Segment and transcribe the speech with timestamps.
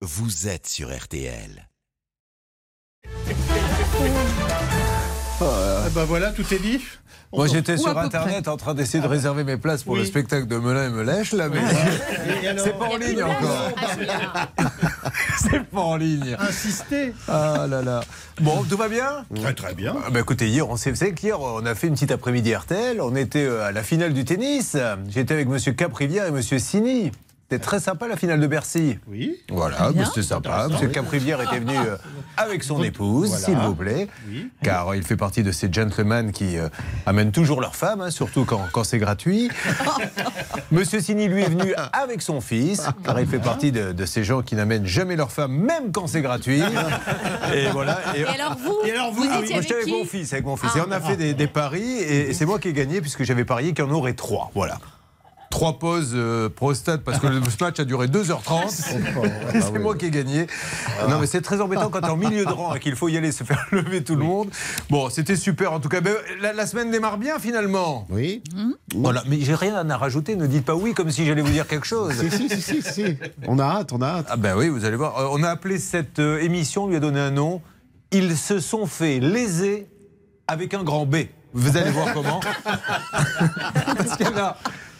[0.00, 1.68] vous êtes sur RTL.
[5.40, 6.80] Ah bah voilà, tout est dit.
[7.32, 10.00] Moi, j'étais sur Internet en train d'essayer de réserver mes places pour Oui.
[10.00, 11.60] le spectacle de Melun et Melèche, là, mais
[12.58, 13.70] c'est pas en ligne encore.
[15.40, 16.36] C'est pas en ligne.
[16.40, 17.14] insister.
[17.28, 18.00] Ah là là.
[18.40, 19.94] Bon, tout va bien Très très bien.
[20.04, 22.54] Ah bah écoutez, hier, on s'est, vous savez qu'hier, on a fait une petite après-midi
[22.54, 23.00] RTL.
[23.00, 24.76] On était euh, à la finale du tennis.
[25.08, 27.12] J'étais avec Monsieur Caprivière et Monsieur Sini.
[27.50, 28.98] C'était très sympa la finale de Bercy.
[29.08, 29.36] Oui.
[29.48, 30.68] Voilà, mais c'était sympa.
[30.70, 31.96] Monsieur Caprivière était venu euh,
[32.36, 33.42] avec son épouse, Voilà.
[33.46, 34.08] s'il vous plaît.
[34.28, 34.50] Oui.
[34.62, 36.68] Car il fait partie de ces gentlemen qui euh,
[37.06, 39.48] amènent toujours leur femme, hein, surtout quand, quand c'est gratuit.
[40.70, 44.24] Monsieur Sini, lui, est venu avec son fils, car il fait partie de, de ces
[44.24, 46.60] gens qui n'amènent jamais leur femme, même quand c'est gratuit.
[47.54, 47.98] Et voilà.
[48.14, 49.98] Et- Et alors vous Et alors vous, vous ah étiez moi, j'étais avec avec qui
[50.00, 50.68] mon fils, avec mon fils.
[50.74, 50.78] Ah.
[50.80, 53.22] Et on a fait des, des paris, et, et c'est moi qui ai gagné, puisque
[53.22, 54.50] j'avais parié qu'il y en aurait trois.
[54.54, 54.78] Voilà.
[55.50, 59.54] Trois pauses euh, prostate, parce que le match a duré 2h30.
[59.54, 60.46] Et c'est moi qui ai gagné.
[61.08, 63.16] Non, mais c'est très embêtant quand t'es en milieu de rang et qu'il faut y
[63.16, 64.50] aller se faire lever tout le monde.
[64.90, 66.00] Bon, c'était super en tout cas.
[66.02, 68.06] Mais la, la semaine démarre bien finalement.
[68.10, 68.42] Oui.
[68.94, 70.36] Voilà, mais j'ai rien à rajouter.
[70.36, 72.12] Ne dites pas oui comme si j'allais vous dire quelque chose.
[72.14, 73.16] Si, si, si, si, si.
[73.46, 74.26] On a hâte, on a hâte.
[74.28, 75.18] Ah ben oui, vous allez voir.
[75.18, 77.62] Euh, on a appelé cette euh, émission, on lui a donné un nom.
[78.12, 79.86] Ils se sont fait léser
[80.46, 81.16] avec un grand B.
[81.54, 82.40] Vous allez voir comment.
[83.96, 84.56] Parce qu'il y en a.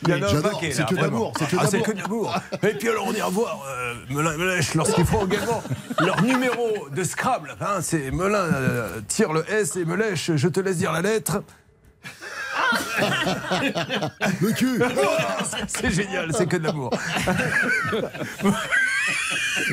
[0.06, 1.86] Il y en a un J'adore, paquet, c'est que d'amour, c'est que Ah, c'est d'amour.
[1.86, 2.34] que d'amour.
[2.62, 3.64] Et puis alors on ira voir
[4.10, 5.62] Melun et Melèche lorsqu'ils feront également
[6.00, 7.56] leur numéro de Scrabble.
[7.60, 11.42] Hein, c'est Melun euh, tire le S et Melèche, je te laisse dire la lettre.
[14.40, 14.80] Le cul
[15.68, 16.90] C'est génial, c'est que de l'amour.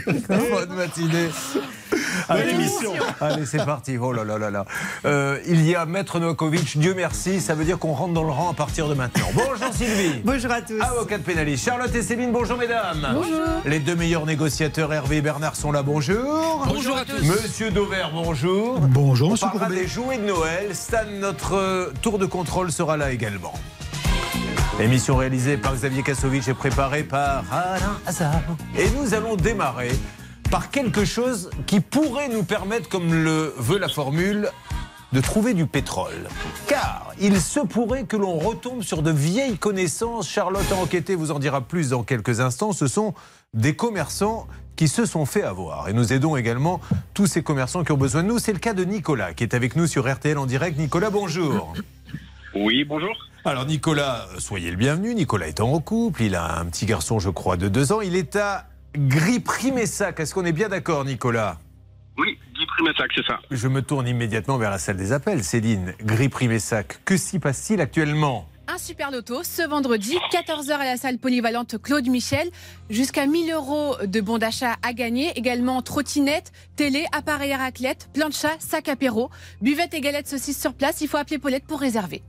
[0.08, 1.30] Bonne matinée.
[2.30, 2.53] Allez,
[3.22, 3.97] Allez, c'est parti.
[3.97, 4.66] Oh là là là là.
[5.05, 8.31] Euh, il y a Maître Novakovic, Dieu merci, ça veut dire qu'on rentre dans le
[8.31, 9.28] rang à partir de maintenant.
[9.33, 10.22] Bonjour Sylvie.
[10.23, 10.80] Bonjour à tous.
[10.81, 11.66] Avocat de pénaliste.
[11.66, 13.08] Charlotte et Céline, bonjour mesdames.
[13.13, 13.41] Bonjour.
[13.66, 16.66] Les deux meilleurs négociateurs, Hervé et Bernard, sont là, bonjour.
[16.67, 17.22] Bonjour à tous.
[17.23, 18.80] Monsieur Dauvert, bonjour.
[18.80, 19.81] Bonjour, On monsieur parlera Courbet.
[19.81, 20.69] des jouets de Noël.
[20.73, 23.53] Stan, notre euh, tour de contrôle sera là également.
[24.78, 28.41] Émission réalisée par Xavier Kassovitch et préparée par Alain Hazard.
[28.78, 29.91] Et nous allons démarrer
[30.52, 34.50] par quelque chose qui pourrait nous permettre, comme le veut la formule,
[35.14, 36.28] de trouver du pétrole.
[36.68, 40.28] Car il se pourrait que l'on retombe sur de vieilles connaissances.
[40.28, 42.74] Charlotte a enquêté, vous en dira plus dans quelques instants.
[42.74, 43.14] Ce sont
[43.53, 45.88] des commerçants qui se sont fait avoir.
[45.88, 46.81] Et nous aidons également
[47.14, 48.40] tous ces commerçants qui ont besoin de nous.
[48.40, 50.78] C'est le cas de Nicolas qui est avec nous sur RTL en direct.
[50.78, 51.74] Nicolas, bonjour.
[52.55, 53.13] Oui, bonjour.
[53.43, 55.13] Alors Nicolas, soyez le bienvenu.
[55.13, 57.99] Nicolas est en couple, il a un petit garçon, je crois, de deux ans.
[58.01, 60.19] Il est à Gris-Primessac.
[60.19, 61.59] Est-ce qu'on est bien d'accord, Nicolas?
[62.17, 63.39] Oui, Guy Primessac, c'est ça.
[63.51, 65.43] Je me tourne immédiatement vers la salle des appels.
[65.43, 68.47] Céline, Gris-Primessac, que s'y passe-t-il actuellement?
[68.67, 72.49] Un super loto ce vendredi, 14h à la salle polyvalente Claude Michel.
[72.89, 75.37] Jusqu'à 1000 euros de bons d'achat à gagner.
[75.37, 79.30] Également trottinette, télé, appareil à raclette, plancha, sac apéro,
[79.62, 81.02] buvette et galettes saucisses sur place.
[81.02, 82.24] Il faut appeler Paulette pour réserver.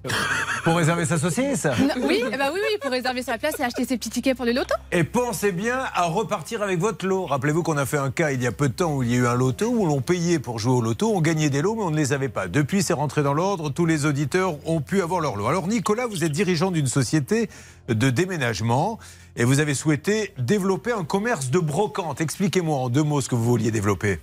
[0.64, 1.64] Pour réserver sa saucisse?
[1.64, 4.46] Non, oui, ben oui, oui, pour réserver sa place et acheter ses petits tickets pour
[4.46, 4.74] le loto.
[4.92, 7.26] Et pensez bien à repartir avec votre lot.
[7.26, 9.14] Rappelez-vous qu'on a fait un cas il y a peu de temps où il y
[9.14, 11.74] a eu un loto où l'on payait pour jouer au loto, on gagnait des lots
[11.74, 12.48] mais on ne les avait pas.
[12.48, 15.46] Depuis, c'est rentré dans l'ordre, tous les auditeurs ont pu avoir leur lot.
[15.46, 17.48] Alors Nicolas, vous êtes dirigeant d'une société
[17.88, 18.98] de déménagement
[19.36, 22.20] et vous avez souhaité développer un commerce de brocante.
[22.20, 24.18] Expliquez-moi en deux mots ce que vous vouliez développer.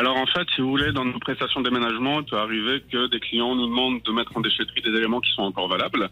[0.00, 3.08] Alors en fait, si vous voulez, dans nos prestations de déménagement, il peut arriver que
[3.08, 6.08] des clients nous demandent de mettre en déchetterie des éléments qui sont encore valables.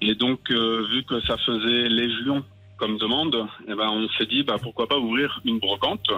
[0.00, 2.44] Et donc, euh, vu que ça faisait légion
[2.78, 6.10] comme demande, eh ben, on s'est dit bah, pourquoi pas ouvrir une brocante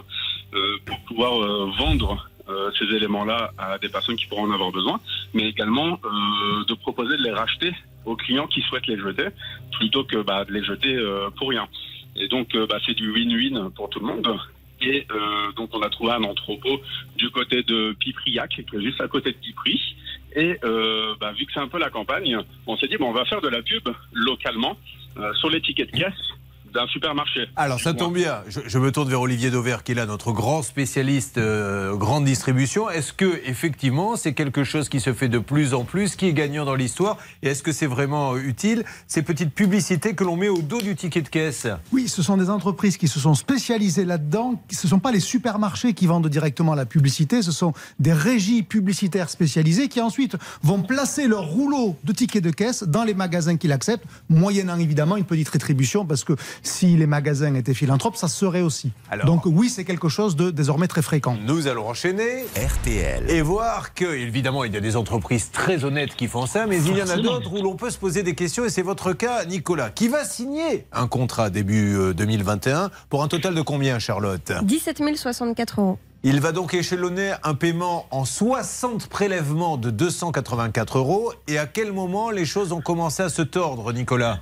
[0.54, 4.72] euh, pour pouvoir euh, vendre euh, ces éléments-là à des personnes qui pourront en avoir
[4.72, 4.98] besoin,
[5.34, 7.74] mais également euh, de proposer de les racheter
[8.06, 9.28] aux clients qui souhaitent les jeter,
[9.72, 11.68] plutôt que bah, de les jeter euh, pour rien.
[12.16, 14.40] Et donc, bah, c'est du win-win pour tout le monde.
[14.80, 16.80] Et euh, donc, on a trouvé un entrepôt
[17.16, 19.96] du côté de Pipriac, qui est juste à côté de Pipri.
[20.36, 23.12] Et euh, bah, vu que c'est un peu la campagne, on s'est dit, bon, on
[23.12, 24.76] va faire de la pub localement
[25.18, 26.30] euh, sur les tickets de caisse
[26.72, 27.48] d'un supermarché.
[27.56, 30.32] Alors ça tombe bien, je, je me tourne vers Olivier Dauvert qui est là, notre
[30.32, 32.90] grand spécialiste euh, grande distribution.
[32.90, 36.32] Est-ce que effectivement c'est quelque chose qui se fait de plus en plus, qui est
[36.32, 37.16] gagnant dans l'histoire?
[37.42, 38.84] Et est-ce que c'est vraiment euh, utile?
[39.06, 42.36] Ces petites publicités que l'on met au dos du ticket de caisse Oui, ce sont
[42.36, 44.60] des entreprises qui se sont spécialisées là-dedans.
[44.70, 48.62] Ce ne sont pas les supermarchés qui vendent directement la publicité, ce sont des régies
[48.62, 53.56] publicitaires spécialisées qui ensuite vont placer leur rouleau de tickets de caisse dans les magasins
[53.56, 58.28] qui l'acceptent, moyennant évidemment une petite rétribution parce que si les magasins étaient philanthropes, ça
[58.28, 58.92] serait aussi.
[59.10, 61.36] Alors- Donc oui, c'est quelque chose de désormais très fréquent.
[61.46, 63.30] Nous allons enchaîner RTL.
[63.30, 66.78] et voir que, évidemment, il y a des entreprises très honnêtes qui font ça, mais
[66.82, 69.12] il y en a d'autres où l'on peut se poser des questions, et c'est votre
[69.12, 73.98] cas, Nicolas, qui va signer un contrat début euh, 2021 pour un total de combien,
[73.98, 74.52] Charlotte?
[74.62, 75.98] 17 064 euros.
[76.22, 81.32] Il va donc échelonner un paiement en 60 prélèvements de 284 euros.
[81.48, 84.40] Et à quel moment les choses ont commencé à se tordre, Nicolas?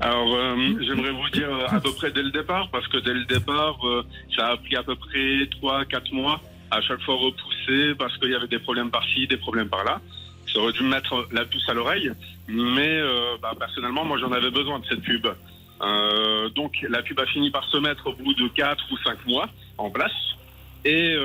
[0.00, 3.14] Alors, euh, j'aimerais vous dire euh, à peu près dès le départ, parce que dès
[3.14, 4.04] le départ, euh,
[4.36, 6.40] ça a pris à peu près 3-4 mois,
[6.70, 10.00] à chaque fois repoussé, parce qu'il y avait des problèmes par-ci, des problèmes par-là.
[10.52, 12.10] Ça aurait dû me mettre la puce à l'oreille,
[12.48, 13.00] mais
[13.40, 15.26] bah, personnellement, moi, j'en avais besoin de cette pub.
[16.54, 19.48] Donc, la pub a fini par se mettre au bout de 4 ou 5 mois
[19.78, 20.12] en place.
[20.84, 21.16] Et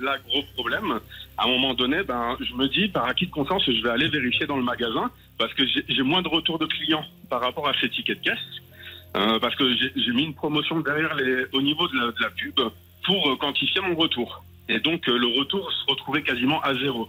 [0.00, 1.00] là, gros problème,
[1.38, 4.08] à un moment donné, ben, je me dis, par acquis de conscience, je vais aller
[4.08, 7.72] vérifier dans le magasin parce que j'ai moins de retours de clients par rapport à
[7.80, 8.38] ces tickets de caisse.
[9.16, 12.30] Euh, parce que j'ai mis une promotion derrière les, au niveau de la, de la
[12.30, 12.60] pub
[13.04, 14.44] pour euh, quantifier mon retour.
[14.68, 17.08] Et donc, euh, le retour se retrouvait quasiment à zéro.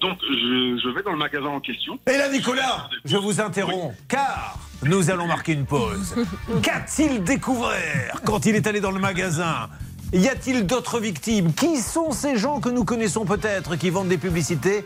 [0.00, 1.98] Donc, je, je vais dans le magasin en question.
[2.06, 6.14] Et là, Nicolas, je vous interromps, car nous allons marquer une pause.
[6.62, 9.70] Qu'a-t-il découvert quand il est allé dans le magasin
[10.12, 11.52] Y a-t-il d'autres victimes?
[11.52, 14.84] Qui sont ces gens que nous connaissons peut-être qui vendent des publicités?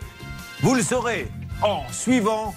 [0.61, 1.29] Vous le saurez
[1.61, 2.53] en suivant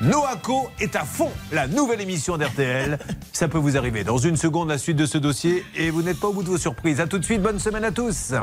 [0.00, 2.98] Noaco est à fond, la nouvelle émission d'RTL.
[3.32, 6.20] Ça peut vous arriver dans une seconde, la suite de ce dossier, et vous n'êtes
[6.20, 7.00] pas au bout de vos surprises.
[7.00, 8.34] A tout de suite, bonne semaine à tous.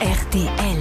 [0.00, 0.78] RTL.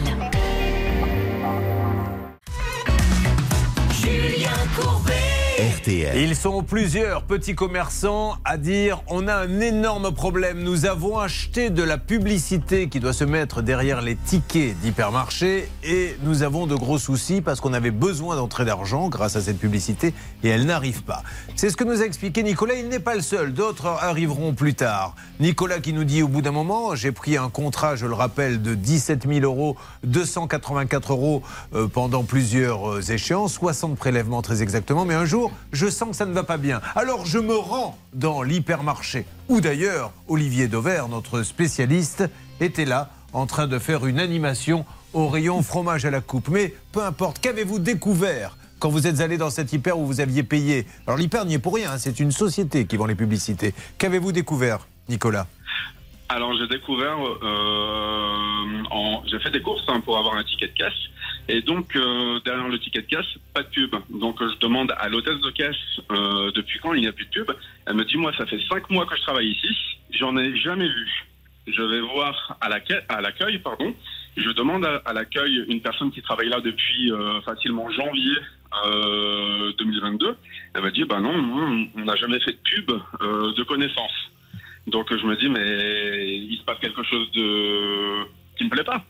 [6.15, 10.61] Ils sont plusieurs petits commerçants à dire on a un énorme problème.
[10.61, 16.15] Nous avons acheté de la publicité qui doit se mettre derrière les tickets d'hypermarché et
[16.23, 20.13] nous avons de gros soucis parce qu'on avait besoin d'entrer d'argent grâce à cette publicité
[20.43, 21.23] et elle n'arrive pas.
[21.55, 22.75] C'est ce que nous a expliqué Nicolas.
[22.75, 23.53] Il n'est pas le seul.
[23.53, 25.15] D'autres arriveront plus tard.
[25.39, 28.61] Nicolas qui nous dit au bout d'un moment j'ai pris un contrat, je le rappelle,
[28.61, 31.41] de 17 000 euros, 284 euros
[31.73, 35.05] euh, pendant plusieurs euh, échéances, 60 prélèvements très exactement.
[35.05, 36.81] Mais un jour, je sens que ça ne va pas bien.
[36.95, 39.25] Alors je me rends dans l'hypermarché.
[39.49, 42.29] Ou d'ailleurs, Olivier Dauvert, notre spécialiste,
[42.59, 46.49] était là en train de faire une animation au rayon fromage à la coupe.
[46.49, 50.43] Mais peu importe, qu'avez-vous découvert quand vous êtes allé dans cet hyper où vous aviez
[50.43, 53.73] payé Alors l'hyper n'y est pour rien, hein, c'est une société qui vend les publicités.
[53.97, 55.47] Qu'avez-vous découvert, Nicolas
[56.29, 60.93] Alors j'ai découvert, euh, j'ai fait des courses hein, pour avoir un ticket de caisse.
[61.49, 63.95] Et donc euh, derrière le ticket de caisse, pas de pub.
[64.09, 65.75] Donc euh, je demande à l'hôtesse de caisse
[66.11, 67.51] euh, depuis quand il n'y a plus de pub.
[67.85, 69.69] Elle me dit moi ça fait cinq mois que je travaille ici,
[70.11, 71.25] j'en ai jamais vu.
[71.67, 73.93] Je vais voir à l'accueil, à l'accueil pardon.
[74.35, 78.37] Je demande à, l'accueil une personne qui travaille là depuis euh, facilement janvier
[78.85, 80.35] euh, 2022.
[80.75, 82.91] Elle m'a dit bah non, non, on n'a jamais fait de pub
[83.21, 84.11] euh, de connaissance.
[84.85, 88.25] Donc je me dis mais il se passe quelque chose de
[88.57, 89.03] qui me plaît pas.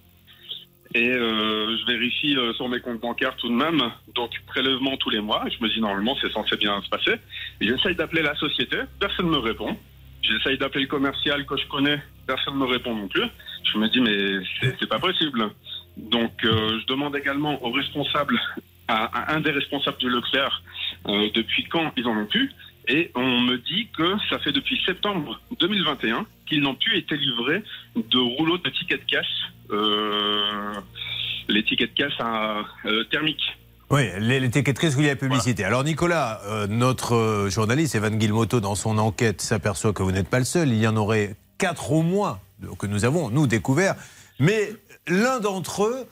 [0.97, 3.83] Et euh, je vérifie euh, sur mes comptes bancaires tout de même,
[4.15, 5.43] donc prélèvement tous les mois.
[5.47, 7.13] Je me dis normalement c'est censé bien se passer.
[7.61, 9.77] J'essaye d'appeler la société, personne ne me répond.
[10.23, 13.27] J'essaye d'appeler le commercial que je connais, personne ne me répond non plus.
[13.71, 15.51] Je me dis mais c'est c'est pas possible.
[15.97, 18.39] Donc euh, je demande également aux responsables,
[18.87, 20.63] à, à un des responsables du Leclerc,
[21.09, 22.51] euh, depuis quand ils en ont pu.
[22.87, 27.63] Et on me dit que ça fait depuis septembre 2021 qu'ils n'ont plus été livrés
[27.95, 29.25] de rouleaux de tickets de caisse,
[29.71, 30.73] euh,
[31.49, 33.57] les tickets de caisse à, euh, thermiques.
[33.89, 34.03] Oui,
[34.51, 35.63] ticketteries où il y a la publicité.
[35.63, 40.29] Alors Nicolas, euh, notre euh, journaliste Evan Guilmoto, dans son enquête, s'aperçoit que vous n'êtes
[40.29, 40.69] pas le seul.
[40.69, 42.39] Il y en aurait quatre au moins
[42.79, 43.95] que nous avons, nous, découverts.
[44.39, 44.73] Mais
[45.07, 46.05] l'un d'entre eux,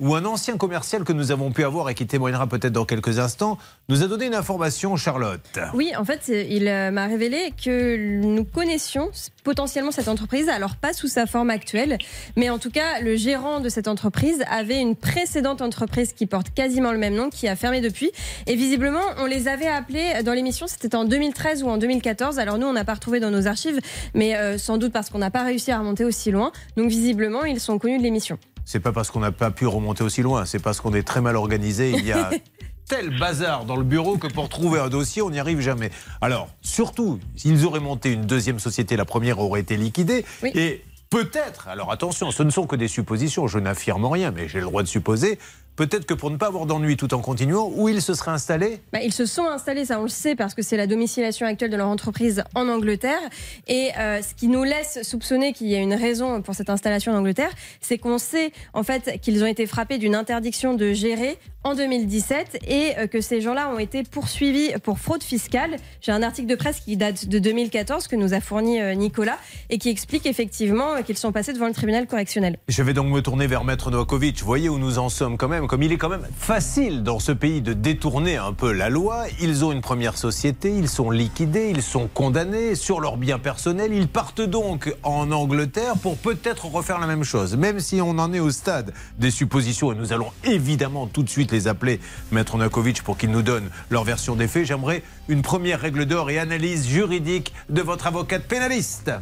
[0.00, 3.18] ou un ancien commercial que nous avons pu avoir et qui témoignera peut-être dans quelques
[3.18, 3.58] instants,
[3.88, 5.58] nous a donné une information, Charlotte.
[5.74, 9.10] Oui, en fait, il euh, m'a révélé que nous connaissions
[9.44, 11.98] potentiellement cette entreprise, alors pas sous sa forme actuelle,
[12.36, 16.50] mais en tout cas, le gérant de cette entreprise avait une précédente entreprise qui porte
[16.50, 18.10] quasiment le même nom, qui a fermé depuis.
[18.46, 22.38] Et visiblement, on les avait appelés dans l'émission, c'était en 2013 ou en 2014.
[22.38, 23.80] Alors nous, on n'a pas retrouvé dans nos archives,
[24.14, 26.52] mais euh, sans doute parce qu'on n'a pas réussi à remonter aussi loin.
[26.76, 28.38] Donc visiblement, ils sont connus de l'émission.
[28.64, 31.20] C'est pas parce qu'on n'a pas pu remonter aussi loin, c'est parce qu'on est très
[31.20, 31.90] mal organisé.
[31.90, 32.30] Il y a
[32.88, 35.90] tel bazar dans le bureau que pour trouver un dossier, on n'y arrive jamais.
[36.20, 40.24] Alors, surtout, s'ils auraient monté une deuxième société, la première aurait été liquidée.
[40.42, 40.50] Oui.
[40.54, 44.58] Et peut-être, alors attention, ce ne sont que des suppositions, je n'affirme rien, mais j'ai
[44.58, 45.38] le droit de supposer,
[45.76, 48.80] peut-être que pour ne pas avoir d'ennui tout en continuant, où ils se seraient installés?
[48.92, 51.70] Bah, ils se sont installés, ça on le sait, parce que c'est la domiciliation actuelle
[51.70, 53.20] de leur entreprise en Angleterre.
[53.66, 57.12] Et euh, ce qui nous laisse soupçonner qu'il y a une raison pour cette installation
[57.12, 57.50] en Angleterre,
[57.80, 62.58] c'est qu'on sait en fait qu'ils ont été frappés d'une interdiction de gérer en 2017
[62.66, 65.76] et euh, que ces gens-là ont été poursuivis pour fraude fiscale.
[66.00, 69.38] J'ai un article de presse qui date de 2014 que nous a fourni euh, Nicolas
[69.70, 72.58] et qui explique effectivement euh, qu'ils sont passés devant le tribunal correctionnel.
[72.68, 74.42] Je vais donc me tourner vers Maître Novakovic.
[74.42, 75.68] Voyez où nous en sommes quand même.
[75.68, 79.26] Comme il est quand même facile dans ce pays de détourner un peu la loi.
[79.40, 83.92] Ils ont une première société, ils sont liquidés, ils sont condamnés sur leurs biens personnels.
[83.94, 87.56] Ils partent donc en Angleterre pour peut-être refaire la même chose.
[87.56, 91.28] Même si on en est au stade des suppositions, et nous allons évidemment tout de
[91.28, 95.42] suite les appeler, Maître Novakovic, pour qu'ils nous donnent leur version des faits, j'aimerais une
[95.42, 99.12] première règle d'or et analyse juridique de votre avocate pénaliste.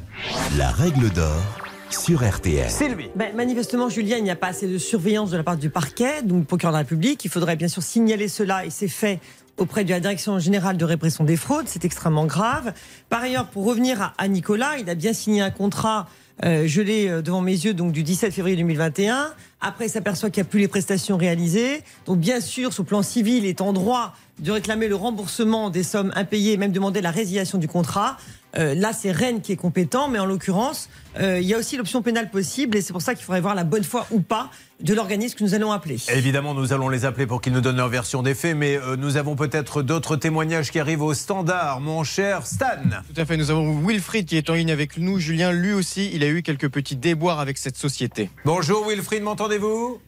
[0.57, 1.43] La règle d'or
[1.91, 2.71] sur RTL.
[2.71, 3.11] Sylvie.
[3.17, 6.23] Ben, manifestement, Julien, il n'y a pas assez de surveillance de la part du parquet,
[6.23, 7.25] donc procureur de la République.
[7.25, 9.21] Il faudrait bien sûr signaler cela et c'est fait
[9.57, 11.67] auprès de la Direction générale de répression des fraudes.
[11.67, 12.73] C'est extrêmement grave.
[13.09, 16.09] Par ailleurs, pour revenir à, à Nicolas, il a bien signé un contrat.
[16.45, 19.33] Euh, je l'ai euh, devant mes yeux, donc du 17 février 2021.
[19.61, 21.83] Après, il s'aperçoit qu'il n'y a plus les prestations réalisées.
[22.07, 25.83] Donc, bien sûr, sur plan civil, il est en droit de réclamer le remboursement des
[25.83, 28.17] sommes impayées, même demander la résiliation du contrat.
[28.57, 30.89] Euh, là, c'est Rennes qui est compétent, mais en l'occurrence,
[31.21, 33.55] euh, il y a aussi l'option pénale possible, et c'est pour ça qu'il faudrait voir
[33.55, 35.97] la bonne foi ou pas de l'organisme que nous allons appeler.
[36.15, 38.97] Évidemment, nous allons les appeler pour qu'ils nous donnent leur version des faits, mais euh,
[38.97, 42.67] nous avons peut-être d'autres témoignages qui arrivent au standard, mon cher Stan.
[43.15, 45.19] Tout à fait, nous avons Wilfried qui est en ligne avec nous.
[45.19, 48.31] Julien, lui aussi, il a eu quelques petits déboires avec cette société.
[48.45, 50.01] Bonjour Wilfried, m'entendez-vous?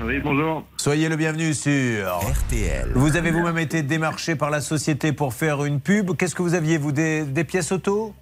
[0.00, 0.64] Oui, bonjour.
[0.76, 1.72] Soyez le bienvenu sur.
[1.72, 2.92] RTL.
[2.94, 6.16] Vous avez vous-même été démarché par la société pour faire une pub.
[6.16, 8.14] Qu'est-ce que vous aviez, vous, des, des pièces auto?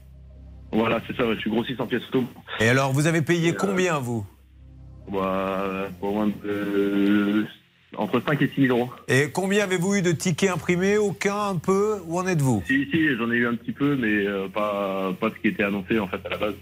[0.73, 2.25] Voilà, c'est ça, je suis grossiste en pièces auto.
[2.61, 4.25] Et alors, vous avez payé combien, vous?
[5.13, 7.47] Bah, moins de.
[7.97, 8.91] Entre 5 et 6 000 euros.
[9.09, 10.99] Et combien avez-vous eu de tickets imprimés?
[10.99, 12.01] Aucun, un peu?
[12.07, 12.63] Où en êtes-vous?
[12.67, 15.63] Si, si, j'en ai eu un petit peu, mais euh, pas, pas ce qui était
[15.63, 16.55] annoncé en fait à la base.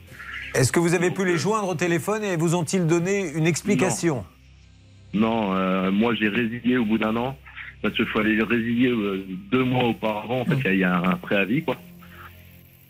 [0.54, 4.24] Est-ce que vous avez pu les joindre au téléphone et vous ont-ils donné une explication?
[5.14, 7.36] Non, euh, moi j'ai résilié au bout d'un an,
[7.82, 11.62] parce qu'il fallait résilier euh, deux mois auparavant, en fait, il y a un préavis,
[11.62, 11.76] quoi.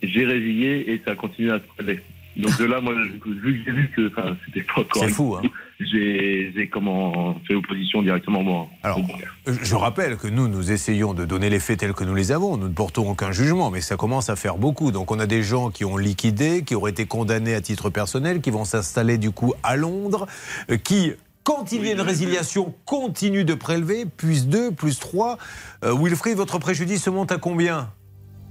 [0.01, 2.01] J'ai résilié et ça a continué à se prélever.
[2.37, 3.29] Donc de là, moi, vu que
[3.65, 5.47] j'ai vu que enfin, c'était pas C'est correct, fou, hein
[5.79, 8.67] j'ai j'ai comment fait opposition directement moi.
[8.83, 8.99] Alors,
[9.45, 12.57] Je rappelle que nous, nous essayons de donner les faits tels que nous les avons.
[12.57, 14.91] Nous ne portons aucun jugement, mais ça commence à faire beaucoup.
[14.91, 18.41] Donc on a des gens qui ont liquidé, qui auraient été condamnés à titre personnel,
[18.41, 20.27] qui vont s'installer du coup à Londres,
[20.69, 21.13] euh, qui...
[21.45, 25.37] Quand il y a une résiliation, continuent de prélever, plus 2, plus 3.
[25.83, 27.91] Euh, Wilfried, votre préjudice se monte à combien?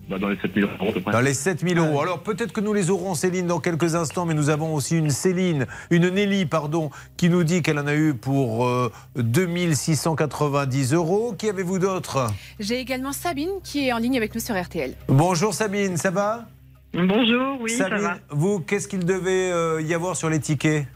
[0.09, 1.11] Bah, dans les 7 000 euros à peu près.
[1.13, 2.01] Dans les 7000 euros.
[2.01, 5.11] Alors peut-être que nous les aurons, Céline, dans quelques instants, mais nous avons aussi une
[5.11, 11.35] Céline, une Nelly, pardon, qui nous dit qu'elle en a eu pour euh, 2690 euros.
[11.37, 12.29] Qui avez-vous d'autre?
[12.61, 14.95] J'ai également Sabine qui est en ligne avec nous sur RTL.
[15.09, 16.45] Bonjour Sabine, ça va?
[16.93, 18.19] Bonjour, oui, Sabine, ça va.
[18.31, 20.87] vous, qu'est-ce qu'il devait euh, y avoir sur les tickets?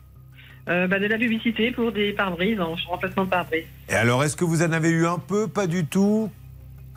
[0.69, 3.65] Euh, bah, de la publicité pour des pare-brises, en remplacement de pare-brise.
[3.89, 6.31] Et alors, est-ce que vous en avez eu un peu Pas du tout?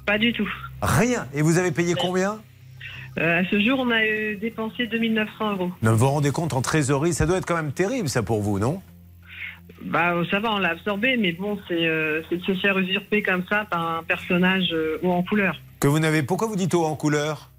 [0.06, 0.50] Pas du tout.
[0.82, 2.40] Rien Et vous avez payé combien?
[3.20, 5.72] Euh, à ce jour, on a euh, dépensé 2900 euros.
[5.82, 8.42] Ne vous vous rendez compte en trésorerie Ça doit être quand même terrible, ça, pour
[8.42, 8.82] vous, non?
[9.84, 13.44] Bah, ça va, on l'a absorbé, mais bon, c'est euh, de se faire usurper comme
[13.50, 15.60] ça par un personnage euh, haut en couleur.
[15.80, 16.24] Que vous n'avez.
[16.24, 17.50] Pourquoi vous dites haut en couleur?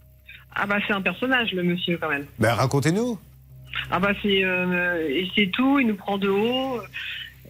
[0.54, 2.26] Ah bah, c'est un personnage, le monsieur, quand même.
[2.38, 3.18] Ben, racontez-nous.
[3.90, 6.80] Ah bah, c'est euh, c'est tout, il nous prend de haut.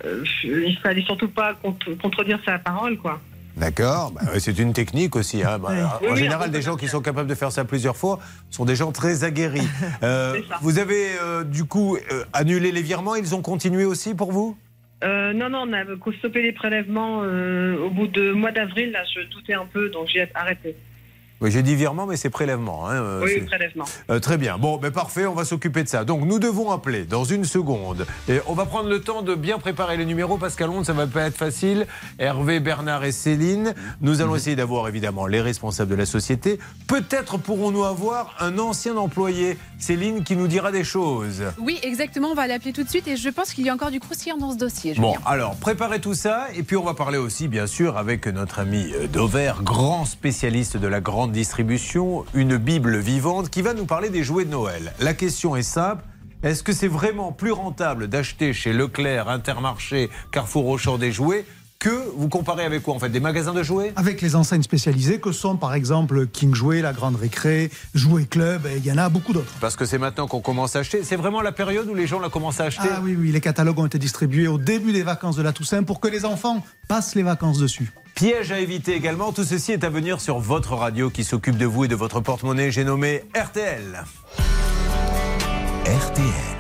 [0.04, 3.20] Euh, il fallait surtout pas contre- contredire sa parole, quoi.
[3.56, 5.42] D'accord, Bah, c'est une technique aussi.
[5.44, 5.58] hein.
[5.58, 5.68] Bah,
[6.00, 6.08] Oui.
[6.08, 8.18] En Oui, général, des gens qui sont capables de faire ça plusieurs fois
[8.50, 9.68] sont des gens très aguerris.
[10.02, 11.98] Euh, vous avez euh, du coup
[12.32, 14.56] annulé les virements, ils ont continué aussi pour vous?
[15.04, 15.82] Euh, non, non, on a
[16.18, 18.90] stoppé les prélèvements euh, au bout de mois d'avril.
[18.92, 20.74] Là, je doutais un peu, donc j'ai arrêté.
[21.42, 22.88] Oui, j'ai dit virement, mais c'est prélèvement.
[22.88, 23.84] hein, euh, oui, prélèvement.
[24.10, 24.58] Euh, très bien.
[24.58, 26.04] Bon, ben parfait, on va s'occuper de ça.
[26.04, 28.06] Donc nous devons appeler dans une seconde.
[28.28, 30.92] Et on va prendre le temps de bien préparer les numéros parce qu'à Londres, ça
[30.92, 31.86] va pas être facile.
[32.20, 33.74] Hervé, Bernard et Céline.
[34.00, 36.60] Nous allons essayer d'avoir évidemment les responsables de la société.
[36.86, 41.42] Peut-être pourrons-nous avoir un ancien employé, Céline, qui nous dira des choses.
[41.58, 43.90] Oui, exactement, on va l'appeler tout de suite et je pense qu'il y a encore
[43.90, 44.94] du croustillant dans ce dossier.
[44.94, 48.60] Bon, alors préparez tout ça et puis on va parler aussi bien sûr avec notre
[48.60, 53.86] ami euh, Dover, grand spécialiste de la grande distribution, une Bible vivante qui va nous
[53.86, 54.92] parler des jouets de Noël.
[55.00, 56.04] La question est simple.
[56.42, 61.44] Est-ce que c'est vraiment plus rentable d'acheter chez Leclerc, Intermarché, Carrefour Auchan des jouets
[61.82, 63.92] que vous comparez avec quoi en fait Des magasins de jouets?
[63.96, 68.66] Avec les enseignes spécialisées que sont par exemple King Jouet, la Grande Récré, Jouet Club,
[68.66, 69.52] et il y en a beaucoup d'autres.
[69.60, 71.02] Parce que c'est maintenant qu'on commence à acheter.
[71.02, 72.88] C'est vraiment la période où les gens la commencent à acheter?
[72.88, 75.82] Ah oui, oui, les catalogues ont été distribués au début des vacances de la Toussaint
[75.82, 77.92] pour que les enfants passent les vacances dessus.
[78.14, 81.66] Piège à éviter également, tout ceci est à venir sur votre radio qui s'occupe de
[81.66, 82.70] vous et de votre porte-monnaie.
[82.70, 84.04] J'ai nommé RTL.
[85.84, 86.52] RTL.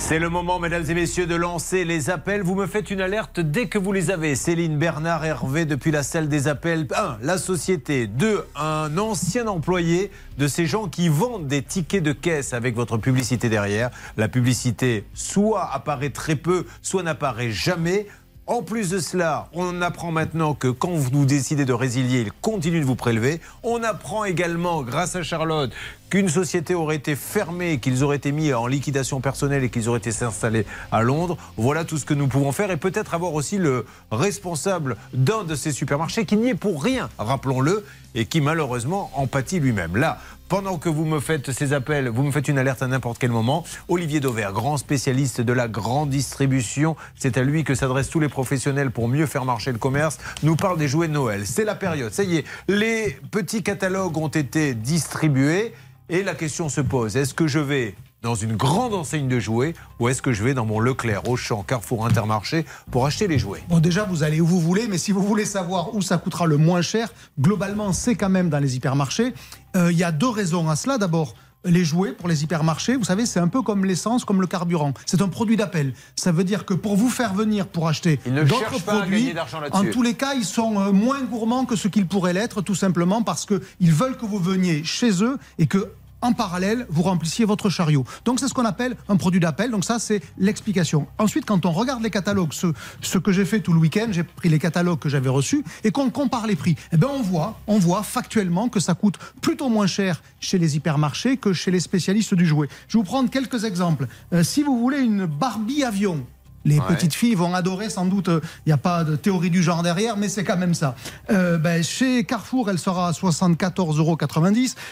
[0.00, 2.42] C'est le moment, mesdames et messieurs, de lancer les appels.
[2.42, 4.34] Vous me faites une alerte dès que vous les avez.
[4.34, 6.88] Céline, Bernard, Hervé, depuis la salle des appels.
[6.92, 7.18] 1.
[7.22, 8.08] La société.
[8.08, 8.44] 2.
[8.56, 13.48] Un ancien employé de ces gens qui vendent des tickets de caisse avec votre publicité
[13.48, 13.90] derrière.
[14.16, 18.08] La publicité soit apparaît très peu, soit n'apparaît jamais.
[18.48, 22.80] En plus de cela, on apprend maintenant que quand vous décidez de résilier, il continue
[22.80, 23.40] de vous prélever.
[23.62, 25.70] On apprend également, grâce à Charlotte,
[26.10, 30.00] qu'une société aurait été fermée, qu'ils auraient été mis en liquidation personnelle et qu'ils auraient
[30.00, 31.38] été s'installer à Londres.
[31.56, 35.54] Voilà tout ce que nous pouvons faire et peut-être avoir aussi le responsable d'un de
[35.54, 37.84] ces supermarchés qui n'y est pour rien, rappelons-le,
[38.16, 39.96] et qui malheureusement en pâtit lui-même.
[39.96, 40.18] Là,
[40.52, 43.30] pendant que vous me faites ces appels, vous me faites une alerte à n'importe quel
[43.30, 43.64] moment.
[43.88, 48.28] Olivier Dauvert, grand spécialiste de la grande distribution, c'est à lui que s'adressent tous les
[48.28, 51.46] professionnels pour mieux faire marcher le commerce, nous parle des jouets de Noël.
[51.46, 55.72] C'est la période, ça y est, les petits catalogues ont été distribués
[56.10, 59.74] et la question se pose, est-ce que je vais dans une grande enseigne de jouets
[59.98, 63.62] ou est-ce que je vais dans mon Leclerc, Auchan, Carrefour, Intermarché pour acheter les jouets?
[63.68, 66.46] Bon, déjà, vous allez où vous voulez, mais si vous voulez savoir où ça coûtera
[66.46, 69.34] le moins cher, globalement, c'est quand même dans les hypermarchés.
[69.76, 70.98] Euh, Il y a deux raisons à cela.
[70.98, 74.46] D'abord, les jouets pour les hypermarchés, vous savez, c'est un peu comme l'essence, comme le
[74.46, 74.94] carburant.
[75.06, 75.92] C'est un produit d'appel.
[76.16, 79.34] Ça veut dire que pour vous faire venir pour acheter d'autres produits,
[79.72, 82.74] en tous les cas, ils sont euh, moins gourmands que ce qu'ils pourraient l'être, tout
[82.74, 85.90] simplement parce qu'ils veulent que vous veniez chez eux et que
[86.22, 88.04] en parallèle, vous remplissiez votre chariot.
[88.24, 89.70] Donc c'est ce qu'on appelle un produit d'appel.
[89.70, 91.06] Donc ça, c'est l'explication.
[91.18, 94.48] Ensuite, quand on regarde les catalogues, ce, que j'ai fait tout le week-end, j'ai pris
[94.48, 96.76] les catalogues que j'avais reçus et qu'on compare les prix.
[96.92, 100.76] Eh ben on voit, on voit factuellement que ça coûte plutôt moins cher chez les
[100.76, 102.68] hypermarchés que chez les spécialistes du jouet.
[102.88, 104.06] Je vais vous prendre quelques exemples.
[104.32, 106.24] Euh, si vous voulez une Barbie avion,
[106.64, 106.86] les Ouais.
[106.88, 108.28] petites filles vont adorer, sans doute.
[108.28, 110.94] Il n'y a pas de théorie du genre derrière, mais c'est quand même ça.
[111.30, 114.16] Euh, ben, chez Carrefour, elle sera à 74,90 euros.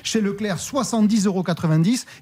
[0.03, 1.45] Chez Leclerc, 70,90 euros.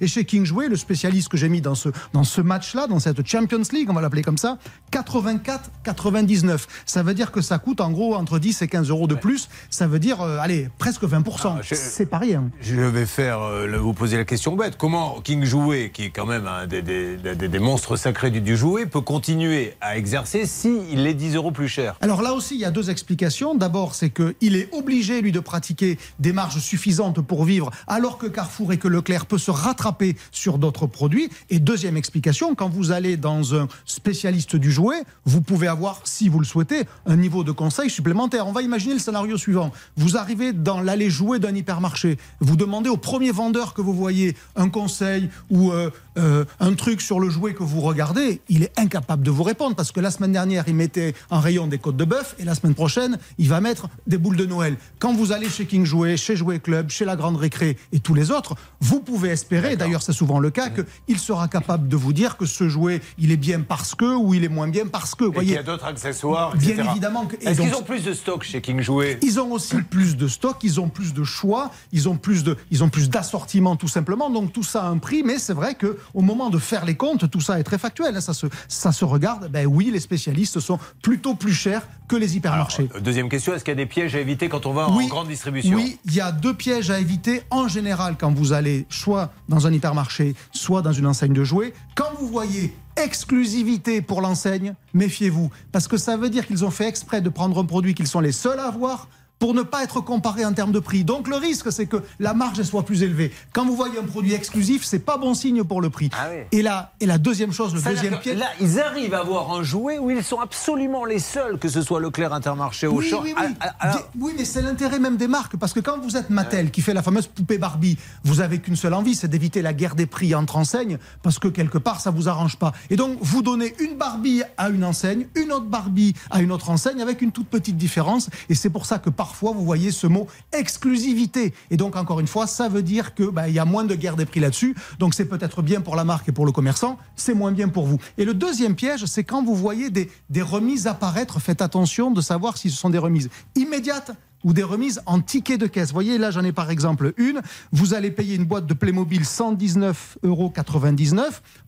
[0.00, 2.98] Et chez King Jouet, le spécialiste que j'ai mis dans ce, dans ce match-là, dans
[2.98, 4.58] cette Champions League, on va l'appeler comme ça,
[4.92, 6.66] 84,99.
[6.86, 9.48] Ça veut dire que ça coûte en gros entre 10 et 15 euros de plus.
[9.70, 11.56] Ça veut dire, euh, allez, presque 20%.
[11.58, 12.44] Ah, C'est pas rien.
[12.60, 14.76] Je vais faire euh, le- vous poser la question bête.
[14.78, 18.40] Comment King Jouet, qui est quand même un des, des- des- des monstres sacrés du,
[18.40, 19.37] du jouet, peut continuer
[19.80, 22.90] à exercer s'il est 10 euros plus cher Alors là aussi, il y a deux
[22.90, 23.54] explications.
[23.54, 28.26] D'abord, c'est qu'il est obligé, lui, de pratiquer des marges suffisantes pour vivre, alors que
[28.26, 31.30] Carrefour et que Leclerc peut se rattraper sur d'autres produits.
[31.50, 36.28] Et deuxième explication, quand vous allez dans un spécialiste du jouet, vous pouvez avoir, si
[36.28, 38.46] vous le souhaitez, un niveau de conseil supplémentaire.
[38.46, 39.72] On va imaginer le scénario suivant.
[39.96, 42.18] Vous arrivez dans l'allée jouet d'un hypermarché.
[42.40, 47.00] Vous demandez au premier vendeur que vous voyez un conseil ou euh, euh, un truc
[47.00, 48.40] sur le jouet que vous regardez.
[48.48, 51.66] Il est incapable de vous répondre parce que la semaine dernière, il mettait en rayon
[51.66, 54.76] des côtes de bœuf et la semaine prochaine, il va mettre des boules de Noël.
[54.98, 58.14] Quand vous allez chez King Jouet, chez Jouet Club, chez La Grande Récré et tous
[58.14, 62.12] les autres, vous pouvez espérer, d'ailleurs c'est souvent le cas, qu'il sera capable de vous
[62.12, 65.14] dire que ce jouet, il est bien parce que ou il est moins bien parce
[65.14, 65.24] que.
[65.24, 66.88] Vous Et qu'il y voyez, a d'autres accessoires, Bien etc.
[66.90, 69.18] évidemment que- Est-ce qu'ils ont plus de stock chez King Jouet?
[69.22, 72.56] Ils ont aussi plus de stock, ils ont plus de choix, ils ont plus de,
[72.70, 74.30] ils ont plus d'assortiment tout simplement.
[74.30, 76.94] Donc tout ça a un prix, mais c'est vrai que au moment de faire les
[76.96, 78.20] comptes, tout ça est très factuel.
[78.22, 79.17] Ça se, ça se regarde.
[79.50, 82.88] Ben oui, les spécialistes sont plutôt plus chers que les hypermarchés.
[83.02, 85.04] Deuxième question, est-ce qu'il y a des pièges à éviter quand on va Oui.
[85.04, 88.52] en grande distribution Oui, il y a deux pièges à éviter en général quand vous
[88.52, 91.74] allez soit dans un hypermarché, soit dans une enseigne de jouets.
[91.94, 95.50] Quand vous voyez exclusivité pour l'enseigne, méfiez-vous.
[95.72, 98.20] Parce que ça veut dire qu'ils ont fait exprès de prendre un produit qu'ils sont
[98.20, 101.04] les seuls à avoir pour ne pas être comparés en termes de prix.
[101.04, 103.32] Donc le risque, c'est que la marge soit plus élevée.
[103.52, 106.10] Quand vous voyez un produit exclusif, c'est pas bon signe pour le prix.
[106.18, 106.42] Ah oui.
[106.52, 108.38] Et, la, et la deuxième chose, le deuxième piège...
[108.38, 111.82] Là, ils arrivent à avoir un jouet où ils sont absolument les seuls, que ce
[111.82, 113.20] soit Leclerc, Intermarché, Auchan.
[113.22, 113.54] Oui, oui, oui.
[113.60, 115.56] à- à- à- Bien- oui, mais c'est l'intérêt même des marques.
[115.56, 118.76] Parce que quand vous êtes Mattel, qui fait la fameuse poupée Barbie, vous avez qu'une
[118.76, 122.10] seule envie, c'est d'éviter la guerre des prix entre enseignes, parce que quelque part, ça
[122.10, 122.72] vous arrange pas.
[122.90, 126.70] Et donc, vous donnez une Barbie à une enseigne, une autre Barbie à une autre
[126.70, 128.30] enseigne, avec une toute petite différence.
[128.48, 131.52] Et c'est pour ça que parfois, vous voyez ce mot exclusivité.
[131.70, 134.16] Et donc, encore une fois, ça veut dire que bah, y a moins de guerre
[134.16, 134.74] des prix là-dessus.
[134.98, 137.84] Donc, c'est peut-être bien pour la marque et pour le commerçant, c'est moins bien pour
[137.84, 137.98] vous.
[138.16, 142.22] Et le deuxième piège, c'est quand vous voyez des, des remises apparaître, faites attention de
[142.22, 144.12] savoir si ce sont des remises immédiates
[144.44, 145.88] ou des remises en tickets de caisse.
[145.88, 147.42] Vous voyez, là, j'en ai par exemple une.
[147.72, 150.52] Vous allez payer une boîte de Playmobil 119,99 euros,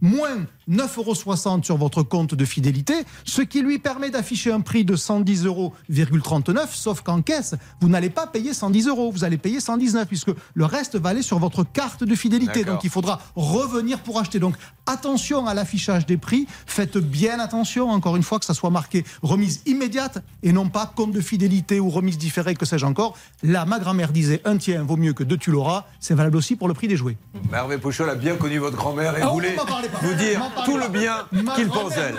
[0.01, 4.85] moins 9,60 euros sur votre compte de fidélité, ce qui lui permet d'afficher un prix
[4.85, 5.73] de 110,39 euros,
[6.73, 10.65] sauf qu'en caisse, vous n'allez pas payer 110 euros, vous allez payer 119, puisque le
[10.65, 12.65] reste va aller sur votre carte de fidélité.
[12.65, 14.39] Donc il faudra revenir pour acheter.
[14.39, 14.55] Donc
[14.87, 19.05] attention à l'affichage des prix, faites bien attention, encore une fois, que ça soit marqué
[19.23, 23.17] remise immédiate et non pas compte de fidélité ou remise différée, que sais-je encore.
[23.43, 26.55] Là, ma grand-mère disait un tien vaut mieux que deux tu l'auras, c'est valable aussi
[26.57, 27.17] pour le prix des jouets.
[27.53, 29.57] Hervé Pouchol a bien connu votre grand-mère et Ah, voulait
[30.03, 32.17] vous dire tout le bien qu'il pense d'elle.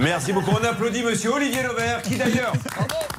[0.00, 0.50] Merci beaucoup.
[0.50, 2.52] On applaudit monsieur Olivier Levert qui d'ailleurs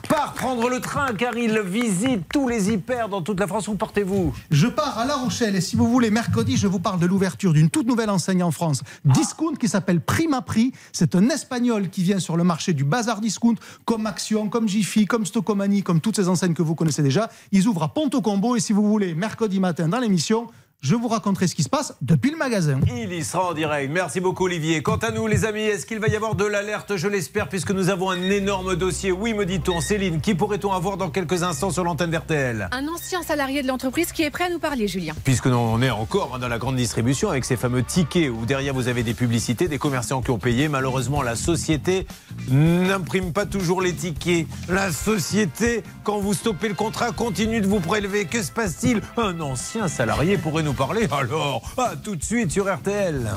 [0.09, 3.67] part prendre le train car il visite tous les hyper dans toute la France.
[3.67, 6.99] Où portez-vous Je pars à La Rochelle et si vous voulez, mercredi, je vous parle
[6.99, 10.71] de l'ouverture d'une toute nouvelle enseigne en France, Discount, qui s'appelle Prima Prix.
[10.91, 15.05] C'est un espagnol qui vient sur le marché du bazar discount, comme Action, comme Jiffy,
[15.05, 17.29] comme Stocomanie, comme toutes ces enseignes que vous connaissez déjà.
[17.51, 20.47] Ils ouvrent à Ponto Combo et si vous voulez, mercredi matin dans l'émission,
[20.83, 22.77] je vous raconterai ce qui se passe depuis le magasin.
[22.87, 23.89] Il y sera en direct.
[23.89, 24.83] Merci beaucoup Olivier.
[24.83, 26.97] Quant à nous les amis, est-ce qu'il va y avoir de l'alerte?
[26.97, 29.13] Je l'espère puisque nous avons un énorme dossier.
[29.13, 29.79] Oui me dit-on.
[29.79, 34.11] Céline, qui pourrait-on avoir dans quelques instants sur l'antenne d'RTL Un ancien salarié de l'entreprise
[34.11, 35.13] qui est prêt à nous parler, Julien.
[35.23, 38.45] Puisque nous, on est encore hein, dans la grande distribution avec ces fameux tickets où
[38.45, 40.67] derrière vous avez des publicités, des commerçants qui ont payé.
[40.67, 42.05] Malheureusement, la société
[42.49, 44.47] n'imprime pas toujours les tickets.
[44.67, 48.25] La société, quand vous stoppez le contrat, continue de vous prélever.
[48.25, 49.01] Que se passe-t-il?
[49.15, 51.07] Un ancien salarié pourrait nous parler.
[51.11, 53.31] Alors, à tout de suite sur RTL.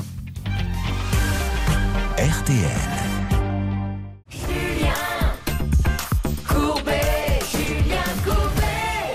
[2.17, 2.97] RTL.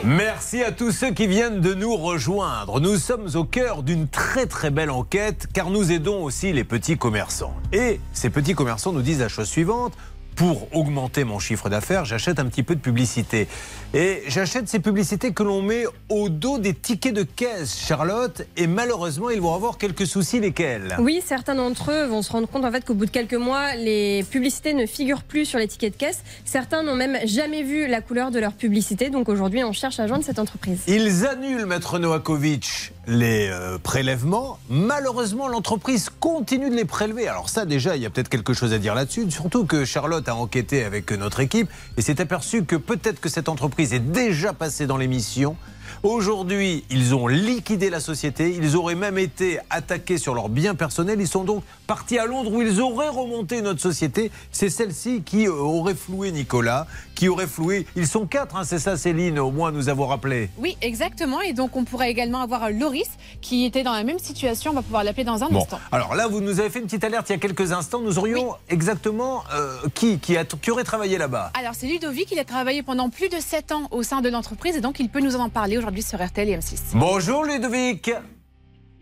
[0.04, 2.80] Merci à tous ceux qui viennent de nous rejoindre.
[2.80, 6.98] Nous sommes au cœur d'une très très belle enquête car nous aidons aussi les petits
[6.98, 7.54] commerçants.
[7.72, 9.94] Et ces petits commerçants nous disent la chose suivante.
[10.36, 13.48] Pour augmenter mon chiffre d'affaires, j'achète un petit peu de publicité.
[13.94, 18.42] Et j'achète ces publicités que l'on met au dos des tickets de caisse, Charlotte.
[18.56, 22.48] Et malheureusement, ils vont avoir quelques soucis, lesquels Oui, certains d'entre eux vont se rendre
[22.48, 25.68] compte en fait qu'au bout de quelques mois, les publicités ne figurent plus sur les
[25.68, 26.22] tickets de caisse.
[26.44, 29.10] Certains n'ont même jamais vu la couleur de leur publicité.
[29.10, 30.80] Donc aujourd'hui, on cherche à joindre cette entreprise.
[30.86, 34.58] Ils annulent, Maître Novakovic, les euh, prélèvements.
[34.68, 37.28] Malheureusement, l'entreprise continue de les prélever.
[37.28, 39.30] Alors ça, déjà, il y a peut-être quelque chose à dire là-dessus.
[39.30, 43.48] Surtout que Charlotte a enquêté avec notre équipe et s'est aperçu que peut-être que cette
[43.48, 45.56] entreprise est déjà passée dans l'émission.
[46.02, 48.52] Aujourd'hui, ils ont liquidé la société.
[48.56, 51.20] Ils auraient même été attaqués sur leurs biens personnels.
[51.20, 54.32] Ils sont donc partis à Londres où ils auraient remonté notre société.
[54.50, 57.86] C'est celle-ci qui aurait floué Nicolas, qui aurait floué.
[57.96, 60.50] Ils sont quatre, hein, c'est ça, Céline, au moins nous avons rappelé.
[60.58, 61.40] Oui, exactement.
[61.40, 64.70] Et donc, on pourrait également avoir Loris qui était dans la même situation.
[64.72, 65.78] On va pouvoir l'appeler dans un Bon, instant.
[65.92, 68.00] alors là, vous nous avez fait une petite alerte il y a quelques instants.
[68.00, 71.52] Nous aurions exactement euh, qui, qui, a- qui aurait travaillé là-bas?
[71.58, 72.30] Alors, c'est Ludovic.
[72.32, 75.08] Il a travaillé pendant plus de 7 ans au sein de l'entreprise et donc il
[75.08, 76.80] peut nous en parler aujourd'hui sur RTL et M6.
[76.94, 78.10] Bonjour Ludovic.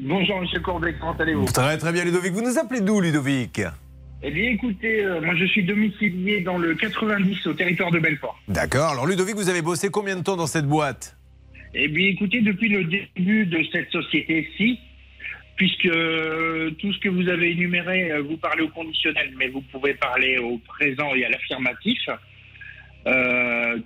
[0.03, 1.45] Bonjour Monsieur Courbet, comment allez-vous?
[1.47, 2.33] Très très bien Ludovic.
[2.33, 3.61] Vous nous appelez d'où Ludovic?
[4.23, 8.39] Eh bien écoutez, euh, moi je suis domicilié dans le 90 au territoire de Belfort.
[8.49, 8.91] D'accord.
[8.91, 11.17] Alors Ludovic, vous avez bossé combien de temps dans cette boîte?
[11.73, 14.79] Eh bien écoutez, depuis le début de cette société-ci,
[15.57, 19.63] puisque euh, tout ce que vous avez énuméré, euh, vous parlez au conditionnel, mais vous
[19.63, 21.99] pouvez parler au présent et à l'affirmatif,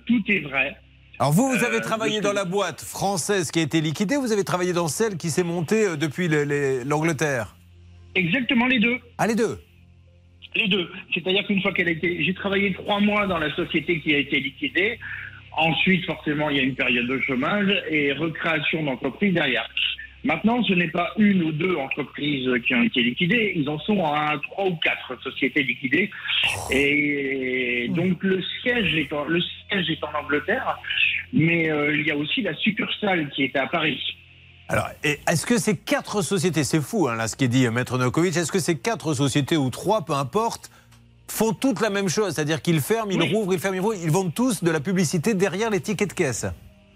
[0.05, 0.75] tout est vrai.
[1.17, 4.17] Alors vous, vous avez travaillé dans la boîte française qui a été liquidée.
[4.17, 6.27] Vous avez travaillé dans celle qui s'est montée depuis
[6.83, 7.55] l'Angleterre?
[8.15, 8.97] Exactement les deux.
[9.17, 9.57] Ah les deux.
[10.55, 10.89] Les deux.
[11.13, 14.19] C'est-à-dire qu'une fois qu'elle a été, j'ai travaillé trois mois dans la société qui a
[14.19, 14.99] été liquidée.
[15.57, 19.69] Ensuite, forcément, il y a une période de chômage et recréation d'entreprise derrière.
[20.25, 23.53] Maintenant, ce n'est pas une ou deux entreprises qui ont été liquidées.
[23.55, 26.09] Ils en sont à trois ou quatre sociétés liquidées.
[26.71, 30.79] Et donc, le siège est en, le siège est en Angleterre,
[31.31, 34.01] mais euh, il y a aussi la succursale qui est à Paris.
[34.67, 37.97] Alors, est-ce que ces quatre sociétés, c'est fou hein, là ce qui est dit Maître
[37.99, 40.71] Nokovic, est-ce que ces quatre sociétés ou trois, peu importe,
[41.29, 42.33] font toutes la même chose?
[42.33, 43.31] C'est-à-dire qu'ils ferment, ils Oui.
[43.33, 46.13] rouvrent, ils ferment, ils rouvrent, ils vendent tous de la publicité derrière les tickets de
[46.13, 46.47] caisse.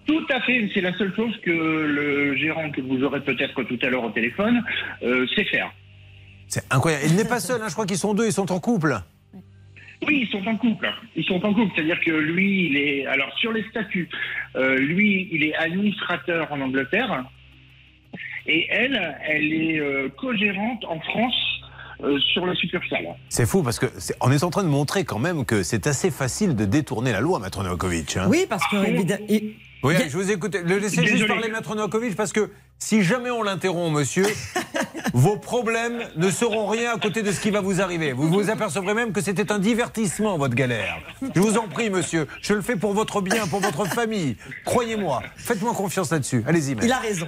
[0.08, 0.68] Tout à fait.
[0.74, 4.10] C'est la seule chose que le gérant que vous aurez peut-être tout à l'heure au
[4.10, 4.64] téléphone
[5.04, 5.72] euh, sait faire.
[6.48, 7.04] C'est incroyable.
[7.08, 9.00] Il n'est pas seul, hein, je crois qu'ils sont deux, ils sont en couple.
[10.08, 10.90] Oui, ils sont en couple.
[11.16, 14.10] Ils sont en couple, c'est-à-dire que lui, il est alors sur les statuts.
[14.56, 17.26] euh, lui, il est administrateur en Angleterre
[18.50, 21.36] et elle, elle est euh, co-gérante en France
[22.04, 23.08] euh, sur la succursale.
[23.30, 25.86] C'est fou parce que c'est- on est en train de montrer quand même que c'est
[25.88, 28.18] assez facile de détourner la loi, Maître Novakovic.
[28.18, 28.26] hein.
[28.30, 29.26] Oui, parce que évidemment.
[29.82, 30.56] Oui, je vous écoute.
[30.56, 34.26] Le laissez juste parler, Maître Novakovic, parce que si jamais on l'interrompt, monsieur,
[35.14, 38.12] vos problèmes ne seront rien à côté de ce qui va vous arriver.
[38.12, 40.98] Vous vous apercevrez même que c'était un divertissement, votre galère.
[41.34, 42.28] Je vous en prie, monsieur.
[42.42, 44.36] Je le fais pour votre bien, pour votre famille.
[44.66, 45.24] Croyez-moi.
[45.38, 46.44] Faites-moi confiance là-dessus.
[46.46, 47.28] Allez-y, Il a raison.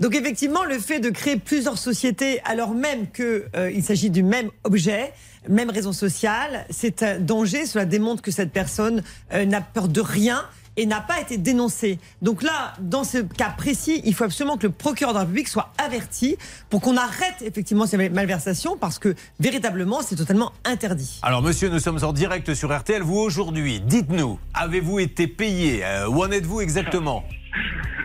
[0.00, 5.12] Donc effectivement, le fait de créer plusieurs sociétés alors même qu'il s'agit du même objet,
[5.48, 7.66] même raison sociale, c'est un danger.
[7.66, 9.02] Cela démontre que cette personne
[9.34, 10.44] euh, n'a peur de rien
[10.76, 11.98] et n'a pas été dénoncée.
[12.22, 15.48] Donc là, dans ce cas précis, il faut absolument que le procureur de la République
[15.48, 16.36] soit averti
[16.70, 21.20] pour qu'on arrête effectivement ces malversations parce que véritablement, c'est totalement interdit.
[21.22, 23.02] Alors, monsieur, nous sommes en direct sur RTL.
[23.02, 27.24] Vous, aujourd'hui, dites-nous, avez-vous été payé Euh, Où en êtes-vous exactement?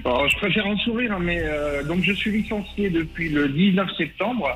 [0.06, 3.88] Alors, je préfère en sourire, hein, mais euh, donc je suis licencié depuis le 19
[3.98, 4.48] septembre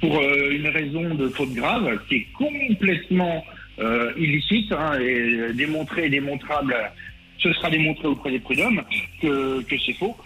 [0.00, 3.44] pour euh, une raison de faute grave qui est complètement
[3.78, 6.74] euh, illicite hein, et démontré et démontrable.
[7.38, 8.82] Ce sera démontré auprès des prud'hommes
[9.20, 10.16] que, c'est faux.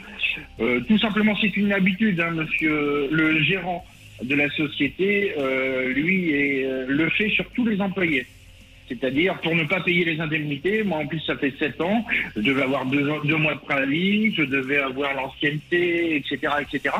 [0.60, 3.84] Euh, tout simplement, c'est une habitude, hein, monsieur le gérant
[4.22, 6.32] de la société, euh, lui,
[6.64, 8.26] euh, le fait sur tous les employés.
[8.88, 12.40] C'est-à-dire, pour ne pas payer les indemnités, moi en plus ça fait 7 ans, je
[12.40, 16.96] devais avoir deux, deux mois de préavis, je devais avoir l'ancienneté, etc., etc.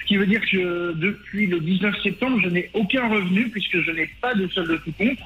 [0.00, 3.90] Ce qui veut dire que depuis le 19 septembre, je n'ai aucun revenu puisque je
[3.90, 5.18] n'ai pas de solde de tout compte,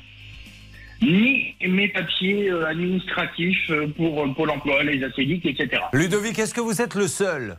[1.02, 5.82] ni mes papiers euh, administratifs euh, pour euh, Pôle emploi, les acédiques, etc.
[5.92, 7.56] Ludovic, est-ce que vous êtes le seul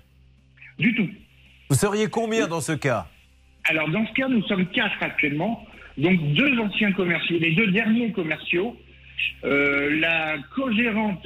[0.80, 1.10] Du tout.
[1.70, 3.08] Vous seriez combien dans ce cas?
[3.66, 5.66] Alors dans ce cas, nous sommes quatre actuellement,
[5.98, 8.78] donc deux anciens commerciaux, les deux derniers commerciaux.
[9.44, 11.26] Euh, la co-gérante,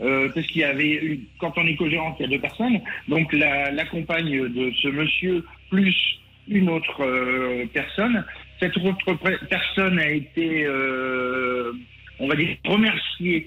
[0.00, 2.80] euh, parce qu'il y avait, une- quand on est co-gérante, il y a deux personnes,
[3.08, 5.94] donc la, la compagne de ce monsieur plus
[6.48, 8.24] une autre euh, personne.
[8.60, 9.14] Cette autre
[9.48, 11.72] personne a été, euh,
[12.18, 13.46] on va dire, remerciée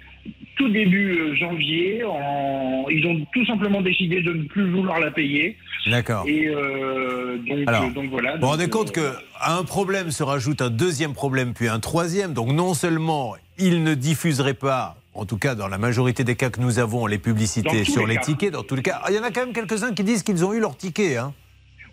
[0.55, 2.03] tout début euh, janvier.
[2.03, 5.57] En, ils ont tout simplement décidé de ne plus vouloir la payer.
[5.87, 6.25] D'accord.
[6.27, 8.35] Et euh, donc, Alors, euh, donc voilà.
[8.35, 11.79] Vous vous rendez compte euh, qu'à un problème se rajoute un deuxième problème, puis un
[11.79, 12.33] troisième.
[12.33, 16.49] Donc non seulement il ne diffuserait pas, en tout cas dans la majorité des cas
[16.49, 19.01] que nous avons, les publicités sur les tickets, dans tous les cas.
[19.03, 21.17] Ah, Il y en a quand même quelques-uns qui disent qu'ils ont eu leur ticket.
[21.17, 21.33] Hein.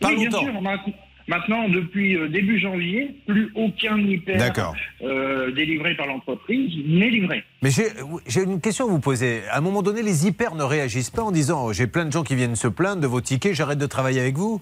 [0.00, 0.92] Pas oui, bien longtemps.
[1.28, 4.38] Maintenant, depuis euh, début janvier, plus aucun hyper
[5.02, 7.42] euh, délivré par l'entreprise n'est livré.
[7.62, 7.86] Mais j'ai
[8.28, 9.42] j'ai une question à vous poser.
[9.50, 12.12] À un moment donné, les hyper ne réagissent pas en disant oh, j'ai plein de
[12.12, 14.60] gens qui viennent se plaindre de vos tickets, j'arrête de travailler avec vous?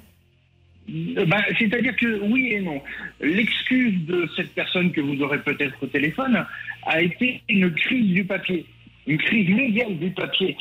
[0.88, 2.80] Euh, bah, C'est-à-dire que oui et non.
[3.20, 6.46] L'excuse de cette personne que vous aurez peut-être au téléphone
[6.86, 8.64] a été une crise du papier,
[9.06, 10.56] une crise mondiale du papier.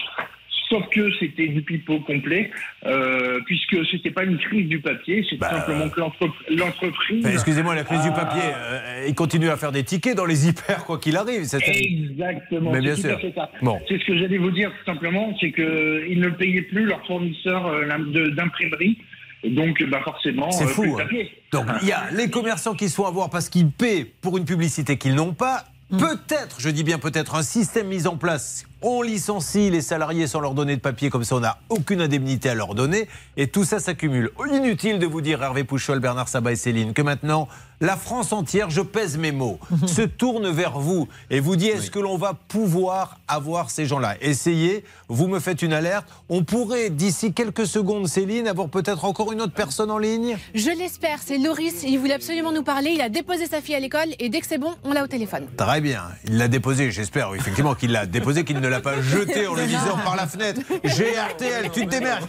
[0.70, 2.50] Sauf que c'était du pipeau complet,
[2.86, 7.24] euh, puisque c'était pas une crise du papier, c'est simplement que l'entre- l'entreprise.
[7.26, 10.48] Enfin, Excusez-moi, la crise du papier, euh, il continue à faire des tickets dans les
[10.48, 11.44] hyper, quoi qu'il arrive.
[11.44, 12.72] Exactement.
[12.72, 13.20] Mais bien sûr.
[13.38, 13.50] à.
[13.62, 13.80] Bon.
[13.88, 17.68] C'est ce que j'allais vous dire tout simplement, c'est qu'ils ne payaient plus leurs fournisseurs
[17.68, 18.98] euh, d'imprimerie.
[19.44, 20.84] Donc, bah forcément, C'est euh, fou.
[20.84, 21.26] plus de hein.
[21.52, 24.46] Donc il y a les commerçants qui se font avoir parce qu'ils paient pour une
[24.46, 25.66] publicité qu'ils n'ont pas.
[25.92, 28.66] Peut-être, je dis bien peut-être, un système mis en place.
[28.86, 32.50] On licencie les salariés sans leur donner de papier, comme ça on n'a aucune indemnité
[32.50, 33.08] à leur donner.
[33.38, 34.32] Et tout ça s'accumule.
[34.52, 37.48] Inutile de vous dire, Hervé Pouchol, Bernard Sabat et Céline, que maintenant,
[37.84, 41.92] la France entière, je pèse mes mots, se tourne vers vous et vous dit est-ce
[41.92, 44.16] que l'on va pouvoir avoir ces gens-là?
[44.22, 46.06] Essayez, vous me faites une alerte.
[46.30, 50.38] On pourrait, d'ici quelques secondes, Céline, avoir peut-être encore une autre personne en ligne?
[50.56, 51.84] Je l'espère, c'est Loris.
[51.84, 52.92] Il voulait absolument nous parler.
[52.92, 55.08] Il a déposé sa fille à l'école et dès que c'est bon, on l'a au
[55.08, 55.48] téléphone.
[55.58, 56.04] Très bien.
[56.26, 59.66] Il l'a déposé, j'espère effectivement qu'il l'a déposé, qu'il ne l'a pas jeté en le
[59.66, 62.28] disant par la fenêtre J'ai RTL, tu te démerdes.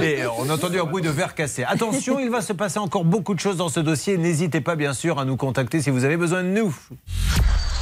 [0.00, 1.64] Et on a entendu un bruit de verre cassé.
[1.64, 4.16] Attention, il va se passer encore beaucoup de choses dans ce dossier.
[4.16, 6.74] N'hésitez pas bien sûr à nous contacter si vous avez besoin de nous.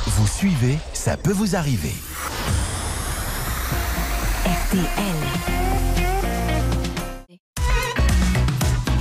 [0.07, 1.93] Vous suivez, ça peut vous arriver.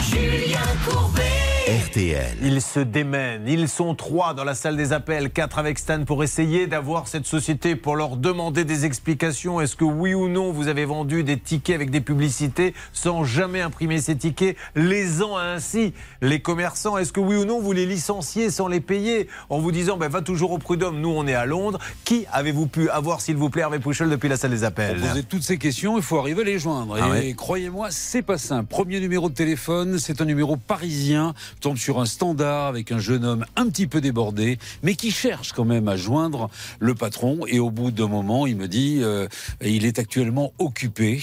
[0.10, 1.31] Julien Courbet.
[1.67, 2.38] RTL.
[2.41, 3.47] Ils se démènent.
[3.47, 7.28] Ils sont trois dans la salle des appels, quatre avec Stan pour essayer d'avoir cette
[7.28, 9.62] société, pour leur demander des explications.
[9.62, 13.62] Est-ce que oui ou non vous avez vendu des tickets avec des publicités sans jamais
[13.62, 15.93] imprimer ces tickets, lésant ainsi
[16.24, 19.28] les commerçants Est-ce que oui ou non vous les licenciez sans les payer?
[19.50, 21.78] En vous disant ben, va toujours au prud'homme, nous on est à Londres.
[22.06, 25.00] Qui avez-vous pu avoir, s'il vous plaît, Hervé Pouchol, depuis la salle des appels?
[25.00, 26.97] Poser toutes ces questions, il faut arriver à les joindre.
[27.00, 27.34] Ah et ouais.
[27.36, 28.67] croyez-moi, c'est pas simple.
[28.67, 31.36] Premier numéro de téléphone, c'est un numéro parisien.
[31.56, 35.12] Je tombe sur un standard avec un jeune homme un petit peu débordé, mais qui
[35.12, 37.46] cherche quand même à joindre le patron.
[37.48, 39.28] Et au bout d'un moment, il me dit, euh,
[39.62, 41.22] il est actuellement occupé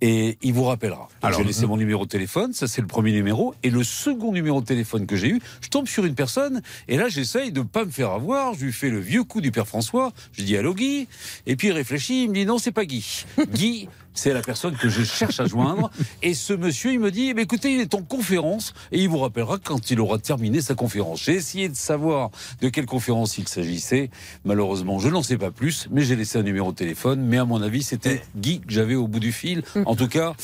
[0.00, 1.00] et il vous rappellera.
[1.00, 3.54] Donc, Alors, j'ai laissé mon numéro de téléphone, ça c'est le premier numéro.
[3.62, 6.96] Et le second numéro de téléphone que j'ai eu, je tombe sur une personne et
[6.96, 8.54] là j'essaye de pas me faire avoir.
[8.54, 10.12] Je lui fais le vieux coup du père François.
[10.32, 11.08] Je dis allô Guy?
[11.46, 13.24] Et puis il réfléchit, il me dit non c'est pas Guy.
[13.52, 15.90] Guy C'est la personne que je cherche à joindre.
[16.22, 19.08] Et ce monsieur, il me dit, eh bien, écoutez, il est en conférence et il
[19.08, 21.22] vous rappellera quand il aura terminé sa conférence.
[21.24, 24.10] J'ai essayé de savoir de quelle conférence il s'agissait.
[24.44, 27.22] Malheureusement, je n'en sais pas plus, mais j'ai laissé un numéro de téléphone.
[27.26, 29.62] Mais à mon avis, c'était Guy que j'avais au bout du fil.
[29.86, 30.34] En tout cas,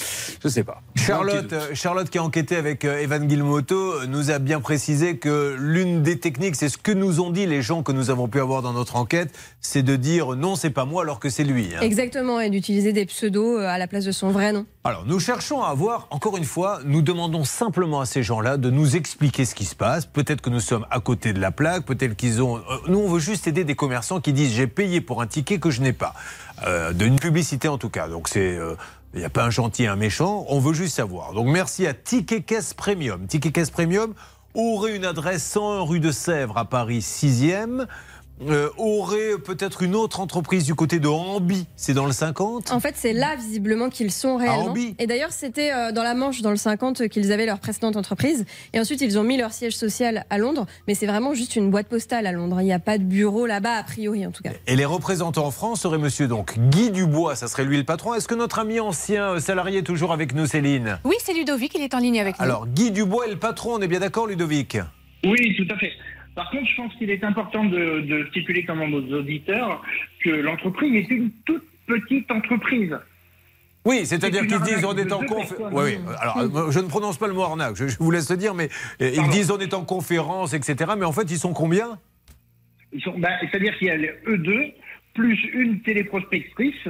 [0.42, 0.82] je ne sais pas.
[0.96, 5.56] Charlotte, Charlotte qui a enquêté avec euh, Evan Guilmoto euh, nous a bien précisé que
[5.58, 8.40] l'une des techniques, c'est ce que nous ont dit les gens que nous avons pu
[8.40, 11.68] avoir dans notre enquête, c'est de dire non, c'est pas moi alors que c'est lui.
[11.74, 11.80] hein.
[11.80, 14.66] Exactement, et d'utiliser des pseudos à la place de son vrai nom.
[14.84, 18.70] Alors, nous cherchons à avoir, encore une fois, nous demandons simplement à ces gens-là de
[18.70, 20.06] nous expliquer ce qui se passe.
[20.06, 22.56] Peut-être que nous sommes à côté de la plaque, peut-être qu'ils ont.
[22.58, 25.58] euh, nous, on veut juste aider des commerçants qui disent j'ai payé pour un ticket
[25.58, 26.14] que je n'ai pas.
[26.66, 28.08] Euh, D'une publicité en tout cas.
[28.08, 28.56] Donc, c'est.
[28.56, 28.74] euh,
[29.12, 31.32] il n'y a pas un gentil et un méchant, on veut juste savoir.
[31.32, 33.26] Donc merci à Ticket Caisse Premium.
[33.26, 34.14] Ticket Caisse Premium
[34.54, 37.86] aurait une adresse 101 rue de Sèvres à Paris 6e.
[38.48, 42.80] Euh, aurait peut-être une autre entreprise du côté de Hamby, c'est dans le 50 En
[42.80, 44.74] fait, c'est là visiblement qu'ils sont réellement.
[44.98, 48.46] Et d'ailleurs, c'était euh, dans la Manche, dans le 50, qu'ils avaient leur précédente entreprise.
[48.72, 50.66] Et ensuite, ils ont mis leur siège social à Londres.
[50.88, 52.60] Mais c'est vraiment juste une boîte postale à Londres.
[52.60, 54.50] Il n'y a pas de bureau là-bas, a priori en tout cas.
[54.66, 58.14] Et les représentants en France seraient monsieur donc Guy Dubois, ça serait lui le patron.
[58.14, 60.98] Est-ce que notre ami ancien euh, salarié est toujours avec nous, Céline?
[61.04, 62.44] Oui, c'est Ludovic, il est en ligne avec nous.
[62.44, 64.78] Alors, Guy Dubois est le patron, on est bien d'accord, Ludovic?
[65.24, 65.92] Oui, tout à fait.
[66.34, 69.82] Par contre, je pense qu'il est important de, de stipuler quand même aux auditeurs
[70.22, 72.96] que l'entreprise est une toute petite entreprise.
[73.84, 75.72] Oui, c'est-à-dire qu'ils disent on est en conférence.
[75.72, 76.14] Oui, oui.
[76.20, 78.54] Alors, euh, je ne prononce pas le mot arnaque, je, je vous laisse le dire,
[78.54, 78.68] mais
[79.00, 80.92] euh, ils disent on est en conférence, etc.
[80.98, 81.98] Mais en fait, ils sont combien?
[82.92, 84.74] Ils sont, bah, c'est-à-dire qu'il y a les E2
[85.14, 86.88] plus une téléprospectrice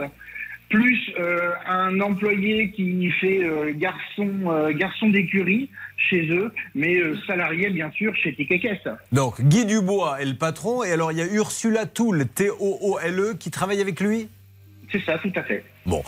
[0.71, 5.69] plus euh, un employé qui fait euh, garçon euh, garçon d'écurie
[6.09, 8.89] chez eux, mais euh, salarié bien sûr chez Caisse.
[9.13, 13.35] Donc, Guy Dubois est le patron, et alors il y a Ursula Toul, T-O-O-L-E, E,
[13.35, 14.29] qui travaille avec lui?
[14.93, 15.65] C'est ça, tout à fait.
[15.87, 16.03] Bon.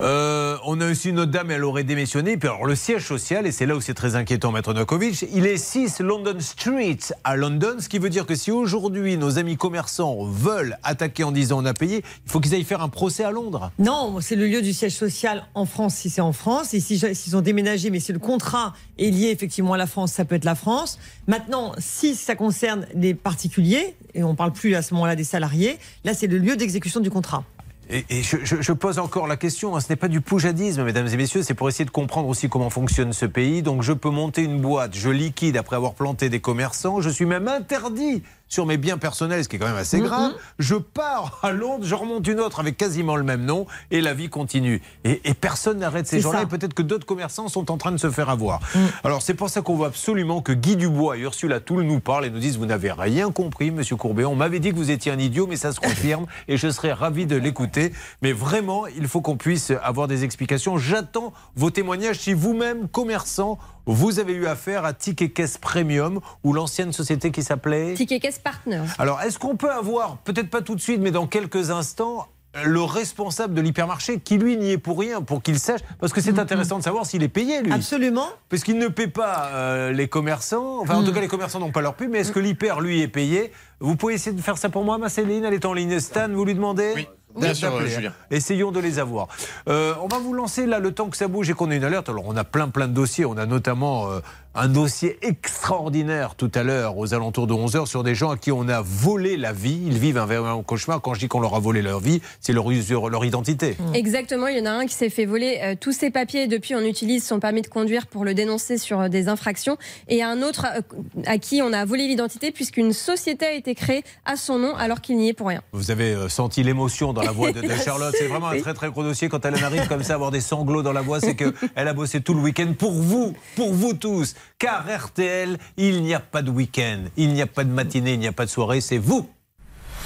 [0.00, 2.36] Euh, on a aussi une autre dame, elle aurait démissionné.
[2.36, 5.46] Puis alors, le siège social, et c'est là où c'est très inquiétant, Maître Nokovic, il
[5.46, 9.56] est 6 London Street à London, ce qui veut dire que si aujourd'hui nos amis
[9.56, 13.24] commerçants veulent attaquer en disant on a payé, il faut qu'ils aillent faire un procès
[13.24, 13.70] à Londres.
[13.78, 16.74] Non, c'est le lieu du siège social en France si c'est en France.
[16.74, 20.12] Et si- s'ils ont déménagé, mais si le contrat est lié effectivement à la France,
[20.12, 20.98] ça peut être la France.
[21.26, 25.78] Maintenant, si ça concerne des particuliers, et on parle plus à ce moment-là des salariés,
[26.04, 27.44] là c'est le lieu d'exécution du contrat.
[27.88, 31.42] Et, je pose encore la question, hein, ce n'est pas du poujadisme, mesdames et messieurs,
[31.42, 33.62] c'est pour essayer de comprendre aussi comment fonctionne ce pays.
[33.62, 37.26] Donc je peux monter une boîte, je liquide après avoir planté des commerçants, je suis
[37.26, 40.32] même interdit sur mes biens personnels, ce qui est quand même assez grave.
[40.58, 44.14] Je pars à Londres, je remonte une autre avec quasiment le même nom, et la
[44.14, 44.82] vie continue.
[45.04, 47.96] Et, et personne n'arrête ces gens-là, et peut-être que d'autres commerçants sont en train de
[47.96, 48.60] se faire avoir.
[49.04, 52.24] Alors c'est pour ça qu'on veut absolument que Guy Dubois et Ursula Toul nous parlent
[52.24, 55.12] et nous disent, vous n'avez rien compris, monsieur Courbet, on m'avait dit que vous étiez
[55.12, 57.92] un idiot, mais ça se confirme, et je serais ravi de l'écouter.
[58.22, 60.78] Mais vraiment, il faut qu'on puisse avoir des explications.
[60.78, 66.52] J'attends vos témoignages si vous-même, commerçant, vous avez eu affaire à Ticket Caisse Premium ou
[66.52, 68.82] l'ancienne société qui s'appelait Ticket Caisse Partner.
[68.98, 72.26] Alors, est-ce qu'on peut avoir, peut-être pas tout de suite, mais dans quelques instants,
[72.64, 75.80] le responsable de l'hypermarché qui, lui, n'y est pour rien, pour qu'il sache?
[76.00, 77.72] Parce que c'est intéressant de savoir s'il est payé, lui.
[77.72, 78.28] Absolument.
[78.48, 80.80] Parce qu'il ne paie pas euh, les commerçants.
[80.80, 83.02] Enfin, en tout cas, les commerçants n'ont pas leur pub, mais est-ce que l'hyper, lui,
[83.02, 83.52] est payé?
[83.78, 85.44] Vous pouvez essayer de faire ça pour moi, ma Céline?
[85.44, 86.00] Elle est en ligne.
[86.00, 86.92] Stan, vous lui demandez?
[86.96, 87.06] Oui.
[87.34, 87.86] Bien sûr, euh.
[87.86, 88.12] Julien.
[88.30, 89.28] Essayons de les avoir.
[89.68, 91.84] Euh, on va vous lancer là le temps que ça bouge et qu'on ait une
[91.84, 92.08] alerte.
[92.08, 93.24] Alors on a plein plein de dossiers.
[93.24, 94.20] On a notamment euh,
[94.56, 98.52] un dossier extraordinaire tout à l'heure aux alentours de 11h sur des gens à qui
[98.52, 99.80] on a volé la vie.
[99.86, 101.00] Ils vivent un véritable cauchemar.
[101.00, 103.76] Quand je dis qu'on leur a volé leur vie, c'est leur, usure- leur identité.
[103.94, 106.46] Exactement, il y en a un qui s'est fait voler euh, tous ses papiers et
[106.46, 109.76] depuis on utilise son permis de conduire pour le dénoncer sur euh, des infractions
[110.08, 110.80] et un autre euh,
[111.26, 115.00] à qui on a volé l'identité puisqu'une société a été créée à son nom alors
[115.00, 115.62] qu'il n'y est pour rien.
[115.72, 118.14] Vous avez senti l'émotion dans la voix de, de Charlotte.
[118.18, 119.28] C'est vraiment un très très gros dossier.
[119.28, 121.92] Quand elle en arrive comme ça, avoir des sanglots dans la voix, c'est qu'elle a
[121.92, 124.34] bossé tout le week-end pour vous, pour vous tous.
[124.58, 128.18] Car RTL, il n'y a pas de week-end, il n'y a pas de matinée, il
[128.18, 129.28] n'y a pas de soirée, c'est vous.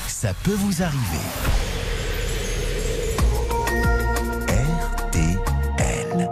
[0.09, 1.25] Ça peut vous arriver.
[4.49, 6.31] RTL.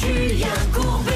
[0.00, 1.12] Julien Courbet.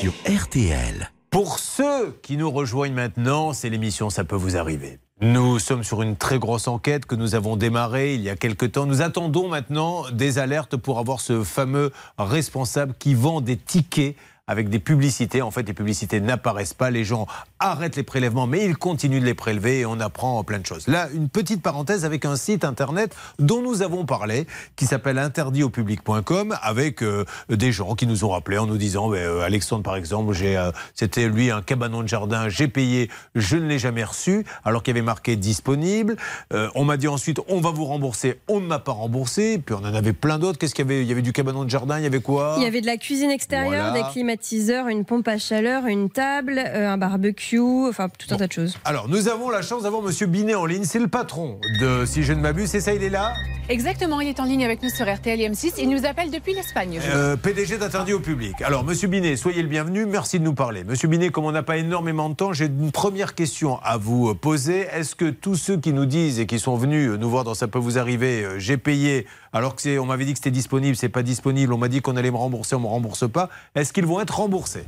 [0.00, 1.10] Sur RTL.
[1.30, 4.98] Pour ceux qui nous rejoignent maintenant, c'est l'émission Ça peut vous arriver.
[5.22, 8.66] Nous sommes sur une très grosse enquête que nous avons démarrée il y a quelque
[8.66, 8.84] temps.
[8.84, 14.14] Nous attendons maintenant des alertes pour avoir ce fameux responsable qui vend des tickets
[14.46, 15.42] avec des publicités.
[15.42, 17.26] En fait, les publicités n'apparaissent pas, les gens
[17.58, 20.86] arrêtent les prélèvements, mais ils continuent de les prélever et on apprend plein de choses.
[20.88, 26.56] Là, une petite parenthèse avec un site internet dont nous avons parlé, qui s'appelle interditaupublic.com,
[26.62, 29.96] avec euh, des gens qui nous ont rappelé en nous disant, ben, euh, Alexandre par
[29.96, 34.04] exemple, j'ai, euh, c'était lui un cabanon de jardin, j'ai payé, je ne l'ai jamais
[34.04, 36.16] reçu, alors qu'il y avait marqué disponible.
[36.52, 39.58] Euh, on m'a dit ensuite, on va vous rembourser, on ne m'a pas remboursé.
[39.64, 40.58] Puis on en avait plein d'autres.
[40.58, 41.02] Qu'est-ce qu'il y avait?
[41.02, 42.54] Il y avait du cabanon de jardin, il y avait quoi?
[42.58, 44.10] Il y avait de la cuisine extérieure, Voilà.
[44.10, 48.46] des climatiseurs, une pompe à chaleur, une table, euh, un barbecue, enfin tout un tas
[48.46, 48.78] de choses.
[48.84, 50.84] Alors, nous avons la chance d'avoir Monsieur Binet en ligne.
[50.84, 53.32] C'est le patron de, si je ne m'abuse, c'est ça, il est là?
[53.68, 55.74] Exactement, il est en ligne avec nous sur RTL et M6.
[55.78, 57.00] Il nous appelle depuis l'Espagne.
[57.04, 58.62] Euh, PDG d'Interdit au public.
[58.62, 60.06] Alors, Monsieur Binet, soyez le bienvenu.
[60.06, 60.84] Merci de nous parler.
[60.84, 64.34] Monsieur Binet, comme on n'a pas énormément de temps, j'ai une première question à vous
[64.34, 64.86] poser.
[64.92, 67.68] Est-ce que tous ceux qui nous disent et qui sont venus nous voir dans Ça
[67.68, 70.96] peut vous arriver, euh, j'ai payé, alors que c'est, on m'avait dit que c'était disponible,
[70.96, 73.48] c'est pas disponible, on m'a dit qu'on allait me rembourser, on me rembourse pas.
[73.74, 74.86] Est-ce qu'ils vont être remboursés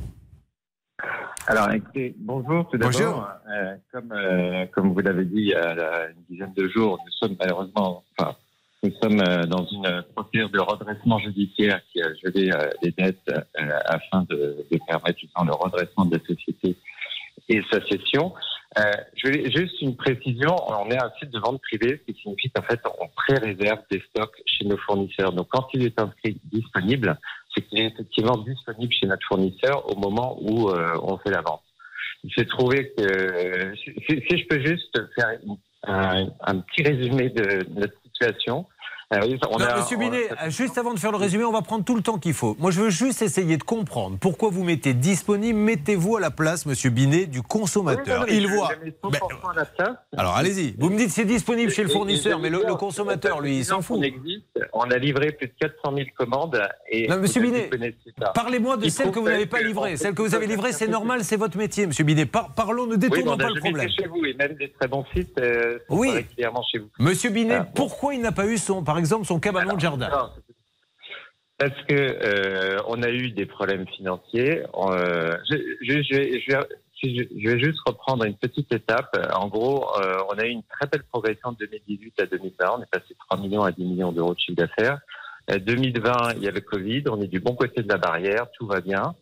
[1.47, 2.91] Alors, écoutez, bonjour tout d'abord.
[2.91, 3.27] Bonjour.
[3.51, 7.11] Euh, comme, euh, comme vous l'avez dit il y a une dizaine de jours, nous
[7.11, 8.35] sommes malheureusement, enfin,
[8.81, 13.17] nous sommes euh, dans une procédure de redressement judiciaire qui a gelé euh, les dettes
[13.29, 16.77] euh, afin de, de permettre justement le redressement de la société
[17.49, 18.33] et sa cession.
[19.15, 20.55] Je vais juste une précision.
[20.69, 24.01] On est un site de vente privée, ce qui signifie qu'en fait, on pré-réserve des
[24.09, 25.33] stocks chez nos fournisseurs.
[25.33, 27.17] Donc, quand il est inscrit disponible,
[27.53, 31.41] c'est qu'il est effectivement disponible chez notre fournisseur au moment où euh, on fait la
[31.41, 31.63] vente.
[32.23, 35.29] Il s'est trouvé que, si, si- si je peux juste faire
[35.83, 38.65] un, petit résumé de notre situation.
[39.11, 41.63] Oui, on Non, a- Monsieur on- Binet, juste avant de faire le résumé, on va
[41.63, 42.55] prendre tout le temps qu'il faut.
[42.59, 45.57] Moi, je veux juste essayer de comprendre pourquoi vous mettez disponible.
[45.57, 48.05] Mettez-vous à la place, Monsieur Binet, du consommateur.
[48.05, 48.69] Oui, non, mais Il voit.
[48.79, 49.07] je mets 100%
[49.77, 50.75] Ben, alors, allez-y.
[50.77, 53.97] Vous me dites c'est disponible chez le fournisseur, mais le, consommateur, lui, il s'en fout.
[53.99, 54.45] On existe.
[54.73, 56.61] On a livré plus de 400 000 commandes.
[56.91, 57.67] Et Non, monsieur Binet.
[58.35, 59.97] Parlez-moi de celles que vous n'avez pas livrées.
[59.97, 62.27] Celles que vous avez livrées, c'est normal, c'est votre métier, Monsieur Binet.
[62.27, 63.89] Par- parlons, ne détournons Oui, pas le problème.
[63.89, 66.11] chez vous et même des très bons sites euh, Oui.
[66.11, 66.89] régulièrement chez vous.
[66.99, 70.31] Monsieur Binet, Ah, pourquoi il n'a pas eu son, exemple, son cabanon de jardin
[71.57, 74.63] Parce que euh, on a eu des problèmes financiers.
[74.75, 75.37] Euh,
[75.81, 79.17] je, vais- juste reprendre une petite étape.
[79.33, 82.65] En gros, euh, on a eu une très belle progression de 2018 à 2020.
[82.77, 84.99] On est passé de 3 millions à 10 millions d'euros de chiffre d'affaires.
[85.51, 87.03] Euh, 2020, il y avait Covid.
[87.09, 88.47] On est du bon côté de la barrière.
[88.57, 89.15] Tout va bien.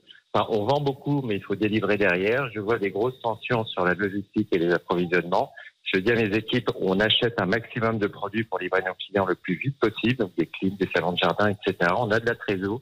[0.50, 2.50] On vend beaucoup, mais il faut délivrer derrière.
[2.54, 5.52] Je vois des grosses tensions sur la logistique et les approvisionnements.
[5.94, 9.26] Je dis à mes équipes, on achète un maximum de produits pour livrer nos clients
[9.26, 11.92] le plus vite possible, donc des clims, des salons de jardin, etc.
[11.98, 12.82] On a de la trésor.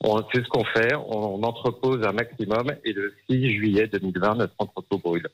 [0.00, 4.54] On sait ce qu'on fait, on, entrepose un maximum et le 6 juillet 2020, notre
[4.58, 5.28] entrepôt brûle.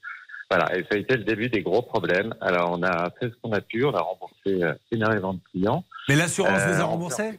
[0.51, 2.35] Voilà, et ça a été le début des gros problèmes.
[2.43, 5.85] Alors on a fait ce qu'on a pu, on a remboursé euh, énormément de clients.
[6.09, 7.39] Mais l'assurance Euh, vous a remboursé?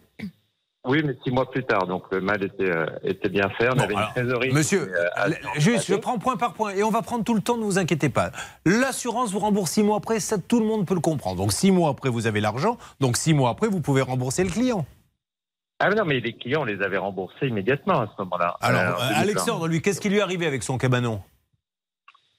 [0.85, 3.69] Oui, mais six mois plus tard, donc le mal était, euh, était bien fait.
[3.69, 4.51] On Bon, avait alors, une trésorerie.
[4.53, 7.57] Monsieur, euh, juste, je prends point par point et on va prendre tout le temps,
[7.57, 8.31] ne vous inquiétez pas.
[8.65, 11.35] L'assurance vous rembourse six mois après, ça tout le monde peut le comprendre.
[11.35, 14.49] Donc six mois après, vous avez l'argent, donc six mois après, vous pouvez rembourser le
[14.49, 14.85] client.
[15.81, 18.55] Ah mais non, mais les clients, on les avait remboursés immédiatement à ce moment-là.
[18.61, 19.15] Alors, Euh, en 2020.
[19.21, 21.21] Alexandre, lui, qu'est-ce qui lui est arrivé avec son cabanon?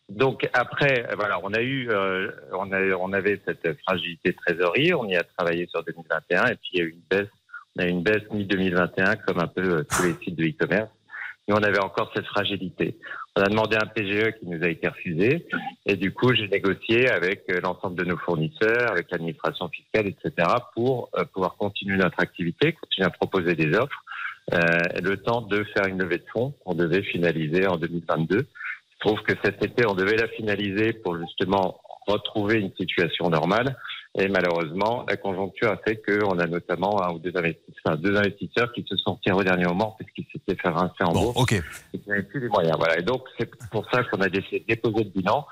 [0.08, 4.92] Donc après, voilà, on a eu, euh, on, a, on avait cette fragilité de trésorerie,
[4.94, 7.28] on y a travaillé sur 2021, et puis il y a eu une baisse,
[7.76, 10.90] on a une baisse mi-2021, comme un peu euh, tous les sites de e-commerce,
[11.48, 12.96] et on avait encore cette fragilité.
[13.36, 15.46] On a demandé un PGE qui nous a été refusé,
[15.86, 20.48] et du coup j'ai négocié avec euh, l'ensemble de nos fournisseurs, avec l'administration fiscale, etc.,
[20.74, 24.04] pour euh, pouvoir continuer notre activité, continuer à proposer des offres,
[24.52, 24.58] euh,
[25.02, 28.38] le temps de faire une levée de fonds qu'on devait finaliser en 2022.
[28.38, 33.76] Je trouve que cet été, on devait la finaliser pour justement retrouver une situation normale.
[34.18, 38.16] Et malheureusement, la conjoncture a fait qu'on a notamment un ou deux investisseurs, enfin, deux
[38.16, 41.40] investisseurs qui se sont tirés au dernier moment parce qu'ils s'étaient fait rincer en bourse
[41.40, 41.52] ok.
[41.94, 42.76] et qui n'avaient plus les moyens.
[42.76, 42.98] Voilà.
[42.98, 45.46] Et donc, c'est pour ça qu'on a décidé de déposer le bilan,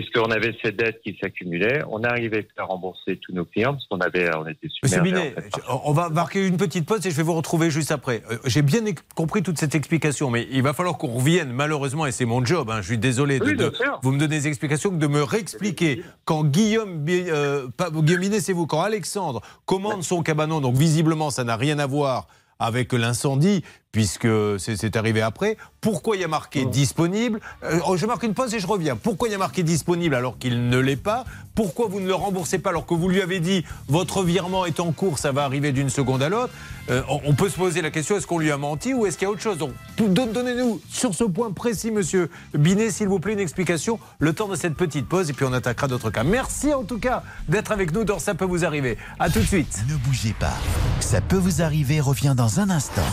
[0.00, 1.82] puisqu'on avait ces dettes qui s'accumulaient.
[1.88, 5.00] On arrivait à rembourser tous nos clients parce qu'on avait, on était Monsieur.
[5.00, 7.70] Binet, en fait, je- on va marquer une petite pause et je vais vous retrouver
[7.70, 8.22] juste après.
[8.30, 8.82] Euh, J'ai bien
[9.14, 12.70] compris toute cette explication, mais il va falloir qu'on revienne, malheureusement, et c'est mon job,
[12.70, 13.72] hein, je suis désolé de, Oui, de-
[14.02, 16.02] vous me donner des explications, que de me réexpliquer.
[16.24, 20.74] Quand Guillaume, Bi- euh, pas- Guillaume Binet, c'est vous, quand Alexandre commande son cabanon, donc
[20.76, 22.26] visiblement ça n'a rien à voir
[22.58, 23.62] avec l'incendie,
[23.96, 24.28] puisque
[24.58, 25.56] c'est arrivé après.
[25.80, 28.94] Pourquoi il y a marqué disponible Euh, Je marque une pause et je reviens.
[28.94, 31.24] Pourquoi il y a marqué disponible alors qu'il ne l'est pas
[31.54, 34.80] Pourquoi vous ne le remboursez pas alors que vous lui avez dit votre virement est
[34.80, 36.52] en cours, ça va arriver d'une seconde à l'autre
[36.90, 39.26] Euh, on, peut se poser la question est-ce qu'on lui a menti ou est-ce qu'il
[39.26, 43.32] y a autre chose Donc, donnez-nous sur ce point précis, monsieur Binet, s'il vous plaît,
[43.32, 46.22] une explication, le temps de cette petite pause et puis on attaquera d'autres cas.
[46.22, 48.98] Merci en tout cas d'être avec nous dans Ça peut vous arriver.
[49.18, 49.84] À tout de suite.
[49.88, 50.56] Ne bougez pas.
[51.00, 53.10] Ça peut vous arriver revient dans un instant.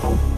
[0.00, 0.37] Oh.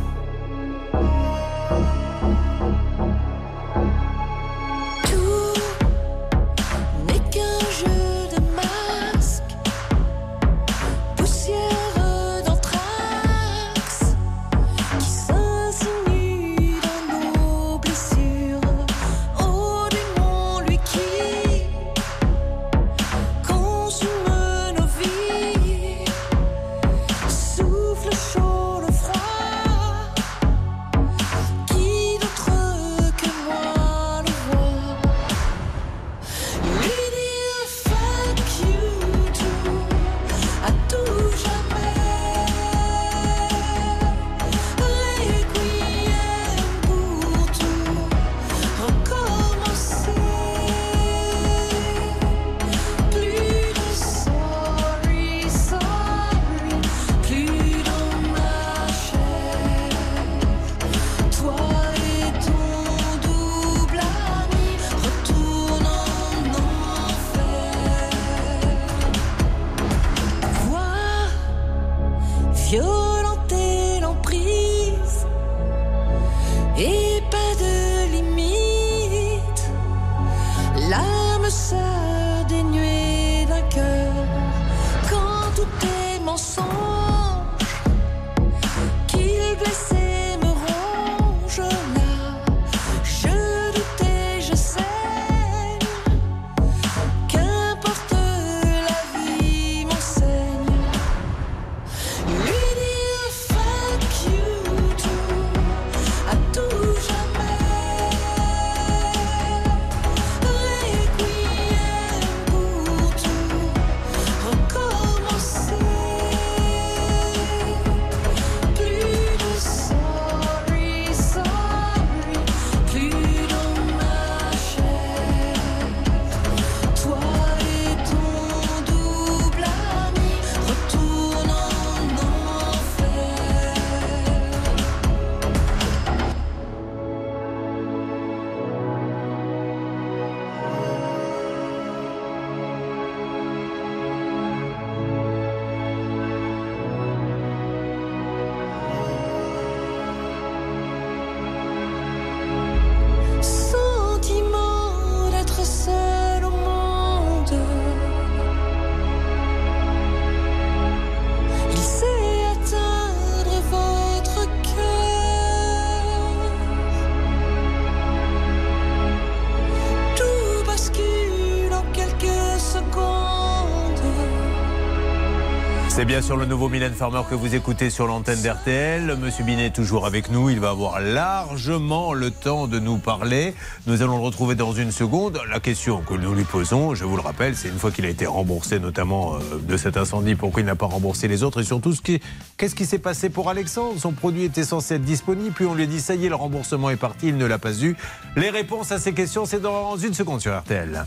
[176.11, 179.17] Bien sûr le nouveau Mylène Farmer que vous écoutez sur l'antenne d'RTL.
[179.17, 180.51] Monsieur Binet est toujours avec nous.
[180.51, 183.55] Il va avoir largement le temps de nous parler.
[183.87, 185.39] Nous allons le retrouver dans une seconde.
[185.49, 188.09] La question que nous lui posons, je vous le rappelle, c'est une fois qu'il a
[188.09, 191.65] été remboursé notamment euh, de cet incendie, pourquoi il n'a pas remboursé les autres et
[191.65, 192.21] surtout ce qui-
[192.57, 193.95] qu'est-ce qui s'est passé pour Alexandre?
[194.01, 196.35] Son produit était censé être disponible, puis on lui a dit ça y est, le
[196.35, 197.95] remboursement est parti, il ne l'a pas eu.
[198.35, 201.05] Les réponses à ces questions, c'est dans une seconde sur RTL.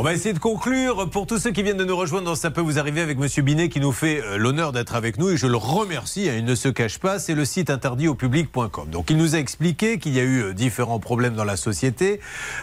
[0.00, 1.10] On va essayer de conclure.
[1.10, 3.42] Pour tous ceux qui viennent de nous rejoindre dans Ça peut vous arriver avec Monsieur
[3.42, 6.26] Binet qui nous fait euh, l'honneur d'être avec nous et je le remercie.
[6.26, 7.18] hein, il ne se cache pas.
[7.18, 8.88] C'est le site interdit au public.com.
[8.88, 12.20] Donc il nous a expliqué qu'il y a eu euh, différents problèmes dans la société,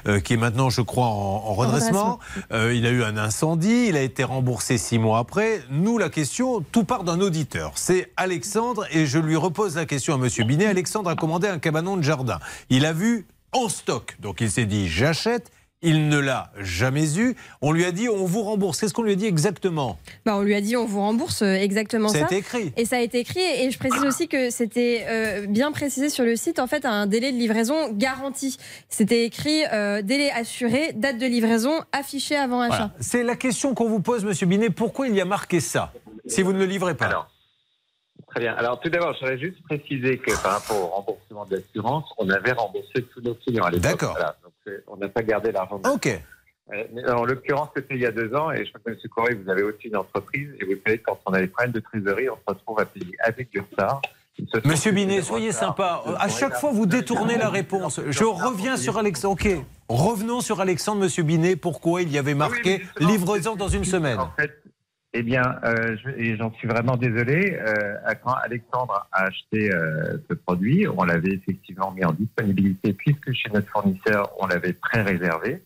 [0.07, 2.17] euh, qui est maintenant, je crois, en, en redressement.
[2.51, 3.85] Euh, il a eu un incendie.
[3.87, 5.61] Il a été remboursé six mois après.
[5.69, 7.73] Nous, la question, tout part d'un auditeur.
[7.75, 10.65] C'est Alexandre et je lui repose la question à Monsieur Binet.
[10.65, 12.39] Alexandre a commandé un cabanon de jardin.
[12.71, 14.17] Il a vu en stock.
[14.19, 15.51] Donc il s'est dit j'achète.
[15.83, 17.35] Il ne l'a jamais eu.
[17.61, 18.79] On lui a dit on vous rembourse.
[18.79, 19.99] Qu'est-ce qu'on lui a dit exactement?
[20.25, 22.23] Bah, on lui a dit on vous rembourse euh, exactement Ça ça.
[22.23, 22.73] a été écrit.
[22.77, 23.39] Et ça a été écrit.
[23.41, 27.05] Et je précise aussi que c'était euh, bien précisé sur le site, en fait, un
[27.05, 28.57] délai de livraison garanti.
[28.89, 32.75] C'était écrit euh, délai assuré, date de livraison affichée avant achat.
[32.75, 32.91] Voilà.
[32.99, 34.71] C'est la question qu'on vous pose, Monsieur Binet.
[34.71, 35.93] Pourquoi il y a marqué ça
[36.25, 37.29] si vous ne le livrez pas?
[38.29, 38.55] Très bien.
[38.55, 42.27] Alors tout d'abord, je voudrais juste préciser que par rapport au remboursement de l'assurance, on
[42.29, 43.91] avait remboursé tous nos clients à l'époque.
[43.91, 44.11] D'accord.
[44.13, 44.35] Voilà.
[44.87, 45.81] On n'a pas gardé l'argent.
[45.91, 46.07] Ok.
[46.73, 48.97] Euh, mais en l'occurrence, c'était il y a deux ans, et je crois que M.
[49.15, 51.79] Corré, vous avez aussi une entreprise, et vous savez, quand on a des problèmes de
[51.79, 54.01] trésorerie, on se retrouve à payer avec du retard.
[54.65, 56.03] Monsieur Binet, soyez sympa.
[56.19, 57.99] À chaque fois, vous détournez la réponse.
[58.07, 59.33] Je reviens sur Alexandre.
[59.33, 59.49] Ok.
[59.89, 61.55] Revenons sur Alexandre, Monsieur Binet.
[61.55, 64.51] Pourquoi il y avait marqué livraison dans une semaine En fait,
[65.13, 67.57] eh bien, euh, je- et j'en suis vraiment désolé.
[67.59, 73.31] euh, quand Alexandre a acheté euh, ce produit, on l'avait effectivement mis en disponibilité puisque
[73.33, 75.63] chez notre fournisseur, on l'avait pré-réservé.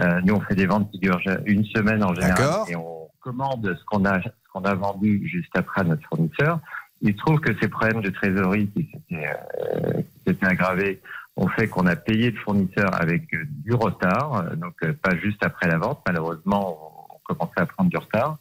[0.00, 2.34] Euh, nous, on fait des ventes qui durent une semaine en général
[2.68, 6.60] et on commande ce qu'on a, ce qu'on a vendu juste après à notre fournisseur.
[7.02, 11.00] Il se trouve que ces problèmes de trésorerie qui s'étaient, euh, qui s'étaient aggravés
[11.36, 15.68] ont fait qu'on a payé le fournisseur avec euh, du retard, donc pas juste après
[15.68, 16.00] la vente.
[16.06, 18.38] Malheureusement, on commençait à prendre du retard.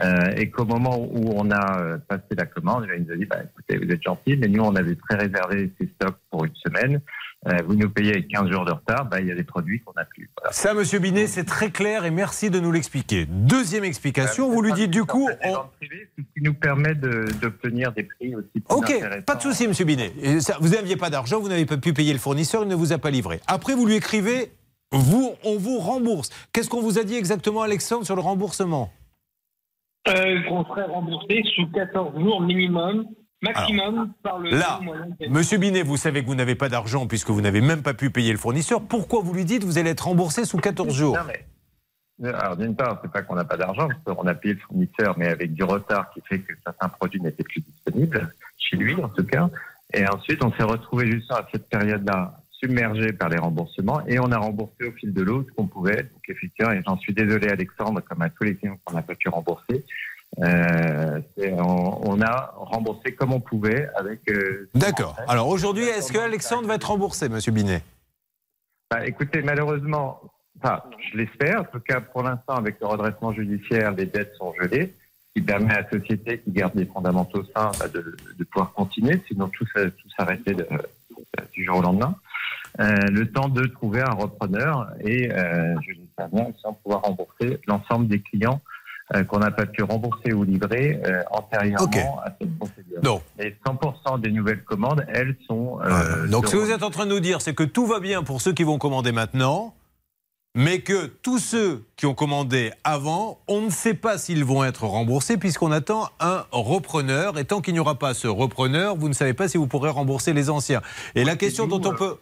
[0.00, 3.26] Euh, et qu'au moment où on a euh, passé la commande, il nous a dit
[3.26, 7.00] bah, écoutez, vous êtes gentil, mais nous, on avait pré-réservé ces stocks pour une semaine.
[7.46, 9.80] Euh, vous nous payez avec 15 jours de retard, bah, il y a des produits
[9.80, 10.30] qu'on n'a plus.
[10.38, 10.52] Voilà.
[10.52, 13.26] Ça, monsieur Binet, c'est très clair et merci de nous l'expliquer.
[13.28, 15.28] Deuxième explication, vous lui dites du coup.
[15.44, 15.86] on- Ce
[16.22, 18.94] qui nous permet de- d'obtenir des prix aussi plus Ok,
[19.26, 20.12] pas de souci, monsieur Binet.
[20.22, 22.74] Et ça, Vous n'aviez pas d'argent, vous n'avez pas pu payer le fournisseur, il ne
[22.76, 23.40] vous a pas livré.
[23.46, 24.52] Après, vous lui écrivez,
[24.92, 26.30] vous, on vous rembourse.
[26.52, 28.90] Qu'est-ce qu'on vous a dit exactement, Alexandre, sur le remboursement?
[30.08, 33.06] Euh, qu'on serait remboursé sous 14 jours minimum,
[33.40, 34.80] maximum par le Là,
[35.30, 38.10] monsieur Binet, vous savez que vous n'avez pas d'argent puisque vous n'avez même pas pu
[38.10, 38.82] payer le fournisseur.
[38.82, 41.16] Pourquoi vous lui dites vous allez être remboursé sous 14 jours?
[41.16, 44.54] Non, mais- Alors d'une part, c'est pas qu'on n'a pas d'argent, parce qu'on a payé
[44.54, 48.28] le fournisseur, mais avec du retard qui fait que certains produits n'étaient plus disponibles,
[48.58, 49.48] chez lui en tout cas.
[49.94, 54.30] Et ensuite, on s'est retrouvé justement à cette période-là submergé par les remboursements et on
[54.30, 56.02] a remboursé au fil de l'eau ce qu'on pouvait.
[56.04, 59.14] Donc effectivement, et j'en suis désolé Alexandre, comme à tous les clients qu'on n'a pas
[59.14, 59.84] pu rembourser.
[60.42, 64.20] Euh, on, on a remboursé comme on pouvait avec.
[64.30, 65.16] euh, D'accord.
[65.28, 67.82] Alors aujourd'hui, est-ce que Alexandre va être remboursé, monsieur Binet?
[68.90, 70.20] Bah, écoutez, malheureusement,
[70.62, 71.60] enfin, je l'espère.
[71.60, 74.94] En tout cas, pour l'instant, avec le redressement judiciaire, les dettes sont gelées,
[75.34, 78.72] ce qui permet à la société qui garde des fondamentaux sains bah, de, de pouvoir
[78.72, 80.66] continuer, sinon tout, tout s'arrêtait de-
[81.52, 82.14] du jour au lendemain.
[82.80, 87.60] Euh, le temps de trouver un repreneur et euh, je l'espère bien sans pouvoir rembourser
[87.66, 88.60] l'ensemble des clients
[89.14, 93.00] euh, qu'on n'a pas pu rembourser ou livrer euh, antérieurement à cette procédure.
[93.02, 93.20] Non.
[93.38, 95.80] Et 100% des nouvelles commandes, elles sont.
[95.84, 98.00] euh, Donc ce que vous êtes en train de nous dire, c'est que tout va
[98.00, 99.74] bien pour ceux qui vont commander maintenant,
[100.54, 104.84] mais que tous ceux qui ont commandé avant, on ne sait pas s'ils vont être
[104.84, 107.38] remboursés puisqu'on attend un repreneur.
[107.38, 109.90] Et tant qu'il n'y aura pas ce repreneur, vous ne savez pas si vous pourrez
[109.90, 110.82] rembourser les anciens.
[111.14, 112.16] Et la question dont on peut...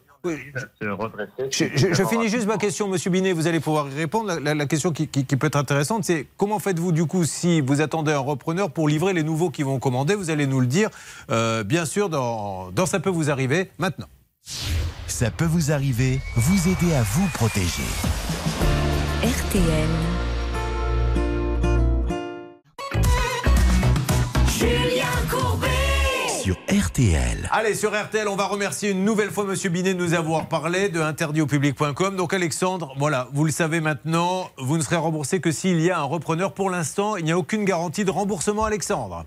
[1.51, 4.27] Je, je- je finis juste ma question, Monsieur Binet, vous allez pouvoir y répondre.
[4.29, 7.25] La, la- la question qui, qui- qui peut être intéressante, c'est comment faites-vous du coup
[7.25, 10.15] si vous attendez un repreneur pour livrer les nouveaux qui vont commander?
[10.15, 10.91] Vous allez nous le dire,
[11.31, 14.09] euh, bien sûr, dans, dans Ça peut vous arriver maintenant.
[15.21, 17.83] Ça peut vous arriver, vous aider à vous protéger.
[19.23, 19.89] RTL.
[24.49, 25.69] Julien Courbet.
[26.43, 27.51] Sur RTL.
[27.51, 30.89] Allez, sur RTL, on va remercier une nouvelle fois Monsieur Binet de nous avoir parlé
[30.89, 32.17] de interditaupublic.com.
[32.17, 35.99] Donc Alexandre, voilà, vous le savez maintenant, vous ne serez remboursé que s'il y a
[35.99, 36.55] un repreneur.
[36.55, 39.27] Pour l'instant, il n'y a aucune garantie de remboursement, Alexandre.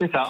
[0.00, 0.24] C'est ça.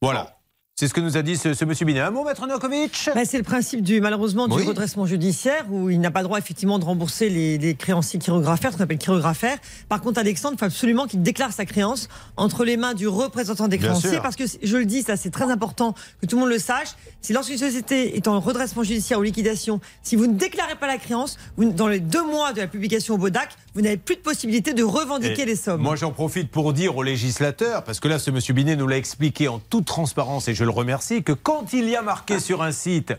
[0.00, 0.35] Voilà.
[0.78, 2.00] C'est ce que nous a dit ce, ce Monsieur Binet.
[2.00, 3.08] Un mot, Maître Novakovic?
[3.14, 4.62] Bah, c'est le principe du malheureusement du Oui.
[4.64, 8.72] redressement judiciaire où il n'a pas le droit effectivement de rembourser les, les créanciers chirographaires,
[8.72, 9.56] ce qu'on appelle chirographaires.
[9.88, 13.68] Par contre, Alexandre, il faut absolument qu'il déclare sa créance entre les mains du représentant
[13.68, 14.20] des Bien créanciers sûr.
[14.22, 16.88] parce que je le dis, ça c'est très important que tout le monde le sache.
[17.22, 20.98] Si lorsqu'une société est en redressement judiciaire ou liquidation, si vous ne déclarez pas la
[20.98, 24.20] créance, vous- dans les deux mois de la publication au Bodac, vous n'avez plus de
[24.20, 25.80] possibilité de revendiquer Et les sommes.
[25.80, 28.98] Moi, j'en profite pour dire aux législateurs, parce que là, ce monsieur Binet nous l'a
[28.98, 32.62] expliqué en toute transparence, et je le remercie, que quand il y a marqué sur
[32.62, 33.14] un site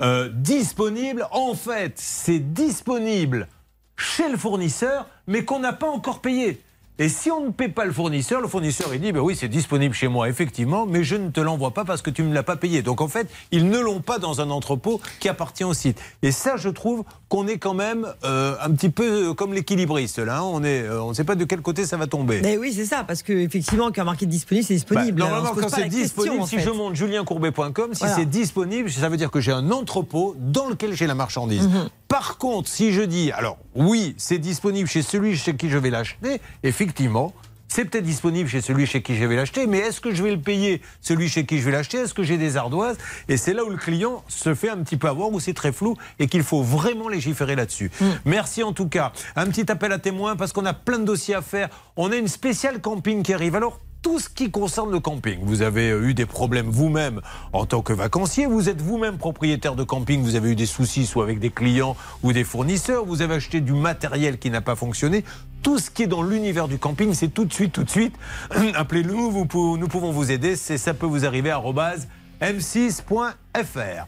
[0.00, 3.48] euh, disponible, en fait, c'est disponible
[3.96, 6.60] chez le fournisseur, mais qu'on n'a pas encore payé.
[6.98, 9.48] Et si on ne paie pas le fournisseur, le fournisseur il dit ben oui c'est
[9.48, 12.34] disponible chez moi effectivement, mais je ne te l'envoie pas parce que tu ne me
[12.34, 12.82] l'as pas payé.
[12.82, 15.98] Donc en fait ils ne l'ont pas dans un entrepôt qui appartient au site.
[16.22, 20.38] Et ça je trouve qu'on est quand même euh, un petit peu comme l'équilibriste là.
[20.38, 20.42] hein.
[20.44, 22.40] On est, euh, on ne sait pas de quel côté ça va tomber.
[22.42, 25.18] Mais oui, c'est ça, parce que effectivement, quand marqué disponible, c'est disponible.
[25.18, 28.14] Bah, normalement, quand c'est question, disponible, si je monte julienCourbet.com, si Voilà.
[28.16, 31.66] c'est disponible, ça veut dire que j'ai un entrepôt dans lequel j'ai la marchandise.
[31.68, 31.88] Mhm.
[32.12, 35.88] Par contre, si je dis, alors oui, c'est disponible chez celui chez qui je vais
[35.88, 37.32] l'acheter, effectivement.
[37.68, 40.32] C'est peut-être disponible chez celui chez qui je vais l'acheter, mais est-ce que je vais
[40.32, 41.96] le payer, celui chez qui je vais l'acheter?
[41.96, 42.98] Est-ce que j'ai des ardoises?
[43.30, 45.72] Et c'est là où le client se fait un petit peu avoir, où c'est très
[45.72, 47.90] flou et qu'il faut vraiment légiférer là-dessus.
[48.26, 49.12] Merci en tout cas.
[49.34, 51.70] Un petit appel à témoins parce qu'on a plein de dossiers à faire.
[51.96, 53.56] On a une spéciale camping qui arrive.
[53.56, 55.38] Alors, tout ce qui concerne le camping.
[55.42, 57.20] Vous avez euh, eu des problèmes vous-même
[57.52, 61.06] en tant que vacancier, vous êtes vous-même propriétaire de camping, vous avez eu des soucis
[61.06, 64.74] soit avec des clients ou des fournisseurs, vous avez acheté du matériel qui n'a pas
[64.74, 65.24] fonctionné.
[65.62, 68.16] Tout ce qui est dans l'univers du camping, c'est tout de suite, tout de suite.
[68.74, 70.56] Appelez-nous, nous pouvons vous aider.
[70.56, 72.08] Ça peut vous arriver arobase
[72.40, 74.06] m6.fr.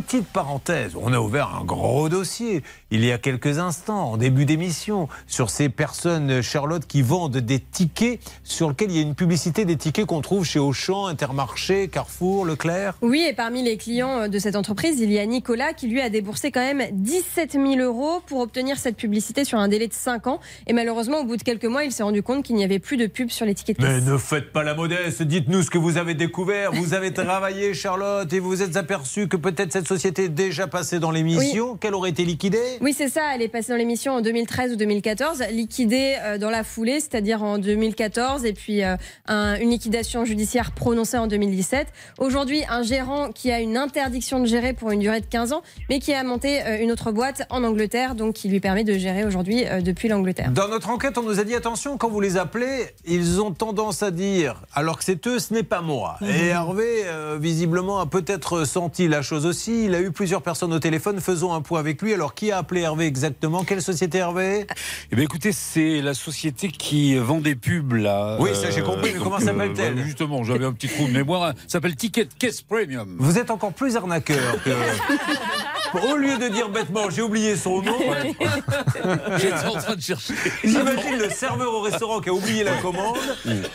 [0.00, 0.96] petite parenthèse.
[0.98, 5.50] On a ouvert un gros dossier il y a quelques instants, en début d'émission, sur
[5.50, 9.76] ces personnes, Charlotte, qui vendent des tickets sur lesquels il y a une publicité des
[9.76, 12.94] tickets qu'on trouve chez Auchan, Intermarché, Carrefour, Leclerc.
[13.02, 16.08] Oui, et parmi les clients de cette entreprise, il y a Nicolas qui lui a
[16.08, 20.26] déboursé quand même 17 000 euros pour obtenir cette publicité sur un délai de 5
[20.26, 20.40] ans.
[20.66, 22.96] Et malheureusement, au bout de quelques mois, il s'est rendu compte qu'il n'y avait plus
[22.96, 25.78] de pub sur les tickets de Mais ne faites pas la modeste, dites-nous ce que
[25.78, 26.72] vous avez découvert.
[26.72, 30.66] Vous avez travaillé, Charlotte, et vous vous êtes aperçu que peut-être cette société est déjà
[30.66, 32.78] passée dans l'émission, qu'elle aurait été liquidée?
[32.80, 33.34] Oui, c'est ça.
[33.34, 37.42] Elle est passée dans l'émission en 2013 ou 2014, liquidée euh, dans la foulée, c'est-à-dire
[37.42, 41.86] en 2014, et puis euh, un- une liquidation judiciaire prononcée en 2017.
[42.18, 45.62] Aujourd'hui, un gérant qui a une interdiction de gérer pour une durée de 15 ans,
[45.90, 48.94] mais qui a monté euh, une autre boîte en Angleterre, donc qui lui permet de
[48.94, 50.50] gérer aujourd'hui depuis l'Angleterre.
[50.52, 54.02] Dans notre enquête, on nous a dit attention, quand vous les appelez, ils ont tendance
[54.02, 56.16] à dire, alors que c'est eux, ce n'est pas moi.
[56.20, 56.28] Mhm.
[56.30, 59.71] Et Hervé, euh, visiblement, a peut-être senti la chose aussi.
[59.72, 61.20] Il a eu plusieurs personnes au téléphone.
[61.20, 62.12] Faisons un point avec lui.
[62.14, 63.64] Alors, qui a appelé Hervé exactement?
[63.64, 64.66] Quelle société Hervé?
[65.10, 68.36] Eh bien, écoutez, c'est la société qui vend des pubs, là.
[68.40, 69.94] Oui, ça, j'ai compris, mais donc, comment s'appelle-t-elle?
[69.94, 71.52] bah, Justement, j'avais un petit trou de mémoire.
[71.66, 73.16] Ça s'appelle Ticket Case Premium.
[73.18, 74.70] Vous êtes encore plus arnaqueur que.
[75.94, 77.98] Au lieu de dire bêtement, j'ai oublié son nom.
[79.38, 80.34] J'étais en train de chercher.
[80.64, 83.16] J'imagine le serveur au restaurant qui a oublié la commande.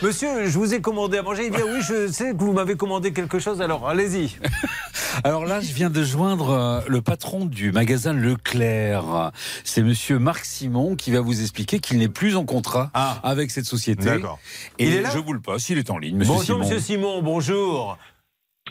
[0.02, 1.46] Monsieur, je vous ai commandé à manger.
[1.48, 3.62] Il dit ah oui, je sais que vous m'avez commandé quelque chose.
[3.62, 4.36] Alors, allez-y.
[5.24, 9.32] Alors là, je viens de joindre euh, le patron du magasin Leclerc.
[9.64, 12.92] C'est monsieur Marc Simon qui va vous expliquer qu'il n'est plus en contrat
[13.24, 14.04] avec cette société.
[14.08, 14.16] Ah.
[14.16, 14.40] D'accord.
[14.78, 16.60] Et Il est là je vous le passe, il est en ligne, monsieur bonjour, Simon.
[16.60, 17.98] monsieur Simon, bonjour.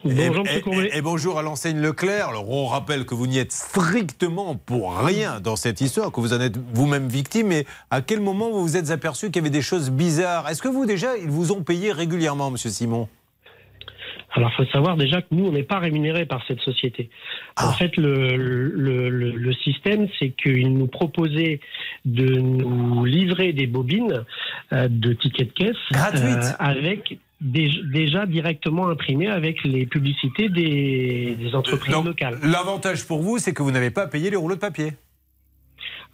[0.05, 2.28] Bonjour, et, et- et- bonjour à l'enseigne Leclerc.
[2.28, 6.32] Alors, on rappelle que vous n'y êtes strictement pour rien dans cette histoire, que vous
[6.32, 7.49] en êtes vous-même victime.
[7.49, 10.49] Mais à quel moment vous vous êtes aperçu qu'il y avait des choses bizarres?
[10.49, 13.09] Est-ce que vous, déjà, ils vous ont payé régulièrement, monsieur Simon?
[14.32, 17.09] Alors, il faut savoir déjà que nous, on n'est pas rémunérés par cette société.
[17.57, 17.68] Ah.
[17.68, 21.59] En fait, le, le, le, le système, c'est qu'ils nous proposaient
[22.05, 24.24] de nous livrer des bobines
[24.74, 26.55] euh, de tickets de caisse Gratuites.
[26.59, 32.39] avec dé- déjà directement imprimées avec les publicités des, des entreprises Donc, locales.
[32.43, 34.93] L'avantage pour vous, c'est que vous n'avez pas payé les rouleaux de papier.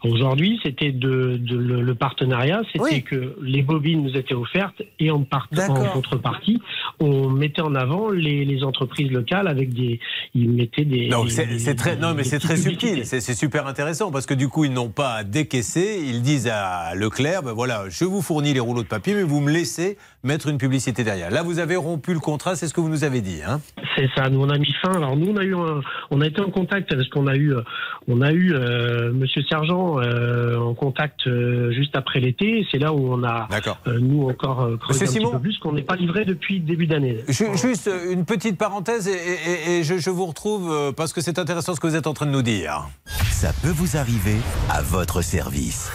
[0.05, 5.13] Aujourd'hui, c'était de, de- le, le partenariat, c'était que les bobines nous étaient offertes et
[5.13, 5.93] en, part- en D'accord.
[5.93, 6.61] contrepartie,
[6.99, 10.01] on mettait en avant les, les entreprises locales avec des,
[10.35, 11.07] ils mettaient des.
[11.09, 14.49] Donc c'est très, non mais c'est très subtil, c'est c'est super intéressant parce que du
[14.49, 18.55] coup ils n'ont pas à décaisser, ils disent à Leclerc, ben voilà, je vous fournis
[18.55, 21.31] les rouleaux de papier, mais vous me laissez mettre une publicité derrière.
[21.31, 23.61] Là vous avez rompu le contrat, c'est ce que vous nous avez dit, hein
[23.97, 24.29] C'est ça.
[24.31, 24.93] Nous on a mis fin.
[24.95, 27.55] Alors nous on a eu, un- on a été en contact parce qu'on a eu,
[27.55, 27.63] euh,
[28.09, 32.67] on a eu euh, Monsieur Sergent euh, en contact euh, juste après l'été.
[32.71, 33.49] C'est là où on a,
[33.87, 36.61] euh, nous encore euh, creusé un petit Simon peu plus qu'on n'est pas livré depuis
[36.61, 37.19] début d'année.
[37.29, 41.39] Ju- Juste une petite parenthèse et, et- et je, je vous retrouve parce que c'est
[41.39, 42.89] intéressant ce que vous êtes en train de nous dire.
[43.31, 44.37] Ça peut vous arriver
[44.71, 45.91] à votre service.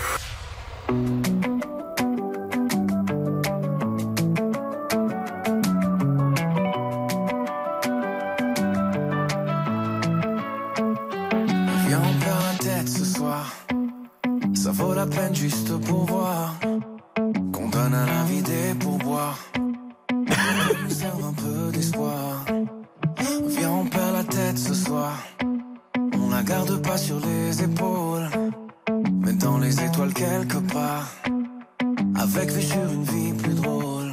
[26.19, 28.29] On la garde pas sur les épaules.
[29.21, 31.07] Mais dans les étoiles quelque part.
[32.15, 34.11] Avec vue sur une vie plus drôle.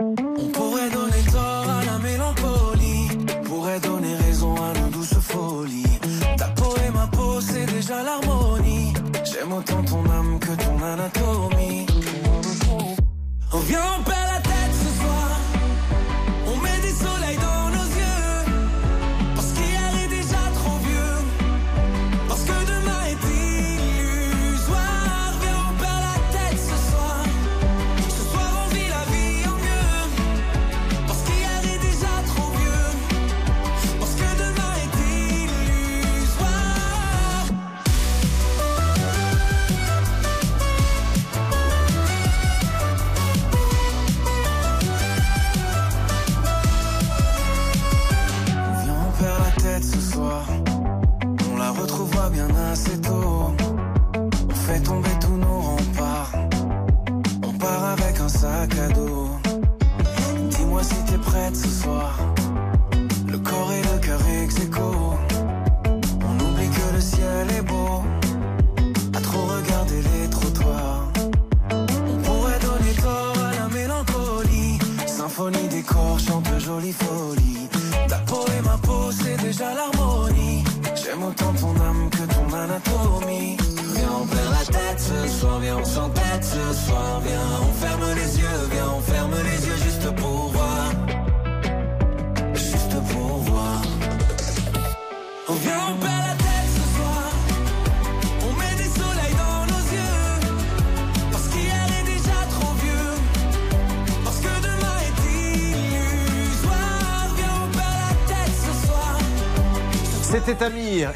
[0.00, 3.08] On pourrait donner tort à la mélancolie.
[3.44, 5.98] Pourrait donner raison à nos douces folies.
[6.36, 8.92] Ta peau et ma peau, c'est déjà l'harmonie.
[9.24, 11.86] J'aime autant ton âme que ton anatomie.
[13.52, 13.60] On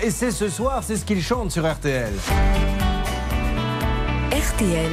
[0.02, 2.12] Et c'est ce soir, c'est ce qu'il chante sur RTL.
[4.30, 4.92] RTL.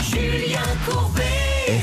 [0.00, 1.22] Julien Courbet.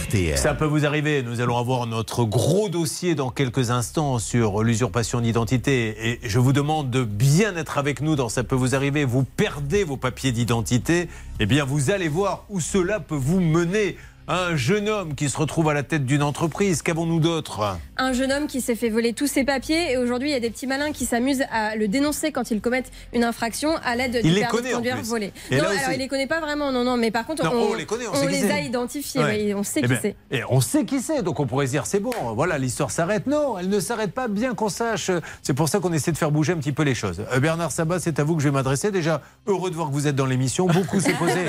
[0.08, 0.38] RTL.
[0.38, 1.22] Ça peut vous arriver.
[1.22, 5.96] Nous allons avoir notre gros dossier dans quelques instants sur l'usurpation d'identité.
[6.10, 9.06] Et je vous demande de bien être avec nous dans Ça peut vous arriver.
[9.06, 11.08] Vous perdez vos papiers d'identité.
[11.40, 13.98] Eh bien, vous allez voir où cela peut vous mener.
[14.28, 16.82] Un jeune homme qui se retrouve à la tête d'une entreprise.
[16.82, 17.78] Qu'avons-nous d'autre?
[17.98, 20.40] Un jeune homme qui s'est fait voler tous ses papiers et aujourd'hui il y a
[20.40, 24.14] des petits malins qui s'amusent à le dénoncer quand ils commettent une infraction à l'aide
[24.24, 25.32] du permis de conduire volé.
[25.52, 27.52] Et non, alors aussi- il les connaît pas vraiment, non, non, mais par contre Non,
[27.54, 28.52] on, on les connaît, on sait qui les c'est.
[28.52, 29.44] a identifiés, Ouais.
[29.46, 30.16] oui, on sait Eh qui ben, c'est.
[30.32, 33.28] Et on sait qui c'est, donc on pourrait se dire c'est bon, voilà, l'histoire s'arrête.
[33.28, 35.12] Non, elle ne s'arrête pas, bien qu'on sache.
[35.44, 37.22] C'est pour ça qu'on essaie de faire bouger un petit peu les choses.
[37.32, 38.90] Euh, Bernard Sabat, c'est à vous que je vais m'adresser.
[38.90, 40.66] Déjà, heureux de voir que vous êtes dans l'émission.
[40.66, 41.46] Beaucoup s'est posé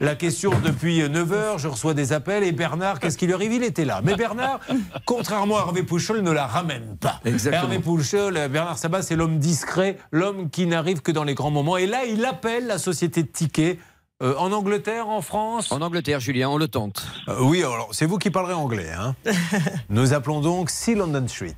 [0.00, 1.58] la question depuis 9h.
[1.58, 2.42] Je reçois des appels.
[2.44, 3.52] Et Bernard, qu'est-ce qui lui arrive?
[3.52, 4.00] Il était là.
[4.04, 4.60] Mais Bernard,
[5.04, 7.20] contrairement à Hervé Pouchol, ne la ramène pas.
[7.24, 7.64] Exactement.
[7.64, 11.76] Hervé Pouchol, Bernard Sabat, c'est l'homme discret, l'homme qui n'arrive que dans les grands moments.
[11.76, 13.78] Et là, il appelle la société de tickets.
[14.22, 15.70] euh, en Angleterre, en France?
[15.70, 17.06] En Angleterre, Julien, on le tente.
[17.28, 18.90] euh, oui, alors c'est vous qui parlerez anglais.
[18.98, 19.14] Hein.
[19.90, 21.54] Nous appelons donc Sea London Street.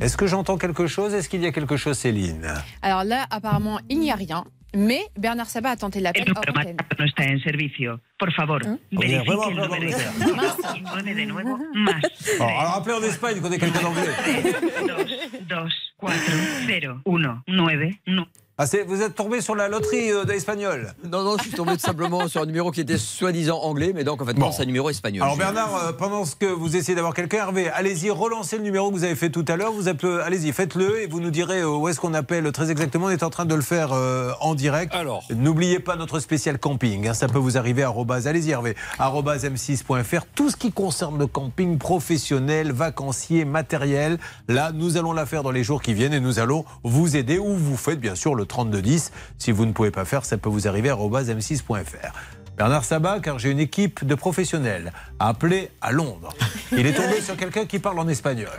[0.00, 1.14] Est-ce que j'entends quelque chose?
[1.14, 2.52] Est-ce qu'il y a quelque chose, Céline?
[2.80, 4.44] Alors là, apparemment, il n'y a rien.
[4.74, 6.76] Mais Bernard Sabat a tenté l'appel hors antenne.
[6.98, 8.00] no está en servicio.
[8.18, 12.02] Por favor, número de más 59 de nuevo, más
[12.40, 14.08] Alors appelez en Espagne, qu'on ait quelqu'un d'anglais.
[15.48, 15.56] 2,
[15.98, 16.16] 4,
[16.66, 18.26] 0, 1, 9, no.
[18.62, 21.80] Ah, vous êtes tombé sur la loterie euh, d'espagnol Non, non, je suis tombé tout
[21.80, 24.88] simplement sur un numéro qui était soi-disant anglais, mais donc en fait, c'est un numéro
[24.88, 25.24] espagnol.
[25.24, 28.90] Alors Bernard, euh, pendant ce que vous essayez d'avoir quelqu'un, Hervé, allez-y, relancez le numéro
[28.90, 29.72] que vous avez fait tout à l'heure.
[29.72, 33.06] Vous appelez- allez-y, faites-le et vous nous direz euh, où est-ce qu'on appelle très exactement.
[33.06, 34.94] On est en train de le faire euh, en direct.
[34.94, 35.24] Alors.
[35.34, 37.08] N'oubliez pas notre spécial camping.
[37.08, 37.84] hein, ça peut vous arriver.
[38.26, 38.76] Allez-y, Hervé.
[39.00, 40.24] arobase m6.fr.
[40.36, 44.18] Tout ce qui concerne le camping professionnel, vacancier, matériel.
[44.46, 47.38] Là, nous allons la faire dans les jours qui viennent et nous allons vous aider
[47.38, 49.12] ou vous faites bien sûr le 3210.
[49.38, 50.90] Si vous ne pouvez pas faire, ça peut vous arriver.
[50.90, 52.12] arobase m6.fr.
[52.58, 56.34] Bernard Sabat, car j'ai une équipe de professionnels à appeler à Londres.
[56.70, 58.50] Il est tombé sur quelqu'un qui parle en espagnol.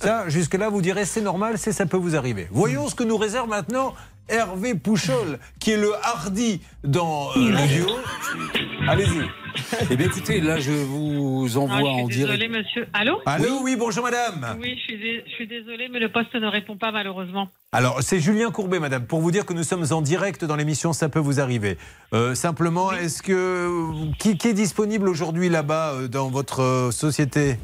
[0.00, 2.48] Ça, jusque-là, vous direz c'est normal, c'est ça peut vous arriver.
[2.50, 3.94] Voyons ce que nous réserve maintenant
[4.28, 7.86] Hervé Pouchol, qui est le hardi dans euh, le duo.
[8.88, 9.22] Allez-y.
[9.90, 12.50] Eh bien, écoutez, là, je vous Ah, envoie je en direct.
[12.50, 12.86] monsieur.
[12.92, 14.58] Allô Allô, oui, bonjour madame.
[14.60, 17.48] Oui, je suis, dé- je suis désolée, mais le poste ne répond pas malheureusement.
[17.72, 20.92] Alors, c'est Julien Courbet, madame, pour vous dire que nous sommes en direct dans l'émission
[20.92, 21.78] Ça peut vous arriver.
[22.12, 23.70] Euh, simplement, est-ce que.
[24.18, 27.56] Qui, qui est disponible aujourd'hui là-bas euh, dans votre euh, société?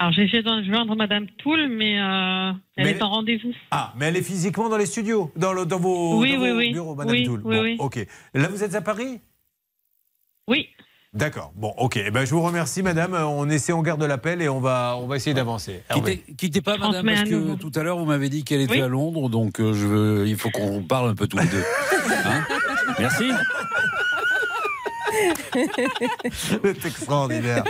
[0.00, 3.52] Alors, j'ai essayé de joindre Madame Toul, mais euh, elle Mais- est en rendez-vous.
[3.72, 6.50] Ah, mais elle est physiquement dans les studios, dans, le- dans vos, Oui, dans oui,
[6.50, 6.72] vos oui.
[6.72, 7.40] bureaux, madame Oui, Toul.
[7.44, 7.76] oui, Bon, oui.
[7.80, 8.06] Ok.
[8.34, 9.20] Là, vous êtes à Paris?
[10.46, 10.68] Oui.
[11.14, 11.52] D'accord.
[11.56, 11.96] Bon, ok.
[11.96, 13.14] Eh ben, je vous remercie, madame.
[13.14, 15.82] On essaie, on garde l'appel et on va, on va essayer d'avancer.
[15.92, 17.56] Quittez, quittez pas, madame, parce que nouveau.
[17.56, 18.80] tout à l'heure, vous m'avez dit qu'elle était Oui.
[18.82, 21.64] à Londres, donc euh, je veux, il faut qu'on parle un peu tous les deux.
[22.24, 22.44] Hein?
[23.00, 23.30] Merci.
[26.32, 27.64] C'est extraordinaire.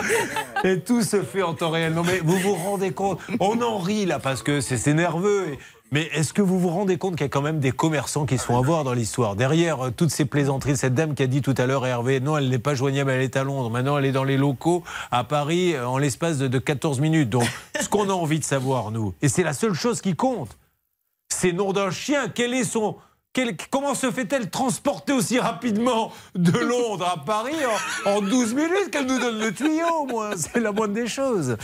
[0.64, 1.94] Et tout se fait en temps réel.
[1.94, 5.56] Non, mais vous vous rendez compte On en rit là parce que c'est nerveux.
[5.90, 8.36] Mais est-ce que vous vous rendez compte qu'il y a quand même des commerçants qui
[8.36, 9.36] se font avoir dans l'histoire?
[9.36, 12.36] Derrière euh, toutes ces plaisanteries, cette dame qui a dit tout à l'heure, Hervé, non,
[12.36, 13.70] elle n'est pas joignable, elle est à Londres.
[13.70, 17.30] Maintenant, elle est dans les locaux à Paris euh, en l'espace de, de 14 minutes.
[17.30, 17.48] Donc,
[17.80, 20.58] ce qu'on a envie de savoir, nous, et c'est la seule chose qui compte,
[21.30, 22.28] c'est nom d'un chien.
[22.28, 22.96] Quel est son.
[23.38, 27.54] Quel- comment se fait-elle transporter aussi rapidement de Londres à Paris
[28.04, 30.30] en, en 12 minutes Qu'elle nous donne le tuyau, moi?
[30.36, 31.56] C'est la moindre des choses.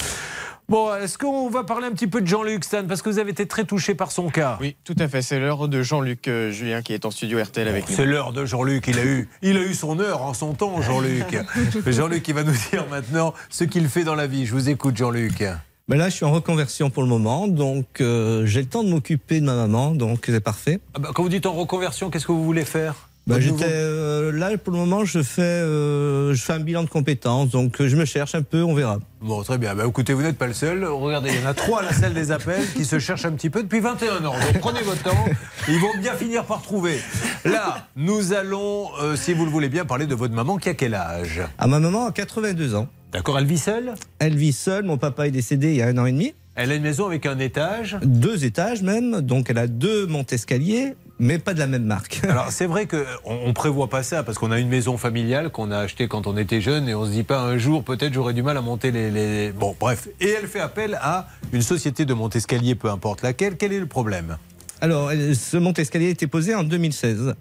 [0.69, 2.85] Bon, est-ce qu'on va parler un petit peu de Jean-Luc Stan?
[2.87, 4.57] Parce que vous avez été très touché par son cas.
[4.61, 5.21] Oui, tout à fait.
[5.21, 7.97] C'est l'heure de Jean-Luc euh, Julien qui est en studio RTL avec nous.
[7.97, 8.87] C'est l'heure de Jean-Luc.
[8.87, 11.37] Il a eu, il a eu son heure en son temps, Jean-Luc.
[11.87, 14.47] Jean-Luc, il va nous dire maintenant ce qu'il fait dans la vie.
[14.47, 15.43] Je vous écoute, Jean-Luc.
[15.87, 18.89] Ben là, je suis en reconversion pour le moment, donc euh, j'ai le temps de
[18.89, 20.81] m'occuper de ma maman, donc c'est parfait.
[20.95, 24.57] Ah bah, quand vous dites en reconversion, qu'est-ce que vous voulez faire j'étais euh, là
[24.59, 28.05] pour le moment, je fais, euh, je fais un bilan de compétences, donc je me
[28.05, 28.99] cherche un peu, on verra.
[29.21, 29.75] Bon, très bien.
[29.75, 30.85] Bah, écoutez, vous n'êtes pas le seul.
[30.85, 33.33] Regardez, il y en a trois à la salle des appels qui se cherchent un
[33.33, 34.35] petit peu depuis 21 ans.
[34.35, 35.25] Donc prenez votre temps.
[35.69, 36.99] Ils vont bien finir par trouver.
[37.45, 40.75] Là, nous allons, euh, si vous le voulez bien, parler de votre maman qui a
[40.75, 41.43] quel âge?
[41.59, 42.89] À ma maman a 82 ans.
[43.15, 43.95] D'accord, elle vit seule?
[44.19, 46.35] Elle vit seule, mon papa est décédé il y a un an et demi.
[46.57, 47.97] Elle a une maison avec un étage?
[48.03, 52.23] Deux étages même, donc elle a deux montes-escaliers, mais pas de la même marque.
[52.29, 55.71] Alors c'est vrai qu'on on prévoit pas ça parce qu'on a une maison familiale qu'on
[55.71, 58.35] a achetée quand on était jeune et on se dit pas un jour peut-être j'aurais
[58.35, 60.09] du mal à monter les, les- Bon bref.
[60.21, 63.57] Et elle fait appel à une société de monte-escalier, peu importe laquelle.
[63.57, 64.39] Quel est le problème?
[64.81, 67.35] Alors, ce monte-escalier a été posé en 2016,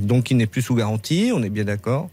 [0.00, 2.10] donc il n'est plus sous garantie, on est bien d'accord.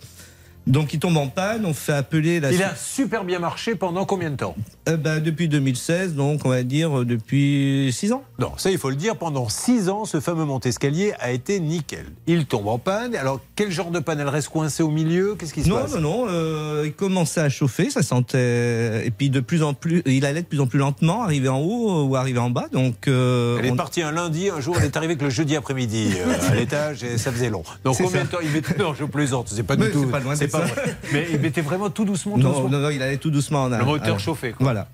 [0.72, 2.52] Donc il tombe en panne, on fait appeler la...
[2.54, 4.56] Il a super bien marché pendant combien de temps
[4.88, 8.24] Euh, bah, Depuis 2016, donc on va dire euh, depuis 6 ans.
[8.40, 12.06] Non, ça il faut le dire, pendant 6 ans, ce fameux monte-escalier a été nickel.
[12.26, 13.16] Il tombe en panne.
[13.16, 14.22] Alors quel genre de panne?
[14.22, 15.36] Elle reste coincée au milieu?
[15.38, 15.94] Qu'est-ce qui se Non, passe?
[15.96, 19.06] non, non, euh, il commençait à chauffer, ça sentait...
[19.06, 21.60] Et puis de plus en plus, il allait de plus en plus lentement, arriver en
[21.60, 23.10] haut ou arriver en bas, donc...
[23.10, 25.58] euh, Elle est on- partie un lundi, un jour elle est arrivée que le jeudi
[25.58, 26.14] après-midi
[26.50, 27.64] à l'étage et ça faisait long.
[27.84, 30.06] Donc combien de temps il mettait Non, je plaisante, c'est pas Mais du tout.
[30.06, 30.36] c'est pas loin
[31.14, 32.70] Mais il mettait vraiment tout doucement, tout Non, doucement.
[32.70, 34.64] non, non, il allait tout doucement en Le moteur chauffé, quoi.
[34.64, 34.88] Voilà.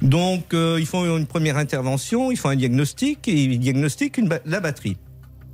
[0.00, 4.28] Donc, euh, ils font une première intervention, ils font un diagnostic et ils diagnostiquent une
[4.28, 4.96] ba- la batterie.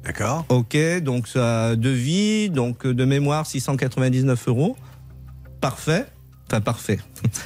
[0.04, 0.44] D'accord.
[0.48, 4.76] Ok, donc ça devis, donc euh, de mémoire 699 euros.
[5.60, 6.06] Parfait.
[6.48, 6.98] Enfin, parfait.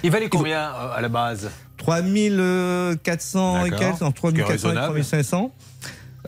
[0.03, 4.49] Il valait combien euh, à la base 3400 et quelques, entre Ce qui est 3400
[4.49, 4.87] et raisonnable.
[4.95, 5.53] 3500.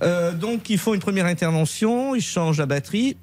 [0.03, 3.17] Euh, donc, ils font une première intervention, ils changent la batterie,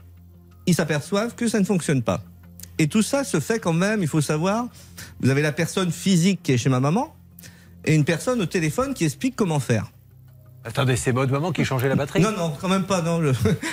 [0.65, 2.21] ils s'aperçoivent que ça ne fonctionne pas.
[2.77, 4.67] Et tout ça se fait quand même, il faut savoir,
[5.21, 7.15] vous avez la personne physique qui est chez ma maman
[7.85, 9.91] et une personne au téléphone qui explique comment faire.
[10.67, 13.01] Attendez, c'est votre maman qui changeait la batterie Non, non, quand même pas.
[13.03, 13.21] Non,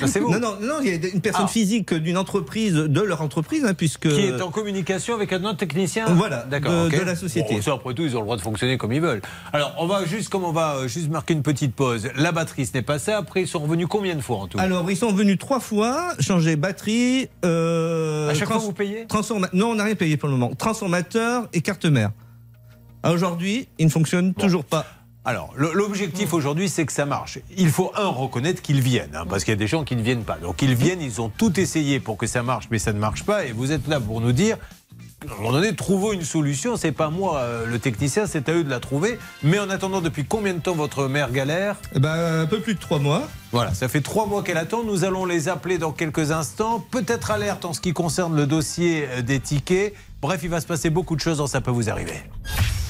[0.07, 1.49] c'est vous Non, non, non, il y a une personne Ah.
[1.49, 4.11] physique d'une entreprise, de leur entreprise, hein, puisque.
[4.11, 6.71] Qui est en communication avec un autre technicien Voilà, D'accord.
[6.71, 6.99] de- ok.
[7.01, 7.55] de la société.
[7.55, 9.23] Bon, ça, après tout, ils ont le droit de fonctionner comme ils veulent.
[9.55, 12.09] Alors, on va juste, comme on va euh, juste marquer une petite pause.
[12.17, 13.17] La batterie, ce n'est pas ça.
[13.17, 16.13] Après, ils sont revenus combien de fois en tout Alors, ils sont venus trois fois,
[16.21, 17.29] changer batterie.
[17.47, 19.07] Euh, À chaque fois, vous payez?
[19.09, 20.55] transforma- Non, on n'a rien payé pour le moment.
[20.55, 22.11] Transformateur et carte mère.
[23.05, 24.85] Aujourd'hui, il ne fonctionne toujours pas.
[25.25, 27.39] Alors, l'objectif aujourd'hui, c'est que ça marche.
[27.57, 30.03] Il faut, un, reconnaître qu'ils viennent, hein, parce qu'il y a des gens qui ne
[30.03, 30.37] viennent pas.
[30.37, 33.23] Donc, ils viennent, ils ont tout essayé pour que ça marche, mais ça ne marche
[33.23, 33.45] pas.
[33.45, 34.59] Et vous êtes là pour nous dire,
[35.29, 36.77] à un moment donné, trouvons une solution.
[36.77, 39.17] C'est pas moi, euh, le technicien, c'est à eux de la trouver.
[39.45, 41.77] Mais en attendant, depuis combien de temps votre mère galère?
[41.95, 43.29] Eh ben, un peu plus de trois mois.
[43.53, 44.83] Voilà, ça fait trois mois qu'elle attend.
[44.83, 46.85] Nous allons les appeler dans quelques instants.
[46.91, 49.95] Peut-être alerte en ce qui concerne le dossier euh, des tickets.
[50.21, 52.23] Bref, il va se passer beaucoup de choses dans Ça peut vous arriver.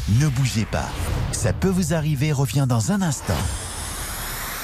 [0.09, 0.89] Ne bougez pas.
[1.31, 3.39] Ça peut vous arriver revient dans un instant.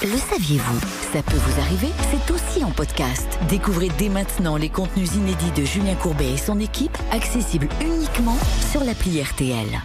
[0.01, 0.79] Le saviez-vous
[1.13, 3.27] Ça peut vous arriver, c'est aussi en podcast.
[3.47, 8.37] Découvrez dès maintenant les contenus inédits de Julien Courbet et son équipe, accessibles uniquement
[8.71, 9.81] sur l'appli RTL.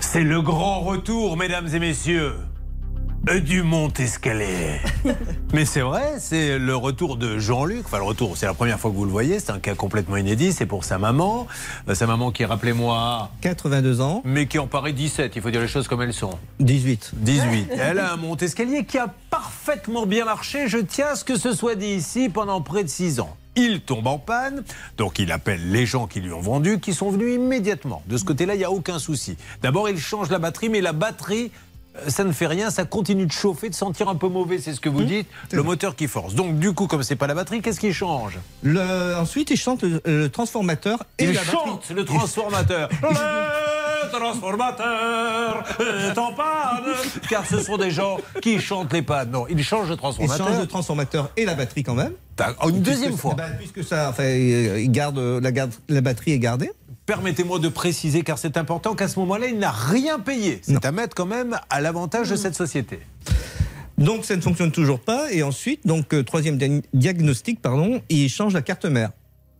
[0.00, 2.34] C'est le grand retour, mesdames et messieurs,
[3.36, 4.80] du Mont-Escalier.
[5.52, 7.82] Mais c'est vrai, c'est le retour de Jean-Luc.
[7.84, 9.38] Enfin, le retour, c'est la première fois que vous le voyez.
[9.38, 10.52] C'est un cas complètement inédit.
[10.52, 11.46] C'est pour sa maman.
[11.88, 13.30] Euh, Sa maman qui, rappelez-moi.
[13.42, 14.22] 82 ans.
[14.24, 15.36] Mais qui en paraît 17.
[15.36, 16.38] Il faut dire les choses comme elles sont.
[16.60, 17.12] 18.
[17.16, 17.68] 18.
[17.78, 20.66] Elle a un Mont-Escalier qui a parfaitement bien marché.
[20.66, 23.36] Je tiens à ce que ce soit dit ici pendant près de 6 ans.
[23.56, 24.62] Il tombe en panne,
[24.98, 28.04] donc il appelle les gens qui lui ont vendu, qui sont venus immédiatement.
[28.06, 29.36] De ce côté-là, il n'y a aucun souci.
[29.62, 31.67] D'abord, il change la batterie, mais la batterie, euh,
[32.06, 34.80] ça ne fait rien, ça continue de chauffer, de sentir un peu mauvais, c'est ce
[34.80, 35.26] que vous dites.
[35.52, 36.34] Le moteur qui force.
[36.34, 38.38] Donc, du coup, comme c'est pas la batterie, qu'est-ce qui change?
[38.62, 41.56] Le- ensuite, il chante le, le transformateur et Il la batterie.
[41.56, 42.88] chante le transformateur.
[44.10, 46.94] Le transformateur est en panne.
[47.28, 49.30] Car ce sont des gens qui chantent les pannes.
[49.30, 50.48] Non, ils changent le transformateur.
[50.48, 52.12] change le transformateur et la batterie quand même.
[52.66, 53.34] Une deuxième Puisque- fois.
[53.34, 56.70] bah, puisque ça, enfin, il garde la, garde, la batterie est gardée.
[57.08, 60.60] Permettez-moi de préciser, car c'est important, qu'à ce moment-là, il n'a rien payé.
[60.60, 62.98] C'est à mettre quand même à l'avantage de cette société.
[63.96, 65.32] Donc ça ne fonctionne toujours pas.
[65.32, 69.12] Et ensuite, donc euh, troisième dia- diagnostic, pardon, il change la carte mère.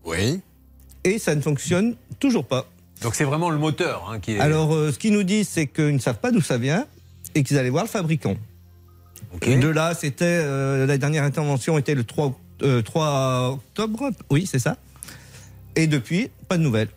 [0.05, 0.43] Oui.
[1.05, 2.67] Et ça ne fonctionne toujours pas.
[3.01, 4.41] Donc c'est vraiment le moteur hein, qui est.
[4.41, 6.85] Alors, euh, ce qu'ils nous disent, c'est qu'ils ne savent pas d'où ça vient
[7.35, 8.37] et qu'ils allaient voir le fabricant.
[9.41, 14.11] De là, c'était euh, la dernière intervention était le 3, oct- euh, 3 octobre.
[14.29, 14.77] Oui, c'est ça.
[15.77, 16.89] Et depuis, pas de nouvelles.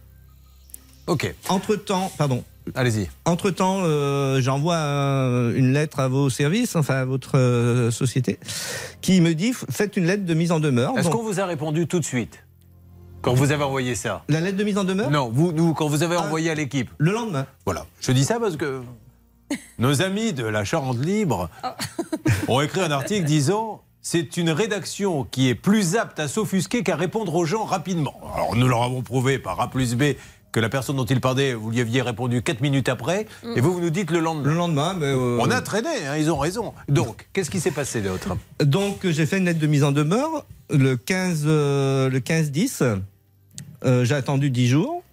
[1.07, 1.33] Ok.
[1.49, 2.43] Entre temps, pardon.
[2.75, 3.09] Allez-y.
[3.25, 3.79] Entre temps,
[4.39, 8.39] j'envoie un- une lettre à vos services, enfin à votre euh, société,
[9.01, 10.97] qui me dit faites une lettre de mise en demeure.
[10.97, 12.43] Est-ce qu'on vous a répondu tout de suite?
[13.23, 14.23] Quand vous avez envoyé ça?
[14.29, 15.09] La lettre de mise en demeure?
[15.11, 16.89] Non, vous, nous, quand vous avez envoyé à l'équipe.
[16.97, 17.45] Le lendemain.
[17.65, 17.85] Voilà.
[17.99, 18.81] Je dis ça parce que
[19.79, 21.49] nos amis de la Charente Libre
[22.47, 26.95] ont écrit un article disant c'est une rédaction qui est plus apte à s'offusquer qu'à
[26.95, 28.19] répondre aux gens rapidement.
[28.35, 30.03] Alors nous leur avons prouvé par A plus B
[30.51, 33.25] que la personne dont il parlait, vous lui aviez répondu 4 minutes après,
[33.55, 34.49] et vous, vous nous dites le lendemain.
[34.49, 35.05] Le lendemain, mais.
[35.05, 36.73] euh, On a traîné, hein, ils ont raison.
[36.89, 38.35] Donc, qu'est-ce qui s'est passé d'autre?
[38.59, 42.83] Donc j'ai fait une lettre de mise en demeure le 15 euh, le 15 10.
[43.83, 45.03] Euh, J'ai attendu 10 jours.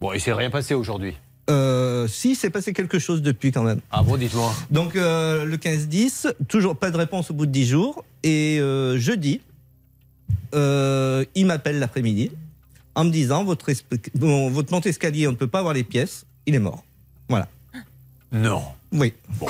[0.00, 1.14] Bon, il s'est rien passé aujourd'hui?
[1.50, 3.80] Euh, si, c'est passé quelque chose depuis quand même.
[3.90, 4.52] Ah bon, dites-moi.
[4.70, 8.04] Donc euh, le 15-10, toujours pas de réponse au bout de 10 jours.
[8.22, 9.40] Et euh, jeudi,
[10.52, 12.30] il m'appelle l'après-midi
[12.94, 13.70] en me disant votre,
[14.14, 16.82] bon, votre monte-escalier, on ne peut pas avoir les pièces, il est mort.
[17.28, 17.48] Voilà.
[18.32, 18.62] Non.
[18.92, 19.12] Oui.
[19.38, 19.46] Bon.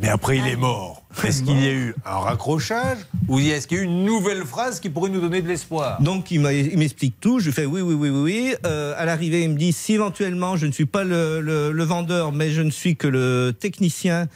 [0.00, 1.02] Mais après, il est mort.
[1.24, 4.44] Est-ce qu'il y a eu un raccrochage ou est-ce qu'il y a eu une nouvelle
[4.44, 6.00] phrase qui pourrait nous donner de l'espoir?
[6.00, 7.40] Donc il m'explique tout.
[7.40, 8.54] Je lui fais oui, oui, oui, oui, oui.
[8.64, 11.84] Euh, à l'arrivée, il me dit si éventuellement je ne suis pas le, le- le
[11.84, 14.28] vendeur, mais je ne suis que le technicien.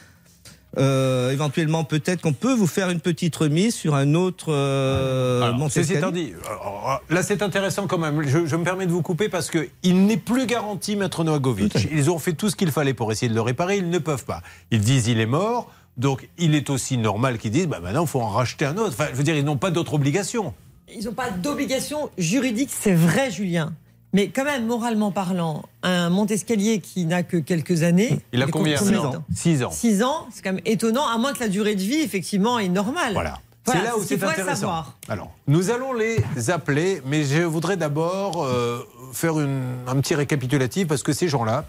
[0.77, 5.71] Euh, éventuellement, peut-être qu'on peut vous faire une petite remise sur un autre euh, Alors,
[5.71, 8.27] ceci étant dit, alors, là c'est intéressant quand même.
[8.27, 11.87] Je, je me permets de vous couper parce que il n'est plus garanti, Maître Noagovic.
[11.91, 14.25] Ils ont fait tout ce qu'il fallait pour essayer de le réparer, ils ne peuvent
[14.25, 14.41] pas.
[14.71, 18.09] Ils disent il est mort, donc il est aussi normal qu'ils disent bah maintenant il
[18.09, 18.93] faut en racheter un autre.
[18.93, 20.53] Enfin, je veux dire, ils n'ont pas d'autre obligation.
[20.95, 23.73] Ils n'ont pas d'obligation juridique, c'est vrai, Julien.
[24.13, 28.19] Mais quand même, moralement parlant, un Montescalier qui n'a que quelques années.
[28.31, 29.71] Il a combien combien maintenant Six ans.
[29.71, 32.69] Six ans, c'est quand même étonnant, à moins que la durée de vie, effectivement, est
[32.69, 33.13] normale.
[33.13, 33.39] Voilà.
[33.65, 34.55] Voilà, c'est là où c'est intéressant.
[34.59, 34.97] savoir.
[35.07, 36.17] Alors, nous allons les
[36.49, 38.79] appeler, mais je voudrais d'abord euh,
[39.13, 41.63] faire une- un petit récapitulatif parce que ces gens-là,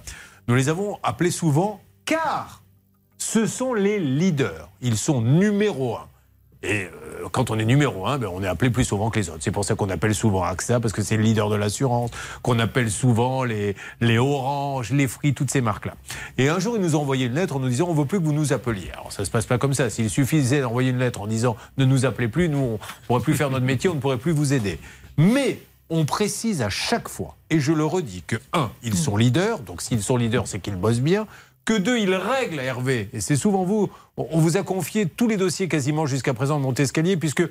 [0.49, 2.63] nous les avons appelés souvent car
[3.17, 4.69] ce sont les leaders.
[4.83, 6.07] Ils sont numéro un.
[6.65, 9.29] Et euh, quand on est numéro un, ben, on est appelé plus souvent que les
[9.29, 9.41] autres.
[9.41, 12.11] C'est pour ça qu'on appelle souvent AXA, parce que c'est le leader de l'assurance,
[12.43, 15.95] qu'on appelle souvent les, les Orange, les Free, toutes ces marques-là.
[16.39, 18.19] Et un jour, ils nous ont envoyé une lettre en nous disant on veut plus
[18.19, 18.91] que vous nous appeliez.
[18.93, 19.91] Alors ça se passe pas comme ça.
[19.91, 23.35] S'il suffisait d'envoyer une lettre en disant ne nous appelez plus, nous, on pourrait plus
[23.35, 24.79] faire notre métier, on ne pourrait plus vous aider.
[25.17, 25.61] Mais
[25.91, 29.83] on précise à chaque fois, et je le redis, que un, ils sont leaders, donc
[29.83, 31.27] s'ils sont leaders, c'est qu'ils bossent bien.
[31.65, 33.09] Que deux, ils règlent, Hervé.
[33.13, 33.91] Et c'est souvent vous.
[34.17, 37.43] On vous a confié tous les dossiers quasiment jusqu'à présent de Montescalier, puisque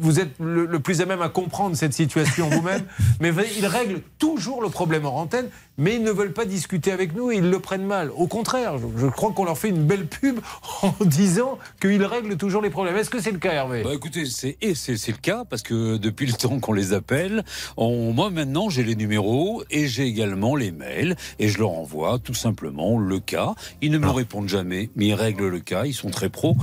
[0.00, 2.84] vous êtes le, le plus à même à comprendre cette situation vous-même.
[3.20, 7.14] Mais ils règlent toujours le problème en antenne, mais ils ne veulent pas discuter avec
[7.14, 8.10] nous et ils le prennent mal.
[8.16, 10.38] Au contraire, je, je crois qu'on leur fait une belle pub
[10.82, 12.96] en disant qu'ils règlent toujours les problèmes.
[12.96, 13.82] Est-ce que c'est le cas, Hervé?
[13.82, 17.44] Bah écoutez, c'est le cas parce que depuis le temps qu'on les appelle,
[17.76, 22.18] on, moi maintenant j'ai les numéros et j'ai également les mails et je leur envoie
[22.18, 23.54] tout simplement le cas.
[23.82, 25.84] Ils ne me répondent jamais, mais ils règlent le cas.
[25.86, 26.56] Ils sont très pros.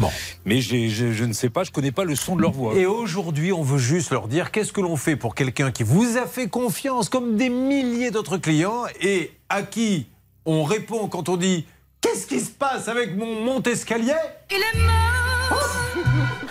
[0.45, 2.75] Mais je ne sais pas, je connais pas le son de leur voix.
[2.75, 6.17] Et aujourd'hui, on veut juste leur dire qu'est-ce que l'on fait pour quelqu'un qui vous
[6.17, 10.07] a fait confiance, comme des milliers d'autres clients, et à qui
[10.45, 11.65] on répond quand on dit
[11.99, 14.13] Qu'est-ce qui se passe avec mon monte-escalier
[14.49, 16.50] Il est mort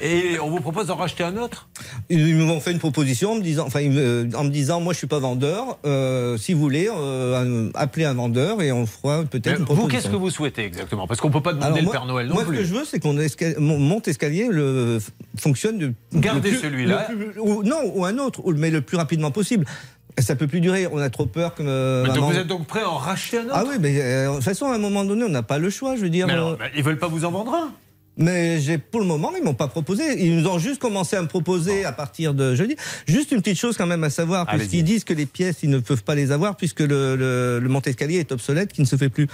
[0.00, 1.68] Et on vous propose d'en racheter un autre
[2.10, 5.06] Ils m'ont fait une proposition en me disant, enfin, en me disant, moi je suis
[5.06, 5.78] pas vendeur.
[5.84, 9.82] euh, si vous voulez, euh, appelez un vendeur et on fera peut-être une proposition.
[9.82, 11.06] Vous, qu'est-ce que vous souhaitez exactement?
[11.06, 12.56] Parce qu'on ne peut pas demander Alors, le moi- Père Noël non moi, plus.
[12.56, 14.98] ce que je veux, c'est qu'on esca- mon monte escalier le
[15.38, 17.08] fonctionne de Gardez le plus- celui-là.
[17.08, 19.64] plus- ou, non, ou un autre, mais le plus rapidement possible.
[20.18, 20.88] Ça peut plus durer.
[20.90, 21.62] On a trop peur que.
[21.64, 23.52] euh, Mais donc maman- vous êtes donc prêt à en racheter un autre?
[23.54, 25.70] Ah oui, mais euh, de toute façon, à un moment donné, on n'a pas le
[25.70, 25.94] choix.
[25.94, 26.26] Je veux dire.
[26.26, 27.72] Mais alors, euh, ils veulent pas vous en vendre un?
[28.18, 30.22] Mais j'ai pour le moment, ils m'ont pas proposé.
[30.26, 32.76] Ils nous ont juste commencé à me proposer à partir de jeudi.
[33.06, 34.58] Juste une petite chose quand même à savoir, Allez-y.
[34.68, 37.68] puisqu'ils disent que les pièces, ils ne peuvent pas les avoir puisque le, le, le
[37.68, 39.28] monte-escalier est obsolète, qui ne se fait plus.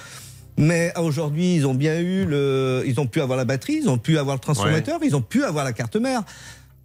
[0.57, 3.99] Mais aujourd'hui, ils ont bien eu le, ils ont pu avoir la batterie, ils ont
[3.99, 6.23] pu avoir le transformateur, ils ont pu avoir la carte mère.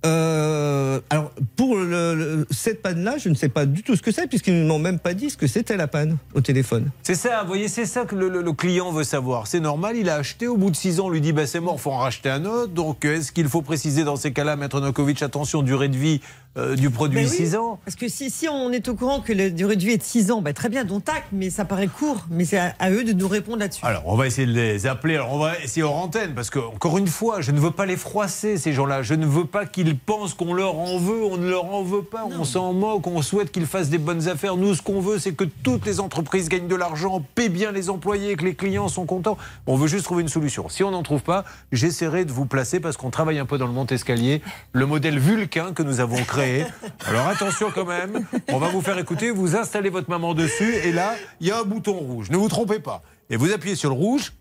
[0.06, 4.12] Euh, alors pour le- le- cette panne-là, je ne sais pas du tout ce que
[4.12, 6.90] c'est puisqu'ils ne m'ont même pas dit ce que c'était la panne au téléphone.
[7.04, 9.48] C'est ça, vous voyez, c'est ça que le, le- le client veut savoir.
[9.48, 11.60] C'est normal, il a acheté, au bout de 6 ans, on lui dit bah, c'est
[11.60, 12.72] mort, faut en racheter un autre.
[12.74, 16.22] Donc euh, est-ce qu'il faut préciser dans ces cas-là, Maître Nokovic, attention, durée de vie
[16.58, 17.80] euh, du produit Ben oui, 6 ans?
[17.86, 20.04] Parce que si, si on est au courant que la durée de vie est de
[20.04, 22.26] 6 ans, ben très bien, donc tac, mais ça paraît court.
[22.32, 23.86] Mais c'est à, à eux de nous répondre là-dessus.
[23.86, 25.16] Alors, on va essayer de les appeler.
[25.16, 27.86] Alors, on va essayer hors antenne parce que, encore une fois, je ne veux pas
[27.86, 29.02] les froisser, ces gens-là.
[29.04, 31.24] Je ne veux pas qu'ils pensent qu'on leur en veut.
[31.24, 32.26] On ne leur en veut pas.
[32.26, 33.08] On s'en moque.
[33.08, 34.58] On souhaite qu'ils fassent des bonnes affaires.
[34.58, 37.90] Nous, ce qu'on veut, c'est que toutes les entreprises gagnent de l'argent, paient bien les
[37.90, 39.38] employés, que les clients sont contents.
[39.68, 40.70] On veut juste trouver une solution.
[40.70, 43.68] Si on n'en trouve pas, j'essaierai de vous placer parce qu'on travaille un peu dans
[43.68, 44.42] le monte-escalier,
[44.74, 46.66] le modèle Vulcain que nous avons créé.
[47.06, 48.26] Alors, attention quand même.
[48.50, 49.32] On va vous faire écouter.
[49.32, 52.30] Vous installez votre maman dessus et là, il y a un bouton rouge.
[52.30, 53.02] Ne vous trompez pas.
[53.30, 54.34] Et vous appuyez sur le rouge.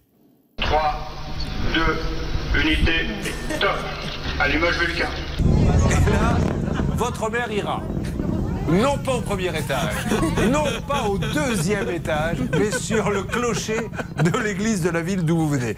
[0.59, 0.80] 3,
[1.74, 2.92] 2, unité,
[3.61, 3.76] top.
[4.40, 5.09] Allumage Vulcain.
[5.90, 6.36] Et là,
[6.96, 7.82] votre mère ira.
[8.70, 9.94] Non pas au premier étage,
[10.53, 13.88] non pas au deuxième étage, mais sur le clocher
[14.22, 15.74] de l'église de la ville d'où vous venez.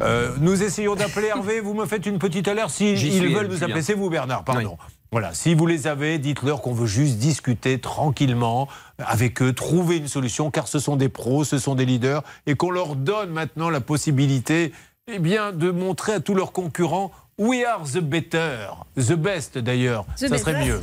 [0.00, 3.62] Euh, nous essayons d'appeler Hervé, vous me faites une petite alerte si ils veulent nous
[3.62, 3.82] appeler.
[3.82, 4.76] C'est vous Bernard, pardon.
[5.12, 8.66] Voilà, si vous les avez, dites-leur qu'on veut juste discuter tranquillement
[8.98, 12.54] avec eux, trouver une solution, car ce sont des pros, ce sont des leaders, et
[12.54, 14.72] qu'on leur donne maintenant la possibilité
[15.06, 18.68] eh bien, de montrer à tous leurs concurrents We are the better.
[18.96, 20.04] The best d'ailleurs.
[20.16, 20.66] The Ça serait best.
[20.66, 20.80] mieux.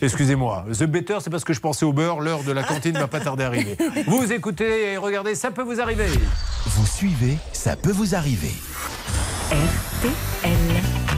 [0.00, 0.64] Excusez-moi.
[0.72, 2.20] The better, c'est parce que je pensais au beurre.
[2.20, 3.76] L'heure de la cantine va pas tarder à arriver.
[4.06, 6.06] Vous écoutez et regardez, ça peut vous arriver.
[6.66, 8.52] Vous suivez, ça peut vous arriver.
[9.50, 11.09] Julien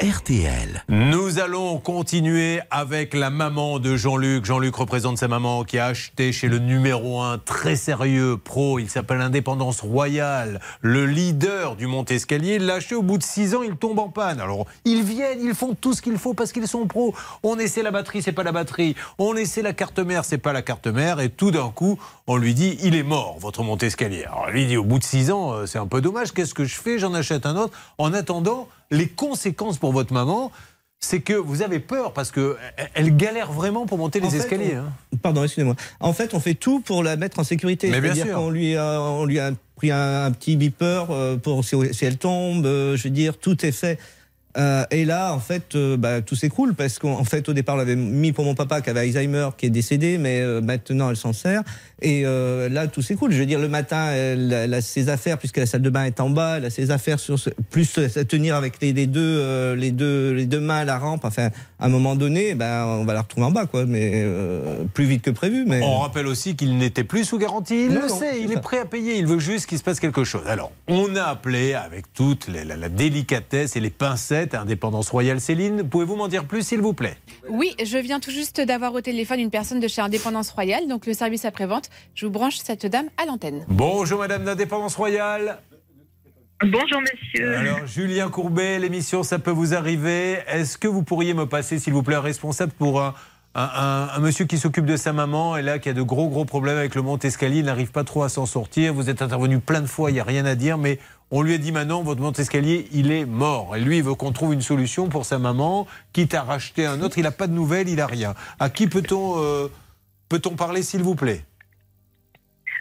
[0.00, 0.84] RTL.
[0.88, 4.44] Nous allons continuer avec la maman de Jean-Luc.
[4.44, 8.78] Jean-Luc représente sa maman qui a acheté chez le numéro 1 très sérieux pro.
[8.78, 12.58] Il s'appelle Indépendance Royale, le leader du Mont-Escalier.
[12.70, 14.40] Acheté au bout de 6 ans, il tombe en panne.
[14.40, 17.14] Alors, ils viennent, ils font tout ce qu'il faut parce qu'ils sont pros.
[17.42, 18.94] On essaie la batterie, c'est pas la batterie.
[19.18, 21.20] On essaie la carte mère, c'est pas la carte mère.
[21.20, 24.24] Et tout d'un coup, on lui dit il est mort, votre Mont-Escalier.
[24.24, 26.32] Alors, lui dit au bout de 6 ans, euh, c'est un peu dommage.
[26.32, 26.98] Qu'est-ce que je fais?
[26.98, 27.76] J'en achète un autre.
[27.98, 30.52] En attendant, les conséquences pour votre maman,
[31.00, 32.56] c'est que vous avez peur parce que
[32.94, 34.76] elle galère vraiment pour monter les fait, escaliers.
[34.76, 34.92] on- hein.
[35.20, 35.74] Pardon, excusez-moi.
[35.98, 37.88] En fait, on fait tout pour la mettre en sécurité.
[37.90, 38.34] Mais bien sûr.
[38.36, 42.04] qu'on lui a, on lui a pris un, un petit beeper euh, pour si, si
[42.04, 42.64] elle tombe.
[42.66, 43.98] euh, je veux dire, tout est fait.
[44.58, 47.78] Euh, et là, en fait, euh, bah, tout s'écroule parce qu'en fait, au départ, on
[47.78, 51.16] l'avait mis pour mon papa qui avait Alzheimer, qui est décédé, mais euh, maintenant, elle
[51.16, 51.62] s'en sert.
[52.04, 53.30] Et là, tout s'écroule.
[53.30, 56.02] Je veux dire, le matin, elle, elle a ses affaires, puisque la salle de bain
[56.04, 59.06] est en bas, elle a ses affaires sur ce- plus à tenir avec les, les
[59.06, 61.24] deux, les deux, les deux mains à la rampe.
[61.24, 64.26] Enfin, à un moment donné, ben, on va la retrouver en bas, quoi, mais
[64.94, 65.64] plus vite que prévu.
[65.64, 67.84] Mais On rappelle aussi qu'il n'était plus sous garantie.
[67.84, 68.54] Il Non, le non, sait, il ça.
[68.54, 69.18] est prêt à payer.
[69.18, 70.42] Il veut juste qu'il se passe quelque chose.
[70.48, 75.10] Alors, on a appelé avec toute la, la- la délicatesse et les pincettes à Indépendance
[75.10, 75.88] Royale Céline.
[75.88, 77.16] Pouvez-vous m'en dire plus, s'il vous plaît?
[77.48, 81.06] Oui, je viens tout juste d'avoir au téléphone une personne de chez Indépendance Royale, donc
[81.06, 81.88] le service après-vente.
[82.14, 83.64] Je vous branche cette dame à l'antenne.
[83.68, 85.58] Bonjour, Madame d'Indépendance Royale.
[86.64, 87.56] Bonjour monsieur.
[87.56, 90.38] Alors, Julien Courbet, l'émission Ça peut vous arriver.
[90.46, 93.14] Est-ce que vous pourriez me passer, s'il vous plaît, un responsable pour un,
[93.56, 96.28] un- un- un monsieur qui s'occupe de sa maman et là qui a de gros,
[96.28, 98.94] gros problèmes avec le Mont-Escalier, il n'arrive pas trop à s'en sortir.
[98.94, 101.00] Vous êtes intervenu plein de fois, il n'y a rien à dire, mais
[101.32, 103.74] on lui a dit maintenant, votre Mont-Escalier, il est mort.
[103.74, 107.00] Et lui, il veut qu'on trouve une solution pour sa maman, quitte à racheter un
[107.00, 107.16] autre.
[107.16, 108.34] Il n'a pas de nouvelles, il n'a rien.
[108.60, 109.68] À qui peut-on euh,
[110.28, 111.44] peut-on parler, s'il vous plaît?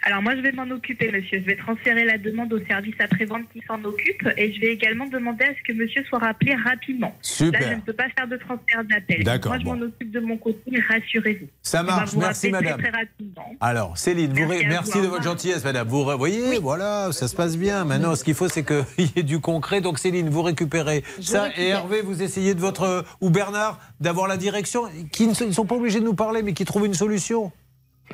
[0.03, 1.39] Alors moi je vais m'en occuper monsieur.
[1.39, 5.05] Je vais transférer la demande au service après-vente qui s'en occupe et je vais également
[5.07, 7.15] demander à ce que monsieur soit rappelé rapidement.
[7.21, 7.59] Super.
[7.61, 9.23] Là je ne peux pas faire de transfert d'appel.
[9.23, 9.75] D'accord, Moi je bon.
[9.75, 11.47] m'en occupe de mon côté, rassurez-vous.
[11.61, 12.91] Ça marche, vous merci, rappeler très, madame.
[12.91, 13.55] Très, rapidement.
[13.59, 15.87] Alors, Céline, vous Merci ré- vous, au de votre gentillesse, madame.
[15.87, 17.85] Vous voyez, voilà, ça se passe bien.
[17.85, 18.83] Maintenant, ce qu'il faut, c'est qu'il
[19.15, 19.81] y ait du concret.
[19.81, 21.43] Donc, Céline, vous récupérez Je ça.
[21.43, 21.63] récupère.
[21.63, 23.05] Et Hervé, vous essayez de votre.
[23.21, 26.65] Ou Bernard, d'avoir la direction, qui ne sont pas obligés de nous parler, mais qui
[26.65, 27.51] trouvent une solution.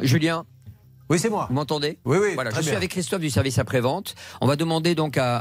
[0.01, 0.45] Julien
[1.09, 1.45] Oui, c'est moi.
[1.49, 2.29] Vous m'entendez Oui, oui.
[2.35, 2.77] Voilà, je suis bien.
[2.77, 4.15] avec Christophe du service après-vente.
[4.41, 5.37] On va demander donc à,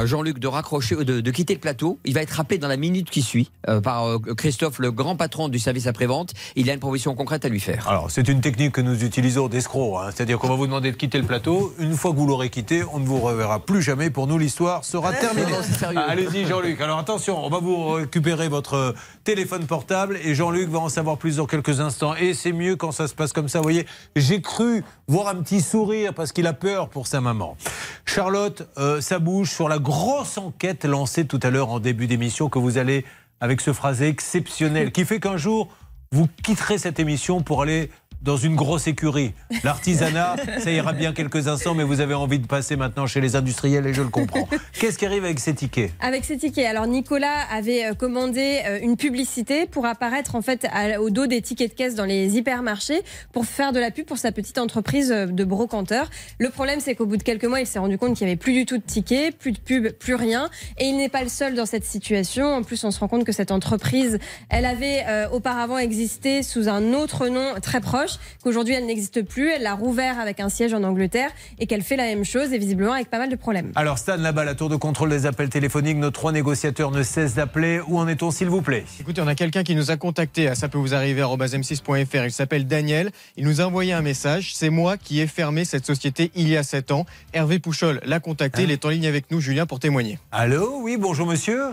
[0.00, 1.98] à Jean-Luc de raccrocher, euh, de, de quitter le plateau.
[2.04, 5.16] Il va être rappelé dans la minute qui suit euh, par euh, Christophe, le grand
[5.16, 6.34] patron du service après-vente.
[6.54, 7.88] Il a une proposition concrète à lui faire.
[7.88, 9.96] Alors, c'est une technique que nous utilisons d'escroc.
[10.02, 10.10] hein.
[10.14, 11.72] C'est-à-dire qu'on va vous demander de quitter le plateau.
[11.78, 14.10] Une fois que vous l'aurez quitté, on ne vous reverra plus jamais.
[14.10, 15.46] Pour nous, l'histoire sera terminée.
[15.82, 16.78] Ah, Allez-y, Jean-Luc.
[16.82, 18.94] Alors, attention, on va vous récupérer votre
[19.24, 22.14] téléphone portable et Jean-Luc va en savoir plus dans quelques instants.
[22.16, 23.58] Et c'est mieux quand ça se passe comme ça.
[23.58, 27.56] Vous voyez, j'ai cru voir un petit sourire parce qu'il a peur pour sa maman.
[28.04, 32.48] Charlotte, euh, ça bouge sur la grosse enquête lancée tout à l'heure en début d'émission
[32.48, 33.04] que vous allez
[33.40, 35.68] avec ce phrasé exceptionnel qui fait qu'un jour,
[36.12, 37.90] vous quitterez cette émission pour aller
[38.22, 39.32] dans une grosse écurie.
[39.64, 43.36] L'artisanat, ça ira bien quelques instants, mais vous avez envie de passer maintenant chez les
[43.36, 44.48] industriels et je le comprends.
[44.72, 48.78] Qu'est-ce qui arrive avec ces tickets Avec ces tickets, alors Nicolas avait euh, commandé euh,
[48.82, 50.66] une publicité pour apparaître en fait
[50.98, 53.02] au dos des tickets de caisse dans les hypermarchés
[53.32, 56.10] pour faire de la pub pour sa petite entreprise euh, de brocanteur.
[56.38, 58.38] Le problème, c'est qu'au bout de quelques mois, il s'est rendu compte qu'il n'y avait
[58.38, 60.48] plus du tout de tickets, plus de pub, plus rien.
[60.78, 62.46] Et il n'est pas le seul dans cette situation.
[62.46, 64.18] En plus, on se rend compte que cette entreprise,
[64.48, 68.05] elle avait euh, auparavant existé sous un autre nom très proche,
[68.42, 69.50] qu'aujourd'hui elle n'existe plus.
[69.50, 72.58] Elle l'a rouvert avec un siège en Angleterre et qu'elle fait la même chose et
[72.58, 73.72] visiblement avec pas mal de problèmes.
[73.74, 77.34] Alors Stan, là-bas, la tour de contrôle des appels téléphoniques, nos trois négociateurs ne cessent
[77.34, 77.80] d'appeler.
[77.86, 78.84] Où en est-on, s'il vous plaît?
[79.00, 82.24] Écoutez, on a quelqu'un qui nous a contacté à ça peut vous arriver m6.fr.
[82.24, 83.10] Il s'appelle Daniel.
[83.36, 84.54] Il nous a envoyé un message.
[84.54, 87.06] C'est moi qui ai fermé cette société il y a 7 ans.
[87.32, 88.62] Hervé Pouchol l'a contacté.
[88.62, 90.18] Il est en ligne avec nous, Julien, pour témoigner.
[90.32, 90.80] Allô?
[90.82, 91.68] Oui, bonjour monsieur.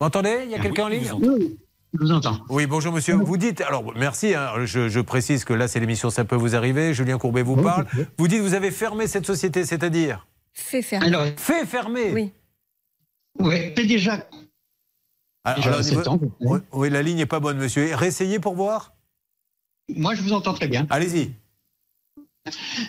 [0.00, 1.10] Vous entendez Il y a quelqu'un en ligne?
[1.94, 2.40] Je vous entends.
[2.48, 3.14] Oui, bonjour monsieur.
[3.14, 6.56] Vous dites, alors merci, hein, je, je précise que là c'est l'émission Ça peut vous
[6.56, 7.86] arriver, Julien Courbet vous parle.
[8.18, 11.02] Vous dites vous avez fermé cette société, c'est-à-dire Fait faire.
[11.04, 12.32] Alors, Fait fermer Oui.
[13.38, 14.26] ouais, c'est déjà.
[15.44, 16.20] Alors, Déjà alors, niveau- ans.
[16.40, 17.94] oui, oui, la ligne n'est pas bonne monsieur.
[17.94, 18.94] Réessayez pour voir
[19.88, 20.86] Moi, je vous entends très bien.
[20.90, 21.32] Allez-y.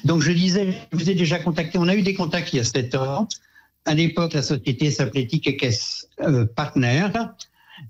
[0.04, 1.78] Donc, je disais, je vous ai déjà contacté.
[1.78, 3.28] On a eu des contacts il y a 7 ans.
[3.86, 7.08] À l'époque, la société s'appelait Tikekes euh, Partner.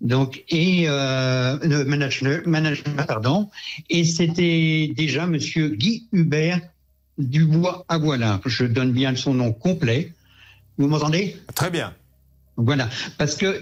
[0.02, 3.50] Donc, et euh, le management, management, pardon.
[3.90, 6.62] Et c'était déjà Monsieur Guy Hubert
[7.18, 8.42] Dubois voilà.
[8.46, 10.14] Je donne bien son nom complet.
[10.78, 11.38] Vous m'entendez?
[11.56, 11.94] Très bien.
[12.58, 12.90] Voilà.
[13.18, 13.60] Parce que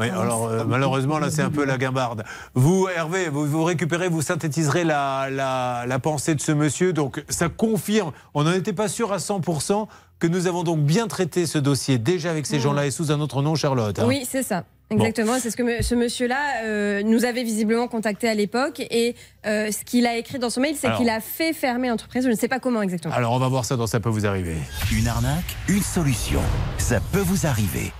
[0.00, 2.24] Oui, alors euh, malheureusement, là, c'est un peu la guimbarde.
[2.54, 6.92] Vous, Hervé, vous, vous récupérez, vous synthétiserez la, la, la pensée de ce monsieur.
[6.92, 9.88] Donc, ça confirme, on n'en était pas sûr à 100%,
[10.18, 12.60] que nous avons donc bien traité ce dossier déjà avec ces Mm.
[12.60, 13.98] gens-là et sous un autre nom, Charlotte.
[13.98, 14.04] hein.
[14.06, 14.64] Oui, c'est ça.
[14.90, 19.14] Exactement, c'est ce que me- ce monsieur-là euh, nous avait visiblement contacté à l'époque et
[19.46, 22.24] euh, ce qu'il a écrit dans son mail, c'est qu'il a fait fermer l'entreprise.
[22.24, 23.12] Je ne sais pas comment exactement.
[23.14, 24.56] Alors, on va voir ça dans Ça peut vous arriver.
[24.90, 26.40] Une arnaque, une solution.
[26.78, 27.92] Ça peut vous arriver.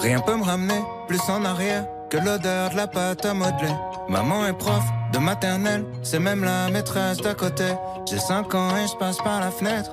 [0.00, 3.72] Rien peut me ramener plus en arrière que l'odeur de la pâte à modeler.
[4.08, 4.82] Maman est prof
[5.12, 7.66] de maternelle, c'est même la maîtresse d'à côté.
[8.08, 9.92] J'ai 5 ans et je passe par la fenêtre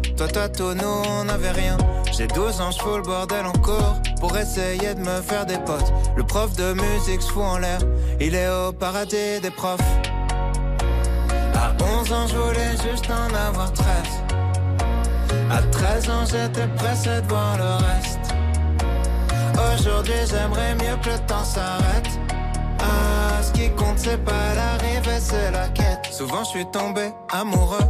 [0.21, 1.77] Toi, toi, tout, nous, on n'avait rien.
[2.11, 5.57] J'ai 12 ans, je fous le bordel en cours pour essayer de me faire des
[5.57, 5.91] potes.
[6.15, 7.79] Le prof de musique se fout en l'air,
[8.19, 9.79] il est au paradis des profs.
[11.55, 13.87] À 11 ans, je voulais juste en avoir 13.
[15.49, 18.35] À 13 ans, j'étais pressé de voir le reste.
[19.73, 22.09] Aujourd'hui, j'aimerais mieux que le temps s'arrête.
[22.77, 26.09] Ah, ce qui compte, c'est pas l'arrivée, c'est la quête.
[26.11, 27.89] Souvent, je suis tombé amoureux,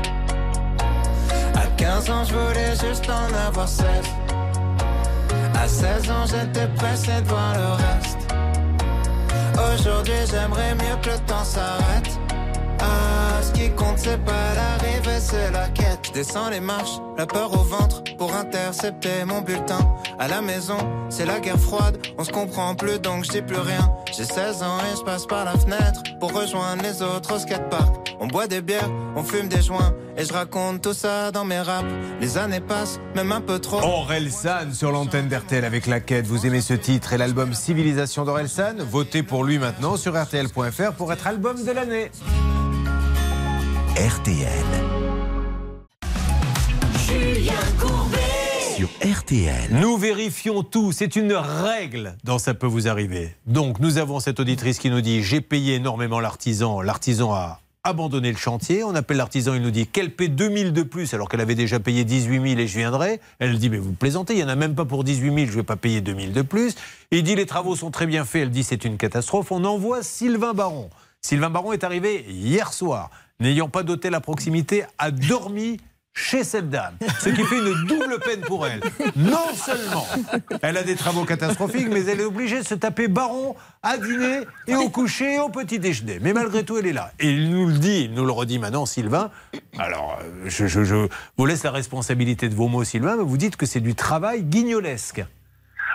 [1.81, 3.85] À 15 ans, je voulais juste en avoir 16.
[5.55, 8.19] À 16 ans, j'étais pressé de voir le reste.
[9.73, 12.19] Aujourd'hui, j'aimerais mieux que le temps s'arrête.
[12.79, 16.11] Ah, ce qui compte, c'est pas l'arrivée, c'est la quête.
[16.13, 19.79] Descends les marches, la peur au ventre pour intercepter mon bulletin.
[20.19, 20.77] À la maison,
[21.09, 23.91] c'est la guerre froide, on se comprend plus donc je dis plus rien.
[24.15, 28.15] J'ai 16 ans et je passe par la fenêtre pour rejoindre les autres au skatepark.
[28.19, 31.59] On boit des bières, on fume des joints et je raconte tout ça dans mes
[31.59, 31.87] raps.
[32.19, 33.81] Les années passent, même un peu trop.
[33.81, 36.27] Aurel San sur l'antenne d'RTL avec la quête.
[36.27, 40.93] Vous aimez ce titre et l'album Civilisation d'Aurel San Votez pour lui maintenant sur RTL.fr
[40.95, 42.11] pour être album de l'année.
[43.95, 44.47] RTL.
[47.07, 48.17] Julien Courbet.
[48.75, 49.69] Sur RTL.
[49.71, 53.35] Nous vérifions tout, c'est une règle dans Ça peut vous arriver.
[53.47, 58.31] Donc nous avons cette auditrice qui nous dit j'ai payé énormément l'artisan, l'artisan a abandonné
[58.31, 61.41] le chantier, on appelle l'artisan, il nous dit qu'elle paie 2000 de plus alors qu'elle
[61.41, 63.19] avait déjà payé 18 000 et je viendrai.
[63.39, 65.43] Elle dit mais vous plaisantez, il n'y en a même pas pour 18 000, je
[65.43, 66.75] ne vais pas payer 2000 de plus.
[67.09, 69.51] Il dit les travaux sont très bien faits, elle dit c'est une catastrophe.
[69.51, 70.89] On envoie Sylvain Baron.
[71.21, 73.09] Sylvain Baron est arrivé hier soir,
[73.39, 75.77] n'ayant pas d'hôtel à proximité, a dormi
[76.13, 78.81] chez cette dame, ce qui fait une double peine pour elle.
[79.15, 80.05] Non seulement
[80.61, 84.41] elle a des travaux catastrophiques, mais elle est obligée de se taper Baron à dîner
[84.67, 86.19] et au coucher et au petit déjeuner.
[86.21, 87.11] Mais malgré tout, elle est là.
[87.19, 89.31] Et il nous le dit, il nous le redit maintenant, Sylvain.
[89.77, 91.07] Alors, euh, je,
[91.37, 94.43] vous laisse la responsabilité de vos mots, Sylvain, mais vous dites que c'est du travail
[94.43, 95.23] guignolesque.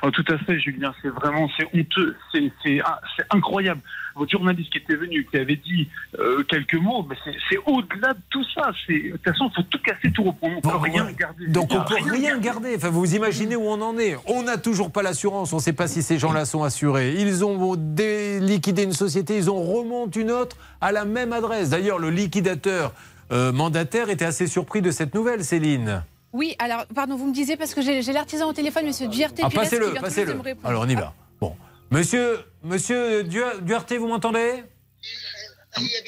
[0.03, 0.95] Oh, tout à fait, Julien.
[1.03, 3.81] C'est vraiment, c'est honteux, c'est, ah, c'est incroyable.
[4.15, 7.17] Votre journaliste qui était venu, qui avait dit euh, quelques mots, mais
[7.51, 8.73] c'est, au-delà de tout ça.
[8.89, 10.57] De toute façon, il faut tout casser, tout reprendre.
[10.57, 11.47] On peut rien garder.
[11.49, 12.75] Donc on a peut rien garder.
[12.77, 14.17] Enfin, vous imaginez où on en est.
[14.27, 15.53] On n'a toujours pas l'assurance.
[15.53, 17.15] On ne sait pas si ces gens-là sont assurés.
[17.19, 21.71] Ils ont dé- liquidé une société, ils en remontent une autre à la même adresse.
[21.71, 22.93] D'ailleurs, le liquidateur
[23.33, 26.03] euh, mandataire était assez surpris de cette nouvelle, Céline.
[26.33, 29.43] Oui, alors, pardon, vous me disiez, parce que j'ai j'ai l'artisan au téléphone, monsieur Duerté.
[29.45, 30.39] Ah, passez-le, passez-le.
[30.65, 31.15] Alors on y va.
[31.41, 31.57] Bon,
[31.91, 34.65] Monsieur, monsieur Du- Duarte, vous m'entendez?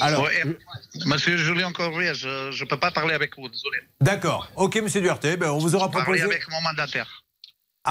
[0.01, 0.29] Alors,
[1.07, 2.29] Monsieur Julien Corbier, je
[2.63, 3.79] ne peux pas parler avec vous, désolé.
[4.01, 4.51] D'accord.
[4.57, 6.25] Ok, monsieur Duarte, ben, on vous aura Parler proposé.
[6.25, 7.23] avec mon mandataire.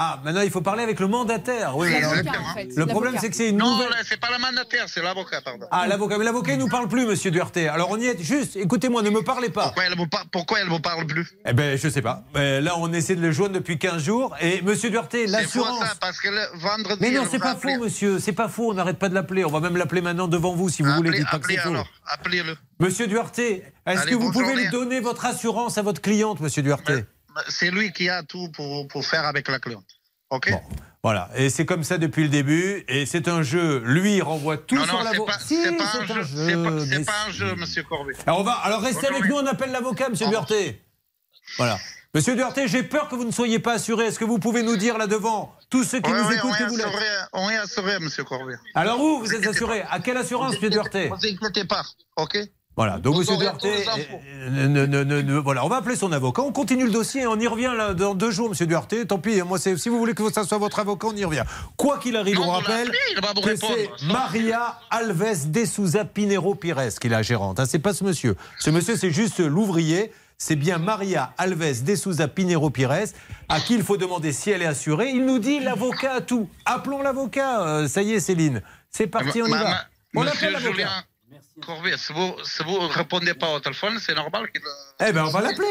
[0.00, 1.76] Ah, maintenant il faut parler avec le mandataire.
[1.76, 3.90] Oui, alors, le problème c'est que c'est une Non, nouvelle.
[3.90, 5.66] là, c'est pas le mandataire, c'est l'avocat, pardon.
[5.72, 6.18] Ah, l'avocat.
[6.18, 7.56] Mais l'avocat, il nous parle plus, monsieur Duarte.
[7.56, 8.22] Alors on y est.
[8.22, 9.64] Juste, écoutez-moi, ne me parlez pas.
[9.64, 12.22] Pourquoi elle vous, par- pourquoi elle vous parle plus Eh ben, je sais pas.
[12.34, 14.36] Mais là, on essaie de le joindre depuis 15 jours.
[14.40, 15.80] Et monsieur Duarte, l'assurance.
[15.80, 16.98] ça, parce que le vendredi.
[17.00, 18.20] Mais non, c'est pas faux, monsieur.
[18.20, 18.70] C'est pas faux.
[18.70, 19.44] On n'arrête pas de l'appeler.
[19.44, 21.08] On va même l'appeler maintenant devant vous, si vous voulez.
[21.08, 21.68] Appelez, Dites pas que appelez c'est faux.
[21.70, 22.56] alors, appelez-le.
[22.80, 24.62] Monsieur Duarte, est-ce que vous pouvez journée.
[24.64, 26.92] lui donner votre assurance à votre cliente, monsieur Duarte?
[27.48, 29.86] C'est lui qui a tout pour, pour faire avec la cliente.
[30.30, 30.52] OK
[31.02, 31.30] Voilà.
[31.36, 32.84] Et c'est comme ça depuis le début.
[32.88, 33.82] Et c'est un jeu.
[33.84, 35.32] Lui, il renvoie tout Non, sur l'avocat.
[35.34, 36.24] pas, Si, c'est pas un jeu.
[36.90, 38.14] C'est pas, un jeu, monsieur Corbet.
[38.26, 40.52] Alors, on va, alors restez avec nous, on appelle l'avocat, monsieur Duarte.
[41.56, 41.78] Voilà.
[42.14, 44.06] Monsieur Duarte, j'ai peur que vous ne soyez pas assuré.
[44.06, 46.68] Est-ce que vous pouvez nous dire là devant, tous ceux qui nous écoutent, on, est
[46.68, 48.54] vous assuré, on est assuré, monsieur Corbet.
[48.74, 49.82] Alors vous, vous êtes assuré?
[49.90, 50.94] À quelle assurance, monsieur Duarte?
[50.94, 51.84] Ne vous inquiétez pas,
[52.16, 52.38] OK?
[52.78, 53.64] Voilà, donc monsieur Duarte,
[54.50, 57.48] ne- ne- ne- voilà, on va appeler son avocat, on continue le dossier, on y
[57.48, 58.94] revient là, dans deux jours, monsieur Duarte.
[59.08, 61.42] Tant pis, moi, c'est- si vous voulez que ça soit votre avocat, on y revient.
[61.76, 62.92] Quoi qu'il arrive, Non, on rappelle
[63.42, 67.58] que c'est Maria Alves de Souza Pinero Pires qui est la gérante.
[67.58, 68.36] Hein, c'est pas ce monsieur.
[68.60, 70.12] Ce monsieur, c'est juste l'ouvrier.
[70.40, 72.92] C'est bien Maria Alves de Souza Pinero Pires
[73.48, 75.10] à qui il faut demander si elle est assurée.
[75.10, 76.48] Il nous dit l'avocat a tout.
[76.64, 77.60] Appelons l'avocat.
[77.66, 78.62] Euh, ça y est, Céline.
[78.88, 79.80] C'est parti, on y va.
[80.14, 80.88] On appelle l'avocat.
[81.64, 84.62] Corbet, si vous si vous répondez pas au téléphone, c'est normal qu'il.
[85.00, 85.68] Eh ben, on va l'appeler.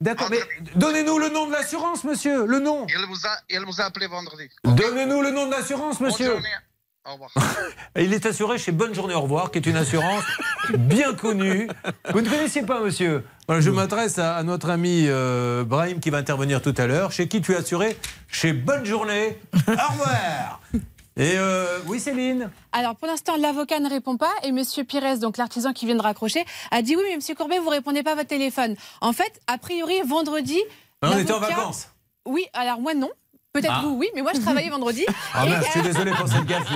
[0.00, 0.40] D'accord, mais
[0.74, 2.46] donnez-nous le nom de l'assurance, monsieur.
[2.46, 2.86] Le nom.
[2.88, 4.48] Il vous a, il vous a appelé vendredi.
[4.64, 6.26] Donnez-nous le nom de l'assurance, monsieur.
[6.26, 6.56] Bonne journée.
[7.06, 7.30] Au revoir.
[7.96, 10.24] Il est assuré chez Bonne Journée Au revoir, qui est une assurance
[10.78, 11.68] bien connue.
[12.10, 16.08] Vous ne connaissiez pas, monsieur Voilà, Je m'adresse à, à notre ami euh, Brahim qui
[16.08, 17.12] va intervenir tout à l'heure.
[17.12, 17.98] Chez qui tu es assuré?
[18.26, 20.60] Chez Bonne Journée Au revoir.
[21.16, 25.36] Et euh, oui, Céline Alors pour l'instant, l'avocat ne répond pas et Monsieur Pires, donc
[25.36, 28.14] l'artisan qui vient de raccrocher, a dit oui, mais Monsieur Courbet, vous répondez pas à
[28.16, 28.74] votre téléphone.
[29.00, 30.58] En fait, a priori, vendredi.
[31.00, 31.88] Ben, on était en vacances.
[32.26, 33.10] Oui, alors moi non.
[33.52, 33.82] Peut-être Ah.
[33.84, 35.06] vous, oui, mais moi je travaillais vendredi.
[35.34, 36.66] Ah Et- mince, je suis désolé pour cette gaffe.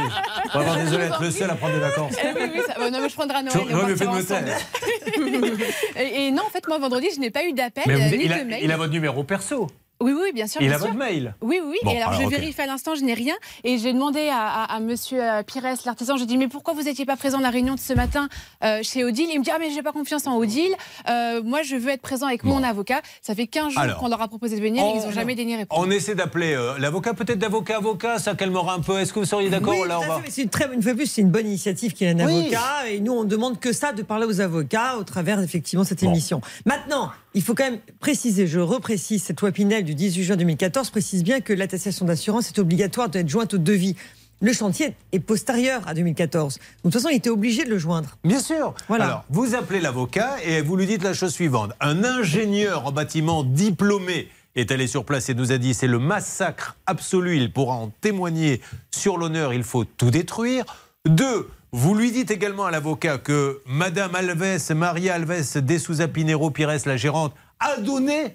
[0.55, 2.15] Vraiment désolé d'être le seul à prendre des vacances.
[2.23, 3.59] Eh oui, oui, ça- bon, non, mais je prendrai à Noël.
[3.69, 7.45] J'aurais on mieux fait de et, et non, en fait, moi vendredi, je n'ai pas
[7.45, 8.61] eu d'appel euh, ni de mail.
[8.63, 9.67] il a votre numéro perso.
[10.01, 10.61] Oui, oui, bien sûr.
[10.61, 10.87] Il bien a sûr.
[10.89, 11.35] votre mail?
[11.43, 11.77] Oui, oui.
[11.83, 13.35] Bon, et alors, alors, je vérifie à l'instant, je n'ai rien.
[13.65, 16.47] Et j'ai demandé à, à, à monsieur euh, Pires, l'artisan, je lui ai dit, mais
[16.47, 18.29] pourquoi vous n'étiez pas présent à la réunion de ce matin
[18.63, 19.29] euh, chez Odile?
[19.33, 20.73] Il me dit, ah, mais j'ai pas confiance en Odile.
[21.09, 23.01] Euh, moi, je veux être présent avec mon avocat.
[23.23, 25.57] Ça fait 15 jours qu'on leur a proposé de venir et ils n'ont jamais daigné
[25.57, 25.83] répondre.
[25.85, 28.99] On essaie d'appeler euh, l'avocat, peut-être d'avocat avocat, ça calmera un peu.
[29.01, 30.21] Est-ce que vous seriez d'accord Oui, Là, on va.
[30.29, 32.25] c'est une très une fois de plus, c'est une bonne initiative qu'il y ait un
[32.27, 32.41] Oui.
[32.47, 35.89] avocat et nous on demande que ça de parler aux avocats au travers effectivement de
[35.89, 36.41] cette émission.
[36.67, 40.91] Maintenant, il faut quand même préciser, je reprécise, cette loi Pinel du 18 juin 2014
[40.91, 43.95] précise bien que l'attestation d'assurance est obligatoire d'être jointe au devis.
[44.41, 46.55] Le chantier est postérieur à 2014.
[46.55, 48.19] Donc, de toute façon, il était obligé de le joindre.
[48.25, 48.75] Bien sûr.
[48.89, 49.05] Voilà.
[49.05, 51.71] Alors, vous appelez l'avocat et vous lui dites la chose suivante.
[51.79, 56.01] Un ingénieur en bâtiment diplômé est allé sur place et nous a dit c'est le
[56.01, 58.61] massacre absolu, il pourra en témoigner
[58.91, 60.65] sur l'honneur, il faut tout détruire.
[61.07, 66.51] Deux, vous lui dites également à l'avocat que Madame Alves, Maria Alves de Souza Pinero
[66.51, 68.35] Pires, la gérante, a donné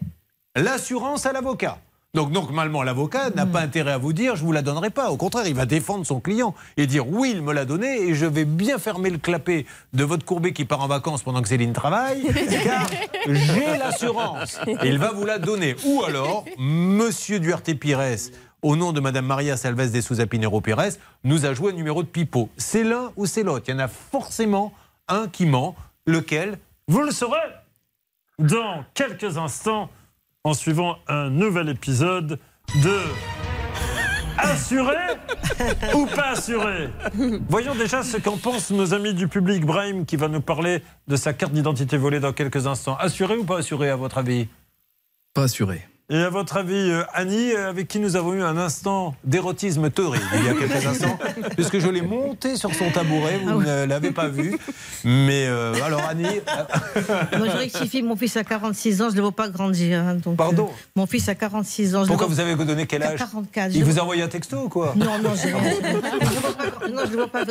[0.56, 1.80] l'assurance à l'avocat.
[2.14, 5.10] Donc normalement, l'avocat n'a pas intérêt à vous dire je vous la donnerai pas.
[5.10, 8.14] Au contraire, il va défendre son client et dire oui, il me l'a donné et
[8.14, 11.48] je vais bien fermer le clapet de votre courbet qui part en vacances pendant que
[11.48, 12.22] Céline travaille,
[12.64, 12.88] car
[13.26, 14.60] j'ai l'assurance.
[14.68, 15.76] Et il va vous la donner.
[15.88, 18.20] Ou alors, Monsieur Duarte Pires,
[18.64, 22.02] au nom de Madame Maria Salves de Souza Pinero Pires, nous a joué un numéro
[22.02, 22.50] de pipeau.
[22.58, 23.66] C'est l'un ou c'est l'autre.
[23.68, 24.74] Il y en a forcément
[25.08, 25.76] un qui ment.
[26.06, 26.60] Lequel
[26.90, 27.38] Vous le saurez
[28.38, 29.90] dans quelques instants
[30.44, 32.40] en suivant un nouvel épisode
[32.84, 33.00] de
[34.38, 34.98] Assuré
[35.96, 36.90] ou pas assuré
[37.48, 39.66] Voyons déjà ce qu'en pensent nos amis du public.
[39.66, 42.98] Brahim qui va nous parler de sa carte d'identité volée dans quelques instants.
[42.98, 44.48] Assuré ou pas assuré à votre avis?
[45.34, 45.88] Pas assuré.
[46.10, 49.90] Et à votre avis, euh, Annie, euh, avec qui nous avons eu un instant d'érotisme
[49.90, 51.18] torride il y a quelques instants,
[51.56, 54.58] puisque je l'ai monté sur son tabouret, vous ne l'avez pas vu.
[55.06, 56.26] Mais euh, alors, Annie.
[57.38, 59.98] Moi, je rectifie, mon fils a 46 ans, je ne le vois pas grandir.
[60.00, 62.06] hein, donc, Pardon euh, Mon fils a 46 ans.
[62.06, 63.72] Pourquoi vous avez donné quel âge 44.
[63.74, 65.32] Il je- vous a envoyé un texto ou quoi Non, non.
[65.36, 65.48] Je
[66.94, 67.46] Non, ne le vois pas,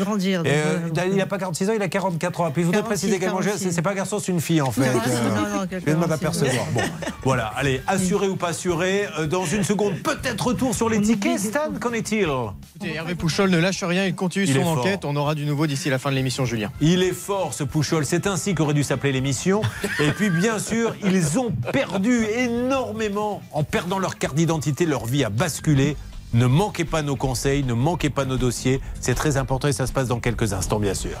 [0.00, 0.42] grandir.
[0.42, 2.50] donc, euh, il n'a pas 46 ans, il a 44 ans.
[2.50, 4.82] Puis je voudrais 46, préciser également, c'est pas un garçon, c'est une fille en fait.
[4.82, 6.66] 46, Euh, non, non, je viens de m'en 46, apercevoir.
[6.74, 6.80] Bon,
[7.22, 11.38] voilà, allez, assuré ou pas assuré, euh, dans une seconde, peut-être retour sur les tickets.
[11.38, 12.28] Stan, qu'en est-il
[12.76, 14.78] Écoutez, Hervé Pouchol ne lâche rien, il continue Il son fort.
[14.78, 15.04] enquête.
[15.04, 16.70] On aura du nouveau d'ici la fin de l'émission, Julien.
[16.80, 19.62] Il est fort ce Pouchol, c'est ainsi qu'aurait dû s'appeler l'émission.
[20.00, 25.24] Et puis bien sûr, ils ont perdu énormément en perdant leur carte d'identité, leur vie
[25.24, 25.96] a basculé.
[26.34, 28.80] Ne manquez pas nos conseils, ne manquez pas nos dossiers.
[29.00, 31.16] C'est très important et ça se passe dans quelques instants, bien sûr.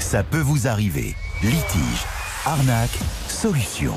[0.00, 1.14] Ça peut vous arriver.
[1.42, 2.04] Litige,
[2.44, 3.94] arnaque, solution.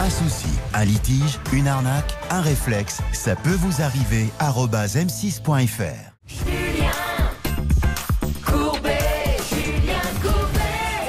[0.00, 4.26] Un souci, un litige, une arnaque, un réflexe, ça peut vous arriver.
[4.38, 6.12] arobase m6.fr.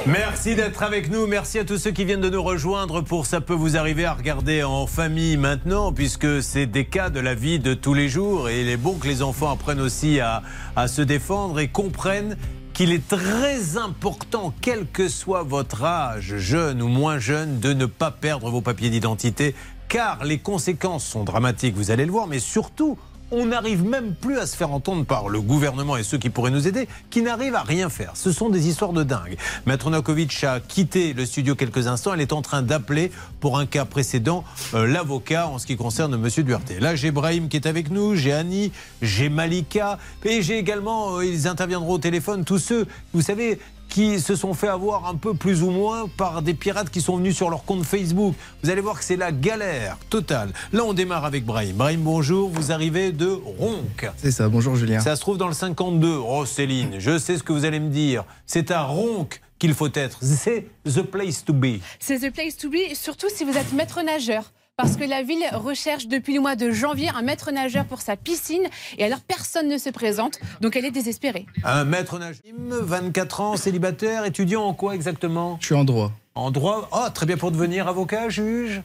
[0.08, 1.28] Merci d'être avec nous.
[1.28, 4.14] Merci à tous ceux qui viennent de nous rejoindre pour Ça peut vous arriver à
[4.14, 8.50] regarder en famille maintenant, puisque c'est des cas de la vie de tous les jours.
[8.50, 10.42] Et il est bon que les enfants apprennent aussi à
[10.88, 12.38] se défendre et comprennent
[12.80, 17.86] qu'il est très important, quel que soit votre âge, jeune ou moins jeune, de ne
[17.86, 19.54] pas perdre vos papiers d'identité,
[19.90, 22.98] car les conséquences sont dramatiques, vous allez le voir, mais surtout,
[23.32, 26.52] on n'arrive même plus à se faire entendre par le gouvernement et ceux qui pourraient
[26.52, 28.12] nous aider, qui n'arrivent à rien faire.
[28.16, 29.38] Ce sont des histoires de dingue.
[29.66, 32.14] Maître Nakovic a quitté le studio quelques instants.
[32.14, 34.44] Elle est en train d'appeler pour un cas précédent
[34.74, 36.72] euh, l'avocat en ce qui concerne Monsieur Duarte.
[36.80, 41.26] Là, j'ai Brahim qui est avec nous, j'ai Annie, j'ai Malika et j'ai également, euh,
[41.26, 45.34] ils interviendront au téléphone, tous ceux, vous savez, qui se sont fait avoir un peu
[45.34, 48.36] plus ou moins par des pirates qui sont venus sur leur compte Facebook.
[48.64, 50.52] Vous allez voir que c'est la galère totale.
[50.72, 51.76] Là, on démarre avec Brahim.
[51.76, 52.50] Brahim, bonjour.
[52.50, 53.28] Vous arrivez de
[53.60, 54.12] Ronc.
[54.18, 55.00] C'est ça, bonjour Julien.
[55.00, 56.18] Ça se trouve dans le 52.
[56.18, 58.24] Oh Céline, je sais ce que vous allez me dire.
[58.46, 60.20] C'est à Ronc qu'il faut être.
[60.22, 61.80] C'est the place to be.
[62.00, 64.52] C'est the place to be, surtout si vous êtes maître nageur.
[64.80, 68.16] Parce que la ville recherche depuis le mois de janvier un maître nageur pour sa
[68.16, 68.64] piscine.
[68.98, 70.40] Et alors, personne ne se présente.
[70.62, 71.46] Donc, elle est désespérée.
[71.66, 75.58] Un maître nageur, 24 ans, célibataire, étudiant en quoi exactement?
[75.60, 76.14] Je suis en droit.
[76.34, 76.88] En droit?
[76.94, 78.82] Oh, très bien pour devenir avocat, juge?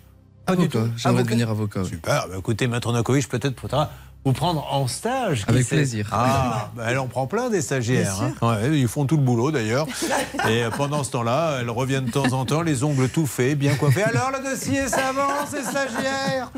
[0.46, 0.90] Pas du Avocat, tout.
[0.96, 1.84] j'aimerais Avocat devenir avocat.
[1.84, 3.92] Super, bah, écoutez, Maître Nakovic, peut-être faudra
[4.24, 5.44] vous prendre en stage.
[5.48, 6.08] Avec plaisir.
[6.12, 8.22] Ah, bah, elle en prend plein des stagiaires.
[8.22, 8.32] Hein.
[8.46, 9.86] Ouais, ils font tout le boulot d'ailleurs.
[10.48, 13.74] Et pendant ce temps-là, elle revient de temps en temps, les ongles tout faits, bien
[13.74, 14.02] coiffés.
[14.02, 16.50] Alors le dossier, ça avance, c'est stagiaire.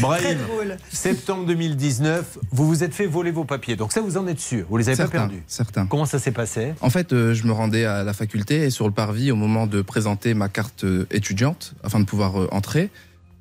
[0.00, 0.76] Brahim, Très drôle.
[0.90, 3.76] septembre 2019, vous vous êtes fait voler vos papiers.
[3.76, 5.86] Donc ça, vous en êtes sûr Vous les avez Certains, pas perdus Certains.
[5.86, 6.74] Comment ça s'est passé?
[6.80, 9.66] En fait, euh, je me rendais à la faculté et sur le parvis, au moment
[9.66, 12.90] de présenter ma carte euh, étudiante, afin de pouvoir euh, entrer,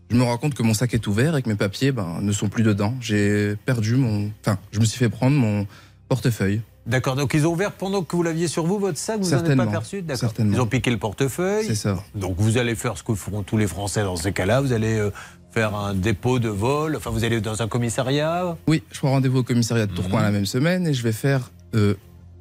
[0.10, 2.32] je me rends compte que mon sac est ouvert et que mes papiers ben, ne
[2.32, 2.96] sont plus dedans.
[3.00, 4.32] J'ai perdu mon.
[4.42, 5.68] Enfin, je me suis fait prendre mon
[6.08, 6.62] portefeuille.
[6.88, 9.38] D'accord, donc ils ont ouvert pendant que vous l'aviez sur vous, votre sac, vous n'en
[9.38, 9.72] êtes pas Certainement.
[9.72, 10.02] perçu?
[10.02, 10.20] D'accord.
[10.22, 10.56] Certainement.
[10.56, 11.66] Ils ont piqué le portefeuille.
[11.68, 12.04] C'est ça.
[12.16, 14.62] Donc vous allez faire ce que feront tous les Français dans ces cas-là.
[14.62, 15.12] Vous allez euh,
[15.52, 16.96] faire un dépôt de vol.
[16.96, 18.58] Enfin, vous allez dans un commissariat.
[18.68, 21.52] Oui, je prends rendez-vous au commissariat de Tourcoing la même semaine et je vais faire
[21.76, 21.94] euh,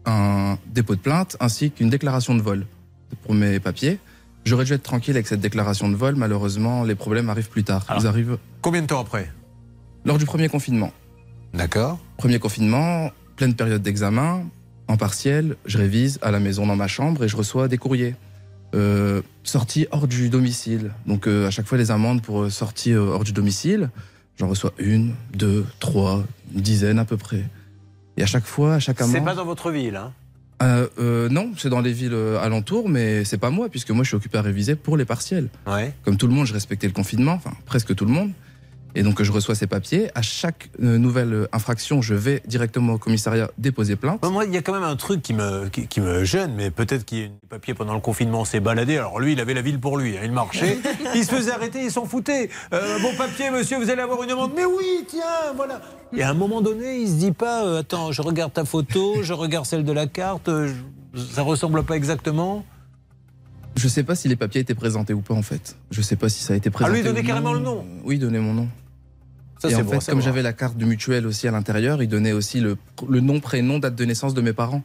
[0.07, 2.65] un dépôt de plainte ainsi qu'une déclaration de vol
[3.25, 3.99] pour mes papiers.
[4.49, 6.15] J'aurais dû être tranquille avec cette déclaration de vol.
[6.17, 7.85] Malheureusement, les problèmes arrivent plus tard.
[8.01, 9.31] Ils arrivent Combien de temps après?
[10.07, 10.91] Lors du premier confinement.
[11.53, 11.99] D'accord.
[12.17, 14.45] Premier confinement, pleine période d'examen,
[14.89, 18.17] en partiel, je révise à la maison dans ma chambre et je reçois des courriers.
[18.75, 20.93] Euh, sortie hors du domicile.
[21.07, 23.91] Donc euh, à chaque fois les amendes pour euh, sortie euh, hors du domicile,
[24.39, 27.45] j'en reçois une, deux, trois, une dizaine à peu près.
[28.17, 29.15] Et à chaque fois, à chaque amende.
[29.15, 30.13] C'est pas dans votre ville, hein?
[30.63, 34.03] Euh, euh, non, c'est dans les villes euh, alentours, mais c'est pas moi, puisque moi
[34.03, 35.49] je suis occupé à réviser pour les partiels.
[35.67, 35.93] Ouais.
[36.05, 38.33] Comme tout le monde, je respectais le confinement, enfin presque tout le monde.
[38.99, 40.11] Et donc je reçois ces papiers.
[40.17, 44.21] À chaque euh, nouvelle euh, infraction, je vais directement au commissariat déposer plainte.
[44.25, 46.73] Moi, il y a quand même un truc qui me, qui, qui me gêne, mais
[46.73, 48.97] peut-être qu'il y a une papier pendant le confinement, on s'est baladé.
[48.99, 50.79] Alors lui, il avait la ville pour lui, hein, il marchait,
[51.15, 52.51] il se faisait arrêter, il s'en foutait.
[52.73, 54.51] Euh, bon papier, monsieur, vous allez avoir une amende.
[54.57, 55.81] Mais oui, tiens, voilà.
[56.17, 59.23] Et à un moment donné, il se dit pas, euh, attends, je regarde ta photo,
[59.23, 60.73] je regarde celle de la carte, euh,
[61.15, 62.65] je- ça ressemble pas exactement.
[63.77, 65.77] Je sais pas si les papiers étaient présentés ou pas en fait.
[65.93, 66.93] Je sais pas si ça a été Ah, présenté.
[66.95, 67.85] lui, il donnait ou carrément le nom.
[68.03, 68.67] Oui, donnait mon nom.
[69.59, 72.33] Ça, et en fait, comme j'avais la carte de mutuelle aussi à l'intérieur, il donnait
[72.33, 72.77] aussi le,
[73.09, 74.83] le nom, prénom, date de naissance de mes parents.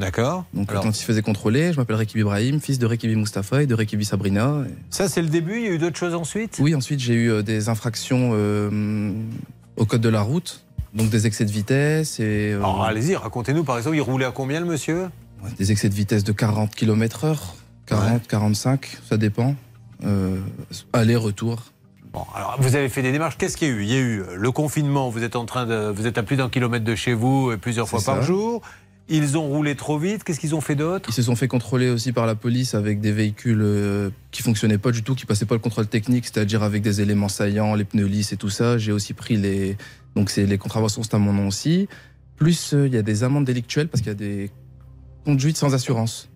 [0.00, 0.44] D'accord.
[0.54, 3.62] Donc Alors- quand il se faisait contrôler, je m'appelle Rekibi Ibrahim, fils de Rekibi Mustafa
[3.62, 4.64] et de Rekibi Sabrina.
[4.68, 6.58] Et- Ça, c'est le début, il y a eu d'autres choses ensuite?
[6.60, 9.12] Oui, ensuite j'ai eu euh, des infractions euh,
[9.76, 10.64] au code de la route,
[10.94, 14.30] donc des excès de vitesse et euh, Alors, allez-y, racontez-nous, par exemple, il roulait à
[14.30, 15.08] combien, le monsieur?
[15.58, 17.54] Des excès de vitesse de 40 km heure,
[17.86, 19.56] 40, 45, ça dépend.
[20.04, 20.36] Euh,
[20.92, 21.64] aller-retour.
[22.18, 23.36] Bon, alors vous avez fait des démarches.
[23.38, 23.82] Qu'est-ce qu'il y a eu?
[23.82, 25.08] Il y a eu euh, le confinement.
[25.08, 27.58] Vous êtes en train de, vous êtes à plus d'un kilomètre de chez vous, et
[27.58, 28.60] plusieurs fois par jour.
[29.08, 30.24] Ils ont roulé trop vite.
[30.24, 31.08] Qu'est-ce qu'ils ont fait d'autre?
[31.10, 34.78] Ils se sont fait contrôler aussi par la police avec des véhicules euh, qui fonctionnaient
[34.78, 37.84] pas du tout, qui passaient pas le contrôle technique, c'est-à-dire avec des éléments saillants, les
[37.84, 38.78] pneus lisses et tout ça.
[38.78, 39.76] J'ai aussi pris les
[40.16, 41.88] donc c'est les contraventions, c'est à mon nom aussi.
[42.36, 44.50] Plus euh, il y a des amendes délictuelles parce qu'il y a des
[45.24, 46.28] conduites sans assurance.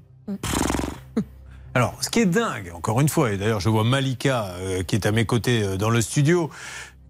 [1.75, 4.95] Alors, ce qui est dingue, encore une fois, et d'ailleurs je vois Malika euh, qui
[4.95, 6.51] est à mes côtés euh, dans le studio.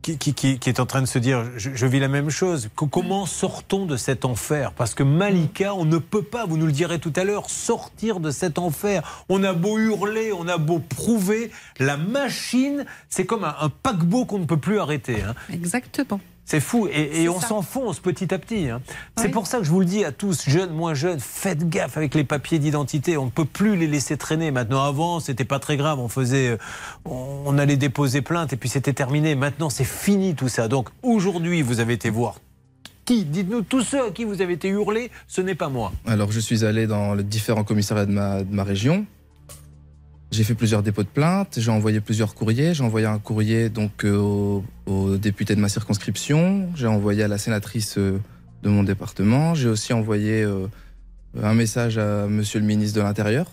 [0.03, 0.19] qui,
[0.67, 2.69] est en train de se dire je, je vis la même chose.
[2.77, 4.73] Que- comment sortons de cet enfer?
[4.73, 8.21] Parce que Malika, on ne peut pas, vous nous le direz tout à l'heure, sortir
[8.21, 9.25] de cet enfer.
[9.29, 14.25] On a beau hurler, on a beau prouver, la machine, c'est comme un, un paquebot
[14.27, 15.23] qu'on ne peut plus arrêter.
[15.23, 15.35] hein.
[15.53, 16.21] Exactement.
[16.45, 18.69] C'est fou et, on s'enfonce petit à petit.
[18.69, 18.81] hein.
[19.17, 21.97] C'est pour ça que je vous le dis à tous, jeunes, moins jeunes, faites gaffe
[21.97, 23.17] avec les papiers d'identité.
[23.17, 24.51] On ne peut plus les laisser traîner.
[24.51, 25.99] Maintenant, avant, c'était pas très grave.
[26.01, 26.59] On faisait, euh,
[27.05, 29.35] on on allait déposer plainte et puis c'était terminé.
[29.35, 30.69] Maintenant, c'est fini tout ça.
[30.69, 32.37] Donc aujourd'hui, vous avez été voir
[33.05, 33.25] qui?
[33.25, 35.11] Dites-nous tous ceux à qui vous avez été hurlé.
[35.27, 35.93] Ce n'est pas moi.
[36.07, 39.07] Alors, je suis allé dans les différents commissariats de ma, de ma région.
[40.33, 42.73] J'ai fait plusieurs dépôts de plainte, j'ai envoyé plusieurs courriers.
[42.73, 44.17] J'ai envoyé un courrier donc euh,
[44.87, 46.71] au, de ma circonscription.
[46.75, 48.19] J'ai envoyé à la sénatrice euh,
[48.63, 49.55] de mon département.
[49.55, 50.69] J'ai aussi envoyé euh,
[51.43, 53.47] un message à Monsieur le ministre de l'Intérieur.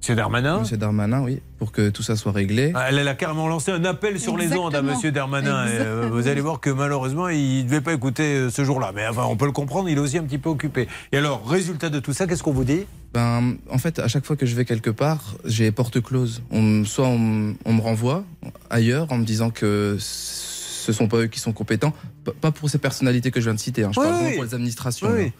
[0.00, 2.72] Monsieur Darmanin Monsieur Darmanin, oui, pour que tout ça soit réglé.
[2.74, 4.92] Ah, Elle, elle a carrément lancé un appel sur les ondes à Exactement.
[4.94, 5.66] Monsieur Darmanin.
[5.66, 8.92] Et, euh, vous allez voir que malheureusement, il ne devait pas écouter euh, ce jour-là.
[8.94, 10.88] Mais enfin, on peut le comprendre, il est aussi un petit peu occupé.
[11.12, 12.86] Et alors, résultat de tout ça, qu'est-ce qu'on vous dit?
[13.12, 16.42] Ben, en fait, à chaque fois que je vais quelque part, j'ai porte close.
[16.50, 18.24] On, soit on, me- on me renvoie
[18.70, 21.92] ailleurs en me disant que ce sont pas eux qui sont compétents.
[22.24, 23.84] P- Pas pour ces personnalités que je viens de citer.
[23.84, 23.90] hein.
[23.94, 24.34] Je Oui, parle oui.
[24.36, 25.10] pour les administrations.
[25.12, 25.30] Oui, là.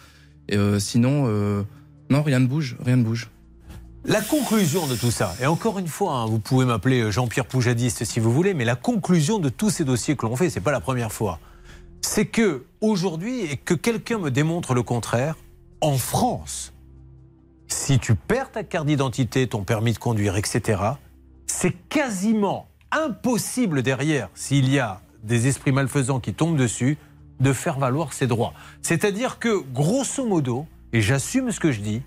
[0.50, 1.62] Et euh, sinon, euh,
[2.10, 3.30] non, rien ne bouge, rien ne bouge.
[4.04, 8.04] La conclusion de tout ça, et encore une fois, hein, vous pouvez m'appeler Jean-Pierre Poujadiste
[8.06, 10.72] si vous voulez, mais la conclusion de tous ces dossiers que l'on fait, c'est pas
[10.72, 11.38] la première fois,
[12.00, 15.36] c'est que aujourd'hui, et que quelqu'un me démontre le contraire,
[15.82, 16.72] en France,
[17.66, 20.80] si tu perds ta carte d'identité, ton permis de conduire, etc.,
[21.46, 26.96] c'est quasiment impossible derrière, s'il y a des esprits malfaisants qui tombent dessus,
[27.38, 28.54] de faire valoir ses droits.
[28.80, 32.00] C'est-à-dire que, grosso modo, et j'assume ce que je dis,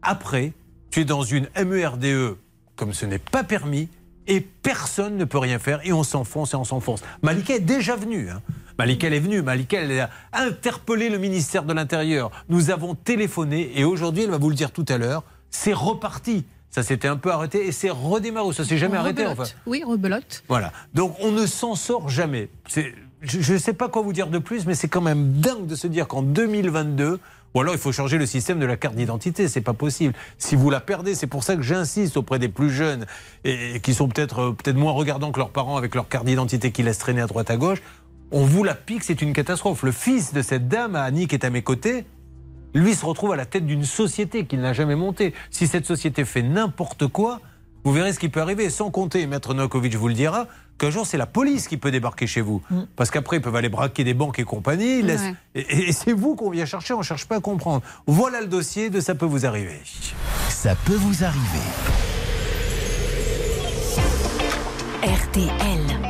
[0.00, 0.54] après,
[0.94, 2.36] tu es dans une MERDE E
[2.76, 3.88] comme ce n'est pas permis
[4.28, 7.02] et personne ne peut rien faire et on s'enfonce et on s'enfonce.
[7.20, 8.30] Malika est déjà venue.
[8.30, 8.40] Hein.
[8.78, 9.42] Malika elle est venue.
[9.42, 12.30] Malika elle a interpellé le ministère de l'Intérieur.
[12.48, 16.44] Nous avons téléphoné et aujourd'hui, elle va vous le dire tout à l'heure, c'est reparti.
[16.70, 18.52] Ça s'était un peu arrêté et c'est redémarré.
[18.52, 19.24] Ça s'est jamais arrêté.
[19.26, 19.40] Rebelote.
[19.40, 19.52] Enfin.
[19.66, 20.44] Oui, rebelote.
[20.46, 20.72] Voilà.
[20.94, 22.50] Donc on ne s'en sort jamais.
[23.20, 25.74] Je ne sais pas quoi vous dire de plus, mais c'est quand même dingue de
[25.74, 27.18] se dire qu'en 2022,
[27.54, 30.12] ou alors il faut changer le système de la carte d'identité, c'est pas possible.
[30.38, 33.06] Si vous la perdez, c'est pour ça que j'insiste auprès des plus jeunes
[33.44, 36.72] et, qui sont peut-être euh, peut-être moins regardants que leurs parents avec leur carte d'identité
[36.72, 37.82] qui laissent traîner à droite à gauche.
[38.32, 39.84] On vous la pique, c'est une catastrophe.
[39.84, 42.04] Le fils de cette dame, Annie, qui est à mes côtés,
[42.74, 45.32] lui se retrouve à la tête d'une société qu'il n'a jamais montée.
[45.50, 47.40] Si cette société fait n'importe quoi,
[47.84, 48.70] vous verrez ce qui peut arriver.
[48.70, 50.48] Sans compter, Maître Novakovic vous le dira,
[50.78, 52.62] qu'un jour c'est la police qui peut débarquer chez vous.
[52.96, 54.98] Parce qu'après, ils peuvent aller braquer des banques et compagnie.
[55.00, 55.34] ils laissent- Ouais.
[55.54, 57.82] Et, et c'est vous qu'on vient chercher, on ne cherche pas à comprendre.
[58.06, 59.80] Voilà le dossier de Ça peut vous arriver.
[60.48, 61.64] Ça peut vous arriver.
[65.02, 66.03] RTL.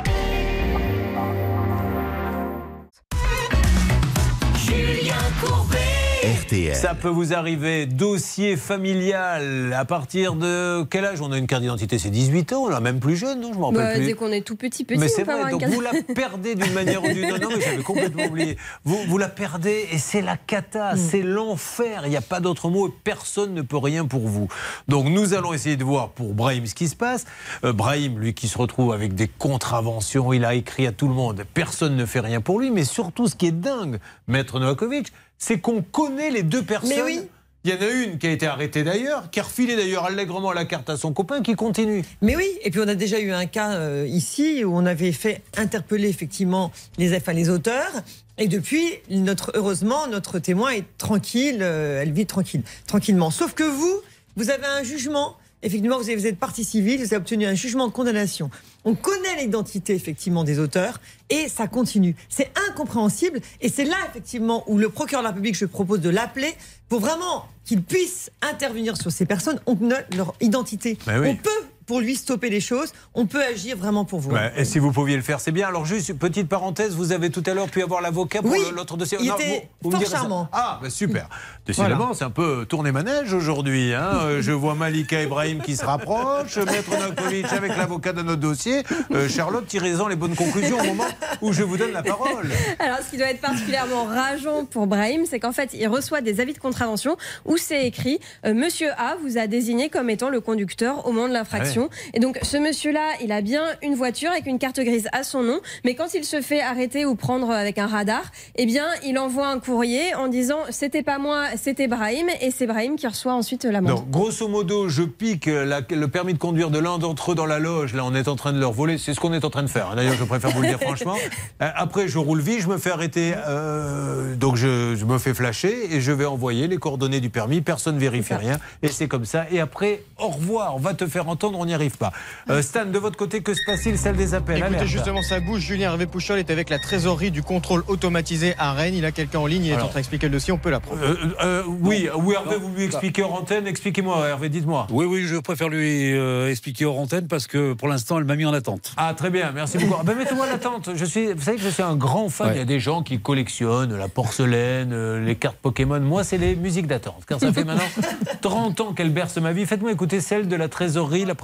[6.54, 6.74] RTL.
[6.76, 9.72] Ça peut vous arriver, dossier familial.
[9.72, 11.20] À partir de quel âge?
[11.20, 13.52] On a une carte d'identité C'est 18 ans, on a même plus jeune, non?
[13.52, 14.06] Je m'en rappelle Bah, plus.
[14.06, 17.02] dès qu'on est tout petit, petit, mais c'est vrai, donc vous la perdez d'une manière
[17.02, 17.42] ou d'une autre.
[17.42, 18.56] Non, mais j'avais complètement oublié.
[18.84, 22.02] Vous, vous la perdez et c'est la cata, c'est l'enfer.
[22.04, 24.48] Il n'y a pas d'autre mot et personne ne peut rien pour vous.
[24.88, 27.24] Donc nous allons essayer de voir pour Brahim ce qui se passe.
[27.64, 31.14] Euh, Brahim, lui qui se retrouve avec des contraventions, il a écrit à tout le
[31.14, 31.44] monde.
[31.54, 33.98] Personne ne fait rien pour lui, mais surtout ce qui est dingue,
[34.28, 36.90] Maître Novakovic, c'est qu'on connaît les deux personnes.
[36.96, 37.20] Mais oui.
[37.66, 40.52] Il y en a une qui a été arrêtée d'ailleurs, qui a refilé d'ailleurs allègrement
[40.52, 42.04] la carte à son copain, qui continue.
[42.20, 45.12] Mais oui, et puis on a déjà eu un cas euh, ici où on avait
[45.12, 47.90] fait interpeller effectivement les, enfin, les auteurs.
[48.36, 53.30] Et depuis, notre, heureusement, notre témoin est tranquille, euh, elle vit tranquille, tranquillement.
[53.30, 54.00] Sauf que vous,
[54.36, 55.38] vous avez un jugement.
[55.64, 58.50] Effectivement, vous, êtes partie civile, vous avez obtenu un jugement de condamnation.
[58.84, 61.00] On connaît l'identité effectivement des auteurs
[61.30, 62.14] et ça continue.
[62.28, 66.10] C'est incompréhensible et c'est là effectivement où le procureur de la République, je propose de
[66.10, 66.52] l'appeler
[66.90, 69.58] pour vraiment qu'il puisse intervenir sur ces personnes.
[69.64, 70.98] On connaît leur identité.
[71.06, 71.28] Ben oui.
[71.30, 71.50] On peut
[71.86, 72.92] pour lui stopper les choses.
[73.14, 74.30] On peut agir vraiment pour vous.
[74.32, 75.68] Ouais, et si vous pouviez le faire, c'est bien.
[75.68, 78.58] Alors juste une petite parenthèse, vous avez tout à l'heure pu avoir l'avocat pour Oui,
[78.74, 79.18] l'autre dossier.
[79.20, 80.48] il Non, était vous- vous fort charmant.
[80.52, 81.28] Ah, bah super.
[81.66, 82.14] Décidément, Voilà.
[82.14, 83.92] c'est un peu tourné manège aujourd'hui.
[83.94, 84.10] hein.
[84.24, 88.82] Euh, Je vois Malika Ibrahim qui se rapproche, Maître Novakovic avec l'avocat de notre dossier.
[89.12, 91.04] Euh, Charlotte, tirez-en les bonnes conclusions au moment
[91.42, 92.48] où je vous donne la parole.
[92.78, 96.40] Alors, ce qui doit être particulièrement rageant pour Brahim, c'est qu'en fait, il reçoit des
[96.40, 100.40] avis de contravention où c'est écrit euh, Monsieur A vous a désigné comme étant le
[100.40, 101.73] conducteur au moment de l'infraction.
[102.14, 105.42] Et donc, ce monsieur-là, il a bien une voiture avec une carte grise à son
[105.42, 108.22] nom, mais quand il se fait arrêter ou prendre avec un radar,
[108.56, 112.66] eh bien, il envoie un courrier en disant c'était pas moi, c'était Brahim, et c'est
[112.66, 113.96] Brahim qui reçoit ensuite l'amende.
[113.96, 117.46] Donc, grosso modo, je pique la- le permis de conduire de l'un d'entre eux dans
[117.46, 117.94] la loge.
[117.94, 118.98] Là, on est en train de leur voler.
[118.98, 119.94] C'est ce qu'on est en train de faire.
[119.96, 121.16] D'ailleurs, je préfère vous le dire franchement.
[121.62, 123.34] Euh, Après, je roule vite, je me fais arrêter.
[123.46, 127.60] euh, donc, je, je me fais flasher et je vais envoyer les coordonnées du permis.
[127.60, 128.58] Personne ne vérifie rien.
[128.82, 129.46] Et c'est comme ça.
[129.50, 130.76] Et après, au revoir.
[130.76, 132.12] On va te faire entendre, on n'y arrive pas.
[132.50, 134.58] Euh, Stan, de votre côté, que se passe-t-il Celle des appels?
[134.58, 134.86] Écoutez, Alerte.
[134.86, 135.60] justement, ça bouge.
[135.62, 138.94] Julien Hervé Pouchol est avec la trésorerie du contrôle automatisé à Rennes.
[138.94, 140.52] Il a quelqu'un en ligne, il est en train d'expliquer le dossier.
[140.52, 141.00] On peut la prendre.
[141.02, 143.66] Euh, euh, oui, oui, Hervé, vous lui expliquez hors antenne.
[143.66, 144.86] Expliquez-moi, Hervé, dites-moi.
[144.90, 148.36] Oui, oui, je préfère lui euh, expliquer hors antenne parce que pour l'instant, elle m'a
[148.36, 148.92] mis en attente.
[148.96, 149.96] Ah, très bien, merci beaucoup.
[150.00, 150.90] Ah ben, Mettez-moi l'attente.
[150.94, 152.50] Je suis, vous savez que je suis un grand fan.
[152.54, 156.00] Il y a des gens qui collectionnent la porcelaine, euh, les cartes Pokémon.
[156.00, 157.22] Moi, c'est les musiques d'attente.
[157.26, 157.82] Car ça fait maintenant
[158.42, 159.66] 30 ans qu'elle berce ma vie.
[159.66, 161.34] Faites-moi écouter celle de la trésorerie, la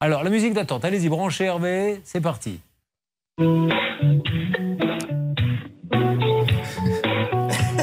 [0.00, 0.84] Alors, la musique d'attente.
[0.84, 2.00] Allez-y, branchez Hervé.
[2.04, 2.60] C'est parti.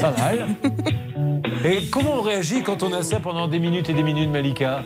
[0.00, 0.48] Pas mal.
[1.64, 4.84] Et comment on réagit quand on a ça pendant des minutes et des minutes, Malika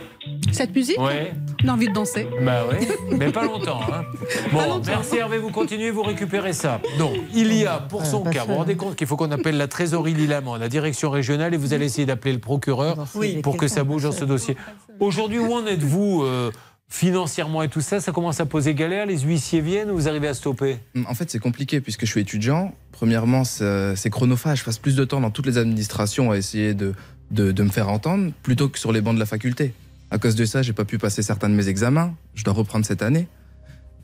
[0.51, 1.31] Cette musique Ouais.
[1.63, 2.27] On a envie de danser.
[2.41, 2.87] Bah oui,
[3.17, 3.79] mais pas longtemps.
[3.91, 4.03] hein.
[4.51, 6.79] Bon, merci Hervé, vous continuez, vous récupérez ça.
[6.99, 9.57] Donc, il y a pour son cas, vous vous rendez compte qu'il faut qu'on appelle
[9.57, 13.41] la trésorerie Lilamant, la direction régionale, et vous allez essayer d'appeler le procureur Oui.
[13.41, 14.55] pour que ça bouge dans ce dossier.
[14.99, 16.51] Aujourd'hui, où en êtes-vous euh,
[16.89, 20.27] financièrement et tout ça Ça commence à poser galère, les huissiers viennent ou vous arrivez
[20.27, 22.73] à stopper En fait, c'est compliqué puisque je suis étudiant.
[22.91, 24.59] Premièrement, c'est chronophage.
[24.59, 26.93] Je passe plus de temps dans toutes les administrations à essayer de,
[27.31, 29.73] de, de me faire entendre plutôt que sur les bancs de la faculté.
[30.09, 32.15] À cause de ça, j'ai pas pu passer certains de mes examens.
[32.33, 33.27] Je dois reprendre cette année.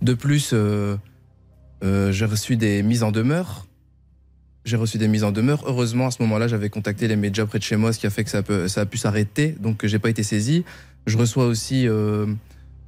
[0.02, 0.98] De plus, euh,
[1.84, 3.66] euh, j'ai reçu des mises en demeure.
[4.66, 5.64] J'ai reçu des mises en demeure.
[5.66, 8.10] Heureusement, à ce moment-là, j'avais contacté les médias près de chez moi, ce qui a
[8.10, 9.56] fait que ça, peut- ça a pu s'arrêter.
[9.60, 10.66] Donc, j'ai pas été saisi.
[11.08, 12.26] Je reçois aussi euh,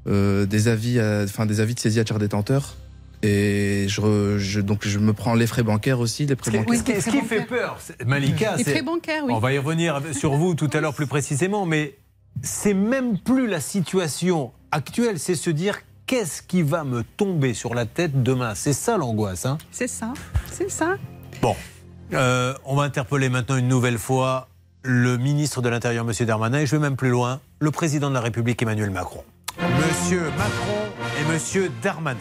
[0.07, 2.75] euh, des avis, enfin des avis de saisie à tiers détenteur.
[3.23, 6.57] Et je, re- je- donc je me prends les frais bancaires aussi, les frais Ce
[6.57, 6.83] bancaires.
[6.95, 9.33] qui, ce qui fait peur, c'est- Malika, Les frais bancaires, oui.
[9.33, 11.95] On va y revenir sur vous tout à l'heure plus précisément, mais
[12.43, 17.73] c'est même plus la situation actuelle, c'est se dire qu'est-ce qui va me tomber sur
[17.73, 18.53] la tête demain.
[18.53, 19.45] C'est ça l'angoisse.
[19.47, 20.13] Hein C'est ça,
[20.51, 20.97] c'est ça.
[21.41, 21.55] bon,
[22.13, 24.49] euh, on va interpeller maintenant une nouvelle fois
[24.83, 26.25] le ministre de l'Intérieur, M.
[26.27, 29.23] Darmanin, et je vais même plus loin, le président de la République, Emmanuel Macron.
[29.59, 32.19] Monsieur Macron et Monsieur Darmanin.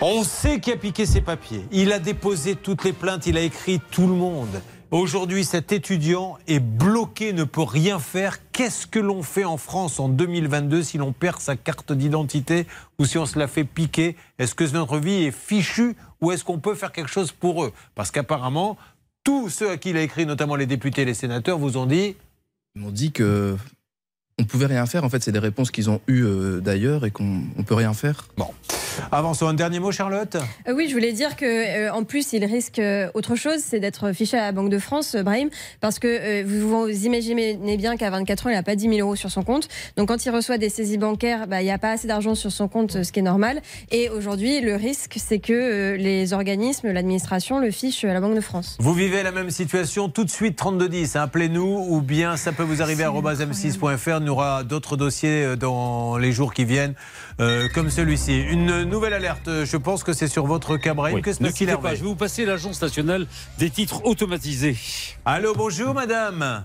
[0.00, 1.64] On sait qui a piqué ses papiers.
[1.70, 4.60] Il a déposé toutes les plaintes, il a écrit tout le monde.
[4.90, 8.38] Aujourd'hui, cet étudiant est bloqué, ne peut rien faire.
[8.52, 12.66] Qu'est-ce que l'on fait en France en 2022 si l'on perd sa carte d'identité
[12.98, 14.16] ou si on se la fait piquer?
[14.38, 17.72] Est-ce que notre vie est fichue ou est-ce qu'on peut faire quelque chose pour eux?
[17.94, 18.76] Parce qu'apparemment,
[19.24, 21.86] tous ceux à qui il a écrit, notamment les députés et les sénateurs, vous ont
[21.86, 22.16] dit
[22.76, 23.56] Ils m'ont dit que
[24.38, 25.04] on pouvait rien faire.
[25.04, 27.94] En fait, c'est des réponses qu'ils ont eues euh, d'ailleurs et qu'on on peut rien
[27.94, 28.28] faire.
[28.36, 28.48] Bon.
[29.12, 29.46] Avançons.
[29.48, 30.36] Un dernier mot, Charlotte
[30.68, 33.80] Euh, oui, je voulais dire que euh, en plus, il risque euh, autre chose, c'est
[33.80, 35.48] d'être fiché à la Banque de France, euh, Brahim,
[35.80, 38.98] parce que euh, vous, vous imaginez bien qu'à 24 ans, il n'a pas 10 000
[39.00, 39.68] euros sur son compte.
[39.96, 42.50] Donc, quand il reçoit des saisies bancaires, bah, il n'y a pas assez d'argent sur
[42.52, 43.60] son compte, ce qui est normal.
[43.90, 48.34] Et aujourd'hui, le risque, c'est que euh, les organismes, l'administration, le fichent à la Banque
[48.36, 48.76] de France.
[48.80, 51.16] Vous vivez la même situation tout de suite 3210.
[51.16, 54.18] hein, Appelez-nous ou bien ça peut vous arriver à m6.fr.
[54.20, 56.94] Il y aura d'autres dossiers dans les jours qui viennent
[57.40, 58.40] euh, comme celui-ci.
[58.40, 59.48] Une nouvelle alerte.
[59.64, 61.16] Je pense que c'est sur votre Brahim.
[61.16, 61.22] Oui.
[61.22, 63.26] Que se Ne passe-t-il, quittez pas, Hervé je vais vous passer l'Agence nationale
[63.58, 64.76] des titres automatisés.
[65.24, 66.64] Allô, bonjour madame.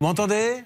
[0.00, 0.64] Vous m'entendez?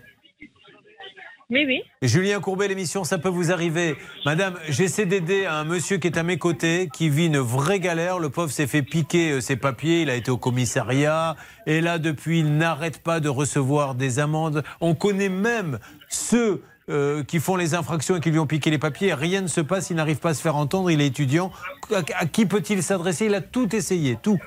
[1.51, 1.81] Oui, oui.
[2.03, 3.97] Julien Courbet, l'émission Ça peut vous arriver.
[4.27, 8.19] Madame, j'essaie d'aider un monsieur qui est à mes côtés, qui vit une vraie galère.
[8.19, 11.37] Le pauvre s'est fait piquer euh, ses papiers, il a été au commissariat.
[11.67, 14.63] Et là, depuis, il n'arrête pas de recevoir des amendes.
[14.83, 15.79] On connaît même
[16.11, 19.15] ceux euh, qui font les infractions et qui lui ont piqué les papiers.
[19.15, 21.51] Rien ne se passe, il n'arrive pas à se faire entendre, il est étudiant.
[21.95, 23.27] À, à qui peut-il s'adresser?
[23.27, 24.39] Il a tout essayé, tout.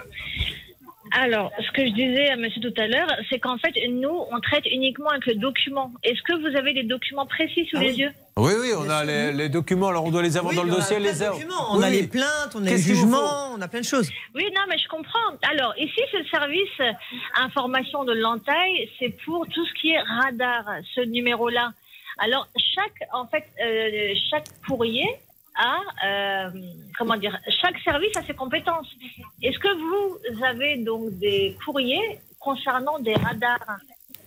[1.13, 4.39] Alors, ce que je disais à monsieur tout à l'heure, c'est qu'en fait, nous, on
[4.39, 5.91] traite uniquement avec le document.
[6.03, 8.11] Est-ce que vous avez des documents précis sous les yeux?
[8.37, 10.71] Oui, oui, on a les, les documents, alors on doit les avoir Oui, dans le
[10.71, 11.31] dossier, les a.
[11.31, 11.73] documents.
[11.73, 14.09] On a les plaintes, on a les jugements, on a plein de choses.
[14.33, 15.19] Oui, non, mais je comprends.
[15.51, 16.95] Alors, ici, c'est le service
[17.35, 20.63] information de l'entaille, c'est pour tout ce qui est radar,
[20.95, 21.73] ce numéro-là.
[22.23, 25.07] Alors, chaque, en fait, euh, chaque courrier
[25.55, 26.49] a, euh,
[26.97, 28.87] comment dire, chaque service a ses compétences.
[29.41, 33.59] Est-ce que vous avez donc des courriers concernant des radars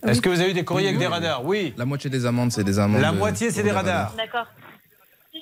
[0.05, 1.73] Est-ce que vous avez eu des courriers avec des radars Oui.
[1.77, 3.01] La moitié des amendes, c'est des amendes.
[3.01, 4.13] La moitié, c'est des radars.
[4.15, 4.47] D'accord.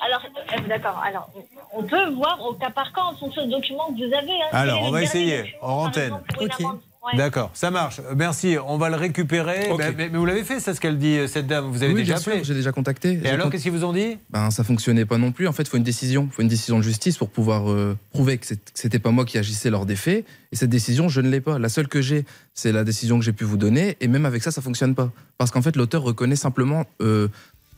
[0.05, 1.01] Alors, euh, d'accord.
[1.05, 1.29] Alors,
[1.73, 4.31] on peut voir au cas par cas en fonction des documents que vous avez.
[4.43, 4.49] hein.
[4.51, 6.03] Alors, on va essayer, document, en par antenne.
[6.05, 7.17] exemple, pour une amende Ouais.
[7.17, 7.99] D'accord, ça marche.
[8.15, 9.67] Merci, on va le récupérer.
[9.77, 11.65] Mais, mais- mais vous l'avez fait, c'est ce qu'elle dit, euh, cette dame.
[11.65, 12.43] Vous avez Oui, déjà appelé.
[12.45, 13.19] j'ai déjà contacté.
[13.21, 14.17] Et alors, con- qu'est-ce qu'ils vous ont dit?
[14.29, 15.47] Ben, ça fonctionnait pas non plus.
[15.49, 16.29] En fait, il faut une décision.
[16.31, 19.37] Il faut une décision de justice pour pouvoir euh, prouver que c'était pas moi qui
[19.37, 20.25] agissais lors des faits.
[20.53, 21.59] Et cette décision, je ne l'ai pas.
[21.59, 22.23] La seule que j'ai,
[22.53, 23.97] c'est la décision que j'ai pu vous donner.
[23.99, 25.11] Et même avec ça, ça fonctionne pas.
[25.37, 27.27] Parce qu'en fait, l'auteur reconnaît simplement, euh,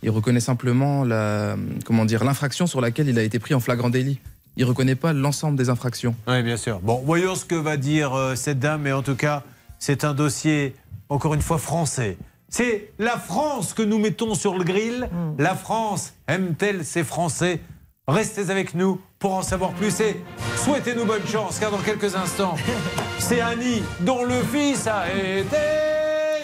[0.03, 3.89] il reconnaît simplement la, comment dire, l'infraction sur laquelle il a été pris en flagrant
[3.89, 4.19] délit.
[4.57, 6.15] Il reconnaît pas l'ensemble des infractions.
[6.27, 6.79] Oui, bien sûr.
[6.79, 9.43] Bon, voyons ce que va dire euh, cette dame, mais en tout cas,
[9.79, 10.75] c'est un dossier,
[11.09, 12.17] encore une fois, français.
[12.49, 15.09] C'est la France que nous mettons sur le grill.
[15.37, 17.59] La France aime-t-elle ses Français?
[18.07, 20.21] Restez avec nous pour en savoir plus et
[20.63, 22.55] souhaitez-nous bonne chance, car dans quelques instants,
[23.19, 25.57] c'est Annie dont le fils a été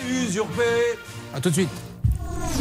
[0.09, 0.63] usurpé.
[1.35, 1.69] A tout de suite.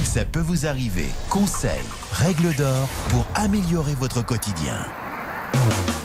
[0.05, 1.07] Ça peut vous arriver.
[1.29, 1.71] Conseils,
[2.13, 4.87] règles d'or pour améliorer votre quotidien.
[5.53, 6.00] RTL.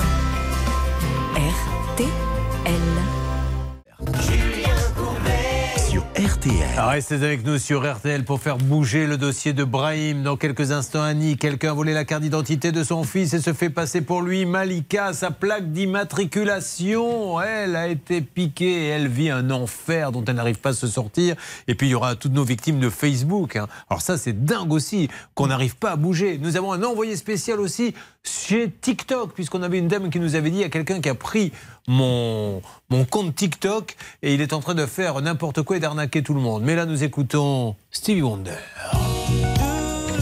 [6.25, 6.79] RTL.
[6.79, 10.23] Restez avec nous sur RTL pour faire bouger le dossier de Brahim.
[10.23, 13.53] Dans quelques instants, Annie, quelqu'un a volé la carte d'identité de son fils et se
[13.53, 14.43] fait passer pour lui.
[14.47, 20.57] Malika, sa plaque d'immatriculation, elle a été piquée elle vit un enfer dont elle n'arrive
[20.57, 21.35] pas à se sortir.
[21.67, 23.55] Et puis il y aura toutes nos victimes de Facebook.
[23.55, 23.67] hein.
[23.91, 26.39] Alors ça, c'est dingue aussi qu'on n'arrive pas à bouger.
[26.41, 27.93] Nous avons un envoyé spécial aussi
[28.23, 31.51] chez TikTok, puisqu'on avait une dame qui nous avait dit a quelqu'un qui a pris
[31.87, 36.23] mon, mon compte TikTok et il est en train de faire n'importe quoi et d'arnaquer
[36.23, 36.63] tout le monde.
[36.63, 38.51] Mais là, nous écoutons Stevie Wonder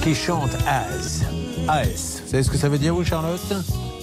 [0.04, 1.24] qui chante As.
[1.70, 2.22] As.
[2.22, 3.54] Vous savez ce que ça veut dire, vous, Charlotte?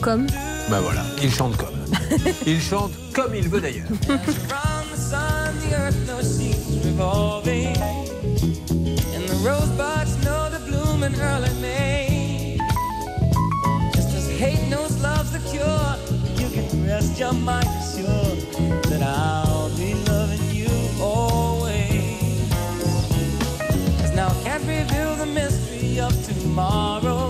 [0.00, 0.26] Comme
[0.70, 1.68] Ben voilà, il chante comme.
[2.46, 3.88] Il chante comme il veut d'ailleurs.
[17.08, 17.62] just my
[17.94, 18.34] sure
[18.90, 20.68] that I'll be loving you
[24.14, 27.29] now I can't reveal the mystery of tomorrow.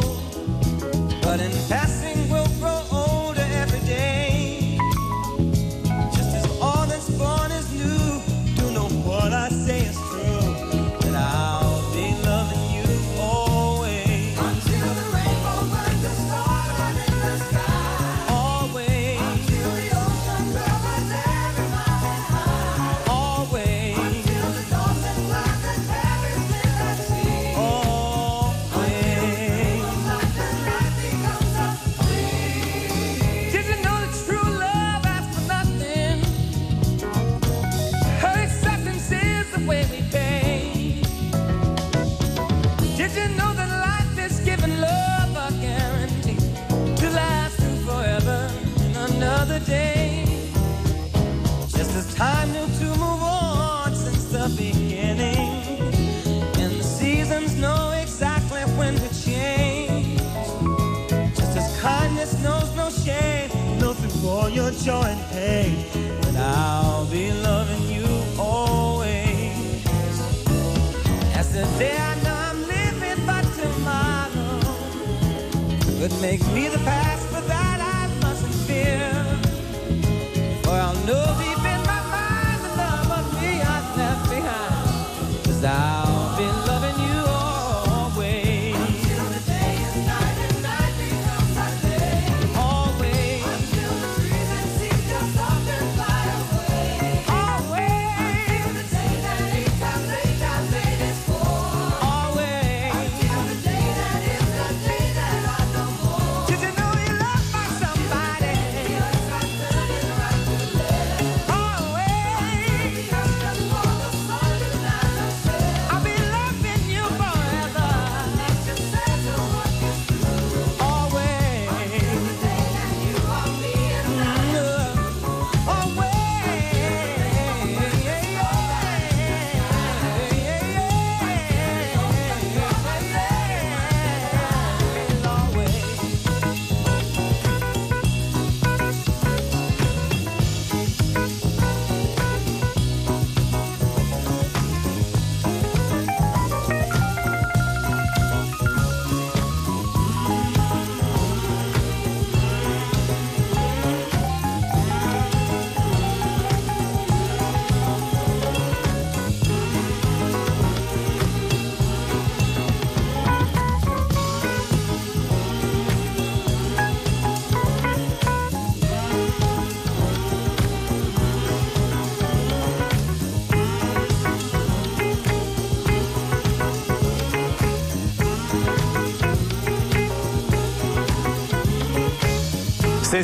[49.40, 50.22] Another day?
[51.70, 55.48] Just as time knew to move on since the beginning,
[56.60, 60.18] and the seasons know exactly when to change.
[61.34, 63.48] Just as kindness knows no shame,
[63.78, 65.86] through all your joy and pain,
[66.20, 68.06] that I'll be loving you
[68.38, 69.86] always.
[71.34, 74.60] As the day I know I'm living, but tomorrow
[75.98, 77.19] could make me the past,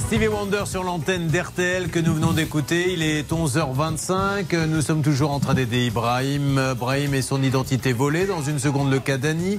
[0.01, 2.93] Stevie Wonder sur l'antenne d'RTL que nous venons d'écouter.
[2.93, 4.67] Il est 11h25.
[4.67, 6.61] Nous sommes toujours en train d'aider Ibrahim.
[6.73, 8.27] Ibrahim et son identité volée.
[8.27, 9.59] Dans une seconde, le cas d'Annie.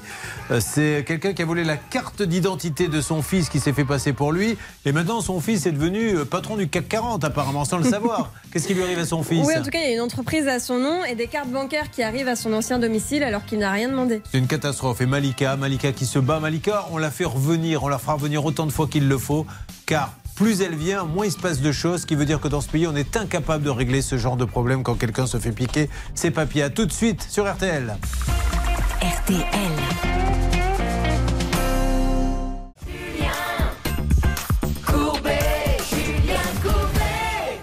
[0.52, 3.84] Euh, C'est quelqu'un qui a volé la carte d'identité de son fils qui s'est fait
[3.86, 4.58] passer pour lui.
[4.86, 8.32] Et maintenant, son fils est devenu euh, patron du CAC 40, apparemment, sans le savoir.
[8.54, 10.02] Qu'est-ce qui lui arrive à son fils Oui, en tout cas, il y a une
[10.02, 13.44] entreprise à son nom et des cartes bancaires qui arrivent à son ancien domicile alors
[13.46, 14.22] qu'il n'a rien demandé.
[14.32, 15.02] C'est une catastrophe.
[15.02, 16.40] Et Malika, Malika qui se bat.
[16.40, 19.48] Malika, on la fait revenir, on la fera revenir autant de fois qu'il le faut,
[19.88, 22.48] car plus elle vient, moins il se passe de choses, ce qui veut dire que
[22.48, 25.38] dans ce pays, on est incapable de régler ce genre de problème quand quelqu'un se
[25.38, 26.62] fait piquer ses papiers.
[26.62, 27.98] À tout de suite sur RTL.
[29.02, 29.46] RTL.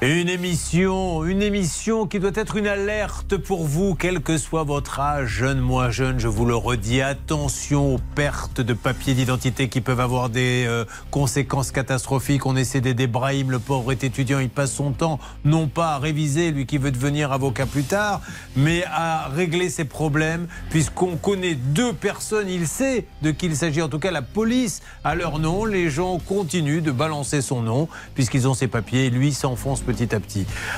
[0.02, 5.28] Une une émission qui doit être une alerte pour vous, quel que soit votre âge,
[5.28, 10.00] jeune, moins jeune, je vous le redis, attention aux pertes de papiers d'identité qui peuvent
[10.00, 12.46] avoir des euh, conséquences catastrophiques.
[12.46, 15.98] On essaie d'aider Brahim, le pauvre est étudiant, il passe son temps non pas à
[15.98, 18.20] réviser, lui qui veut devenir avocat plus tard,
[18.56, 23.82] mais à régler ses problèmes, puisqu'on connaît deux personnes, il sait de qui il s'agit,
[23.82, 27.88] en tout cas la police a leur nom, les gens continuent de balancer son nom,
[28.14, 30.23] puisqu'ils ont ses papiers, lui s'enfonce petit à petit.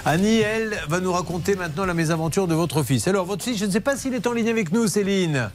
[0.04, 3.08] Annie, elle, va nous raconter maintenant la mésaventure de votre fils.
[3.08, 5.50] Alors, votre fils, je ne sais pas s'il est en ligne avec nous, Céline.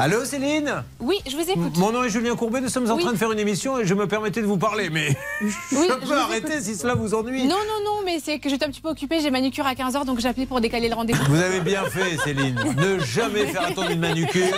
[0.00, 1.76] Allô, Céline Oui, je vous écoute.
[1.76, 3.02] Mon nom est Julien Courbet, nous sommes en Oui.
[3.02, 5.08] train de faire une émission et je me permettais de vous parler, mais
[5.42, 7.42] Oui, je peux arrêter si cela vous ennuie.
[7.48, 9.18] Non, non, non, mais c'est que j'étais un petit peu occupée.
[9.20, 11.20] J'ai manucure à 15h, donc j'ai appelé pour décaler le rendez-vous.
[11.28, 12.54] Vous avez bien fait, Céline.
[12.78, 14.54] Ne jamais faire attendre une manucure.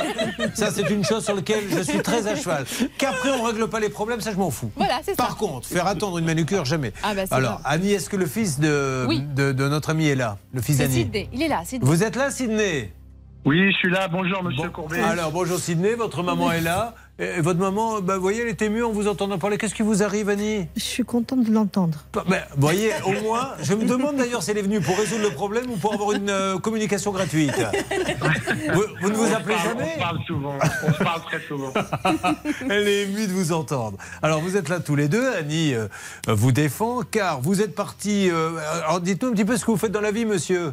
[0.55, 2.67] Ça, c'est une chose sur laquelle je suis très à cheval.
[2.99, 4.71] Qu'après, on règle pas les problèmes, ça, je m'en fous.
[4.77, 5.23] Voilà, c'est ça.
[5.23, 6.93] Par contre, faire attendre une manucure, jamais.
[7.03, 7.62] Ah bah, Alors.
[7.65, 9.23] Annie, est-ce que le fils de, Oui.
[9.35, 10.37] de, de notre ami est là?
[10.53, 11.31] Le fils d'Annie Sydney.
[11.33, 11.89] Il est là, Sydney.
[11.91, 12.93] Vous êtes là, Sydney
[13.47, 14.07] Oui, je suis là.
[14.09, 15.01] Bonjour, monsieur Courbet.
[15.01, 16.95] Alors, bonjour Sydney, votre maman est là.
[17.19, 19.57] Et votre maman, bah, vous voyez, elle est émue en vous entendant parler.
[19.59, 20.67] Qu'est-ce qui vous arrive, Annie?
[20.77, 21.99] Je suis contente de l'entendre.
[22.15, 24.97] Bah, bah, vous voyez, au moins, je me demande d'ailleurs si elle est venue pour
[24.97, 27.53] résoudre le problème ou pour avoir une euh, communication gratuite.
[28.75, 29.91] Vous, vous ne vous On appelez parle- jamais?
[29.91, 30.55] On se parle souvent.
[30.87, 31.73] On se parle très souvent.
[32.71, 33.97] Elle est émue de vous entendre.
[34.23, 35.31] Alors, vous êtes là tous les deux.
[35.35, 35.89] Annie euh,
[36.29, 38.29] vous défend car vous êtes parti.
[38.31, 38.51] euh,
[38.85, 40.73] alors, dites-nous un petit peu ce que vous faites dans la vie, monsieur.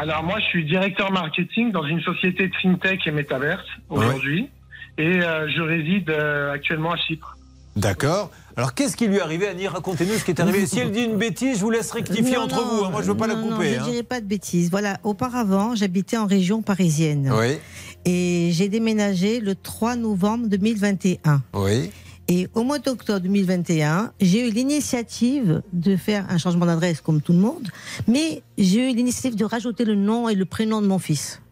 [0.00, 4.48] Alors moi, je suis directeur marketing dans une société de fintech et metaverse aujourd'hui,
[4.96, 7.36] et euh, je réside euh, actuellement à Chypre.
[7.76, 8.30] D'accord.
[8.56, 9.68] Alors, qu'est-ce qui lui est arrivé, Annie?
[9.68, 10.64] Racontez-nous ce qui est arrivé.
[10.64, 12.84] Si elle dit une bêtise, je vous laisse rectifier Non, entre non, vous.
[12.84, 12.90] hein.
[12.90, 13.74] Moi, je ne veux pas la non, couper.
[13.74, 13.84] je hein.
[13.90, 14.70] dirais pas de bêtises.
[14.70, 17.30] Voilà, auparavant, j'habitais en région parisienne.
[17.38, 17.58] Oui.
[18.06, 21.42] Et j'ai déménagé le 3 novembre 2021.
[21.54, 21.90] Oui.
[22.32, 27.32] Et au mois d'octobre 2021, j'ai eu l'initiative de faire un changement d'adresse comme tout
[27.32, 27.68] le monde,
[28.06, 31.42] mais j'ai eu l'initiative de rajouter le nom et le prénom de mon fils.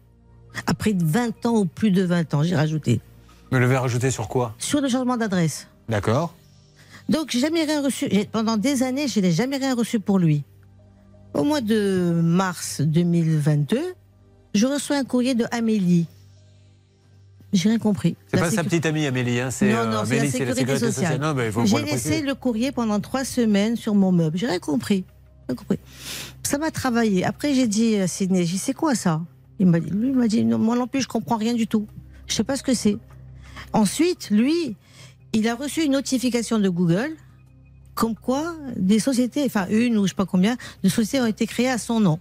[0.67, 3.01] Après 20 ans ou plus de 20 ans, j'ai rajouté.
[3.51, 4.55] Me l'avez rajouté sur quoi?
[4.57, 5.67] Sur le changement d'adresse.
[5.89, 6.33] D'accord.
[7.09, 8.07] Donc, j'ai jamais rien reçu.
[8.31, 10.45] Pendant des années, je n'ai jamais rien reçu pour lui.
[11.33, 13.81] Au mois de mars 2022,
[14.55, 16.07] je reçois un courrier de Amélie.
[17.51, 18.15] J'ai rien compris.
[18.27, 20.31] C'est La pas sa petite amie Amélie, hein, c'est non, euh, non, c'est la Amélie,
[20.31, 21.51] c'est sécurité, sociale.
[21.51, 24.37] Faut J'ai laissé le courrier pendant trois semaines sur mon meuble.
[24.37, 25.03] J'ai rien compris.
[25.47, 25.79] Rien compris.
[26.43, 27.25] Ça m'a travaillé.
[27.25, 29.21] Après, j'ai dit à Sidney, j'ai dit, c'est quoi ça?
[29.59, 31.67] Il m'a dit, Lui, il m'a dit, non, moi non plus, je comprends rien du
[31.67, 31.87] tout.
[32.27, 32.97] Je sais pas ce que c'est.
[33.73, 34.75] Ensuite, lui,
[35.33, 37.15] il a reçu une notification de Google
[37.95, 41.45] comme quoi des sociétés, enfin une ou je sais pas combien, de sociétés ont été
[41.45, 42.17] créées à son nom.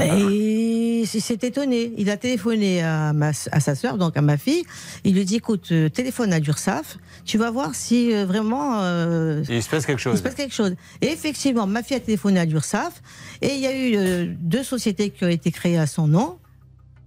[0.00, 1.92] Et il s'est étonné.
[1.96, 4.64] Il a téléphoné à, ma, à sa sœur, donc à ma fille.
[5.04, 8.80] Il lui dit écoute, euh, téléphone à l'URSSAF, tu vas voir si euh, vraiment.
[8.82, 10.18] euh, Il se passe quelque il chose.
[10.18, 10.74] se passe quelque chose.
[11.00, 13.02] Et effectivement, ma fille a téléphoné à l'URSSAF
[13.42, 16.38] et il y a eu euh, deux sociétés qui ont été créées à son nom,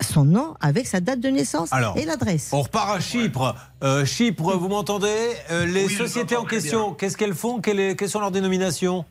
[0.01, 2.49] son nom avec sa date de naissance Alors, et l'adresse.
[2.53, 3.55] On repart à Chypre.
[3.83, 5.07] Euh, Chypre, vous m'entendez?
[5.51, 7.59] Euh, Les Oui, sociétés en question, qu'est-ce qu'elles font?
[7.61, 9.05] Quelles, sont leurs dénominations?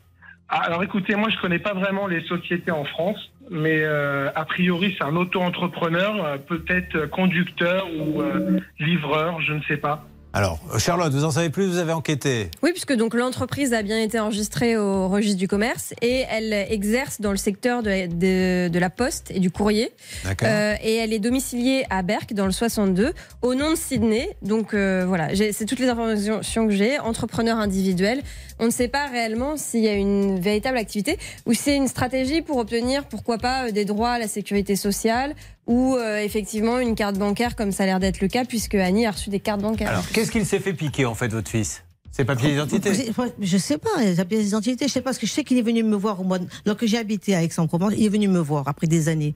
[0.48, 3.18] Alors écoutez, moi je connais pas vraiment les sociétés en France,
[3.51, 9.52] mais euh, a priori c'est un auto-entrepreneur, euh, peut-être euh, conducteur ou euh, livreur, je
[9.55, 10.05] ne sais pas.
[10.32, 13.98] Alors, Charlotte, vous en savez plus Vous avez enquêté Oui, puisque donc l'entreprise a bien
[13.98, 18.78] été enregistrée au registre du commerce et elle exerce dans le secteur de, de- de
[18.78, 19.89] la poste et du courrier.
[20.24, 20.47] D'accord.
[20.51, 24.28] Euh, et elle est domiciliée à Berck dans le 62 au nom de Sydney.
[24.43, 26.98] Donc euh, voilà, j'ai- c'est toutes les informations que j'ai.
[26.98, 28.20] Entrepreneur individuel.
[28.59, 31.89] On ne sait pas réellement s'il y a une véritable activité ou si c'est une
[31.89, 35.35] stratégie pour obtenir, pourquoi pas, euh, des droits à la sécurité sociale
[35.66, 39.05] ou euh, effectivement une carte bancaire comme ça a l'air d'être le cas puisque Annie
[39.07, 39.91] a reçu des cartes bancaires.
[39.91, 41.83] Alors, qu'est-ce qu'il s'est fait piquer, en fait, votre fils?
[42.12, 42.91] Ses papiers d'identité?
[43.41, 45.62] Je sais pas, les papiers d'identité, je sais pas, parce que je sais qu'il est
[45.62, 48.39] venu me voir au mois de- lorsque j'ai habité à Aix-en-Provence, il est venu me
[48.39, 49.35] voir après des années.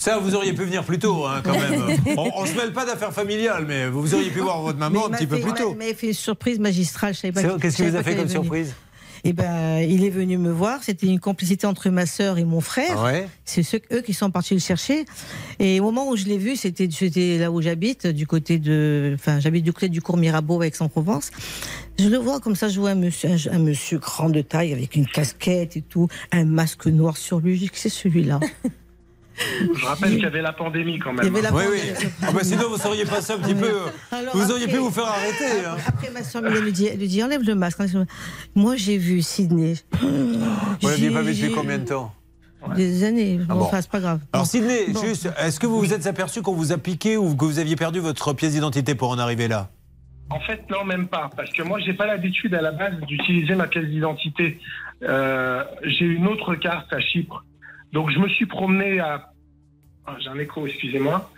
[0.00, 1.82] Ça, vous auriez pu venir plus tôt, hein, quand même.
[2.16, 5.00] on, on se mêle pas d'affaires familiales, mais vous, vous auriez pu voir votre maman
[5.10, 5.72] Mais un petit peu plus tôt.
[5.72, 7.12] Il m'avait fait une surprise magistrale.
[7.12, 8.74] je savais pas Qu'est-ce je qu'il vous a fait comme surprise
[9.24, 10.82] Eh ben, il est venu me voir.
[10.82, 13.02] C'était une complicité entre ma sœur et mon frère.
[13.02, 13.28] Ouais.
[13.44, 15.04] C'est ceux, eux qui sont partis le chercher.
[15.58, 16.88] Et au moment où je l'ai vu, c'était,
[17.36, 21.30] là où j'habite, du côté de, enfin, j'habite du côté du cours Mirabeau, Aix-en-Provence.
[21.98, 24.72] Je le vois comme ça, je vois un monsieur, un, un monsieur grand de taille
[24.72, 27.56] avec une casquette et tout, un masque noir sur lui.
[27.56, 28.40] Je dis que c'est celui-là?
[29.74, 31.20] Je rappelle qu'il y avait la pandémie quand même.
[31.24, 31.82] Il y avait la Oui, pandémie.
[32.00, 32.08] oui.
[32.22, 33.70] Ah bah sinon, vous seriez passé un petit peu.
[34.12, 35.64] Alors vous auriez après- pu vous faire arrêter.
[35.66, 35.76] hein.
[35.86, 37.80] Après, ma soeur lui dit, lui dit, enlève le masque.
[37.80, 38.12] enlève le masque.
[38.54, 39.74] Moi, j'ai vu Sydney.
[40.00, 42.12] Vous l'aviez pas vu depuis combien de temps
[42.76, 43.40] Des années.
[43.48, 43.60] Ah Bon.
[43.62, 44.20] Enfin, c'est pas grave.
[44.32, 45.00] Alors, Bon.
[45.02, 47.76] juste, est-ce que vous vous êtes aperçu qu'on vous a piqué ou que vous aviez
[47.76, 49.70] perdu votre pièce d'identité pour en arriver là?
[50.32, 51.28] En fait, non, même pas.
[51.36, 54.58] Parce que moi, j'ai pas l'habitude à la base d'utiliser ma pièce d'identité.
[55.02, 57.44] Euh, j'ai une autre carte à Chypre.
[57.92, 59.32] Donc, je me suis promené à.
[60.06, 61.30] Ah, j'ai un écho, excusez-moi.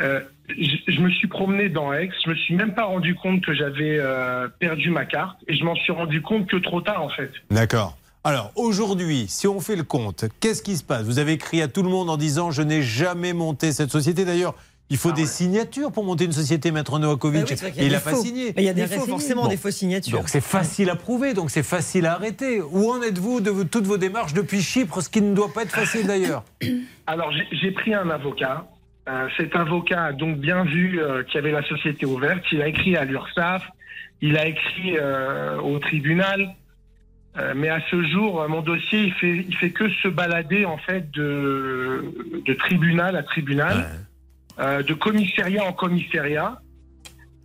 [0.00, 2.10] Euh, je, me suis promené dans Aix.
[2.24, 5.38] Je me suis même pas rendu compte que j'avais euh, perdu ma carte.
[5.46, 7.30] Et je m'en suis rendu compte que trop tard, en fait.
[7.50, 7.96] D'accord.
[8.22, 11.04] Alors aujourd'hui, si on fait le compte, qu'est-ce qui se passe?
[11.04, 14.26] Vous avez écrit à tout le monde en disant je n'ai jamais monté cette société.
[14.26, 14.54] D'ailleurs,
[14.90, 17.42] il faut des signatures pour monter une société, Maître Novakovic.
[17.48, 18.52] Bah oui, Et il n'a pas signé.
[18.56, 20.18] Mais il y a des faux, forcément, des fausses signatures.
[20.18, 22.60] Donc c'est facile à prouver, donc c'est facile à arrêter.
[22.60, 25.70] Où en êtes-vous de toutes vos démarches depuis Chypre, ce qui ne doit pas être
[25.70, 26.44] facile d'ailleurs
[27.06, 28.66] Alors, j'ai- pris un avocat.
[29.08, 32.44] Euh, cet avocat a donc bien vu euh, qu'il y avait la société ouverte.
[32.52, 33.62] Il a écrit à l'URSSAF,
[34.20, 36.54] il a écrit euh, au tribunal.
[37.38, 40.64] Euh, mais à ce jour, euh, mon dossier, il fait, il fait que se balader
[40.64, 42.04] en fait de,
[42.44, 43.88] de tribunal à tribunal,
[44.60, 46.60] euh, de commissariat en commissariat.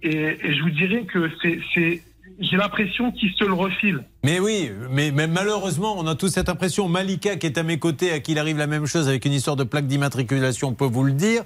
[0.03, 2.01] Et, et je vous dirais que c'est,
[2.39, 4.03] j'ai l'impression qu'il se le refile.
[4.23, 6.87] Mais oui, mais, mais malheureusement, on a tous cette impression.
[6.89, 9.33] Malika, qui est à mes côtés, à qui il arrive la même chose avec une
[9.33, 11.43] histoire de plaque d'immatriculation, peut vous le dire.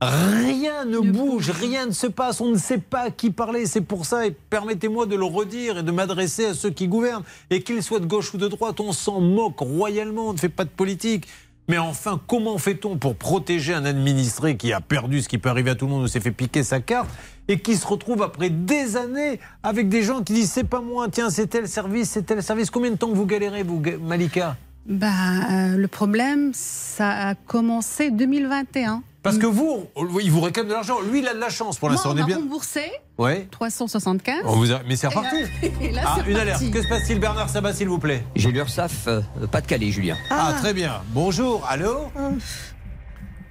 [0.00, 3.64] Rien ne bouge, rien ne se passe, on ne sait pas à qui parler.
[3.64, 7.22] C'est pour ça, et permettez-moi de le redire et de m'adresser à ceux qui gouvernent.
[7.48, 10.48] Et qu'ils soient de gauche ou de droite, on s'en moque royalement, on ne fait
[10.48, 11.26] pas de politique.
[11.68, 15.70] Mais enfin, comment fait-on pour protéger un administré qui a perdu ce qui peut arriver
[15.70, 17.08] à tout le monde, ou s'est fait piquer sa carte,
[17.48, 21.08] et qui se retrouve après des années avec des gens qui disent c'est pas moi,
[21.10, 22.70] tiens, c'est tel service, c'est tel service.
[22.70, 24.56] Combien de temps vous galérez, vous, Malika?
[24.86, 29.02] Bah, le problème, ça a commencé 2021.
[29.24, 29.86] Parce que vous,
[30.22, 30.98] il vous réclame de l'argent.
[31.10, 32.10] Lui, il a de la chance pour l'instant.
[32.10, 32.36] on on est bien.
[32.36, 32.82] remboursé
[33.18, 33.48] Ouais.
[33.50, 34.42] 375.
[34.44, 35.36] On vous a- Mais c'est reparti.
[35.80, 36.62] Et là, Ah, une alerte.
[36.70, 40.16] Que se passe-t-il, Bernard Sabat, s'il vous plaît J'ai l'URSSAF, euh, pas de Calais, Julien.
[40.30, 41.02] Ah, très bien.
[41.08, 42.10] Bonjour, allô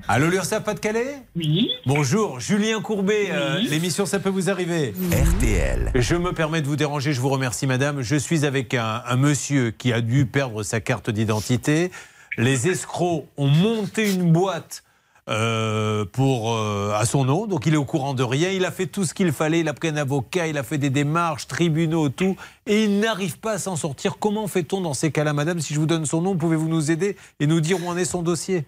[0.07, 1.69] Allô, l'URSSAF Pas-de-Calais Oui.
[1.85, 3.29] Bonjour, Julien Courbet.
[3.31, 5.91] euh, L'émission, ça peut vous arriver RTL.
[5.95, 8.01] Je me permets de vous déranger, je vous remercie, madame.
[8.01, 11.89] Je suis avec un, un monsieur qui a dû perdre sa carte d'identité.
[12.37, 14.83] Les escrocs ont monté une boîte.
[15.29, 18.49] Euh, pour euh, à son nom, donc il est au courant de rien.
[18.49, 19.61] Il a fait tout ce qu'il fallait.
[19.61, 22.35] Il a pris un avocat, il a fait des démarches, tribunaux, tout,
[22.65, 24.17] et il n'arrive pas à s'en sortir.
[24.19, 25.59] Comment fait-on dans ces cas-là, madame?
[25.61, 28.05] Si je vous donne son nom, pouvez-vous nous aider et nous dire où en est
[28.05, 28.65] son dossier?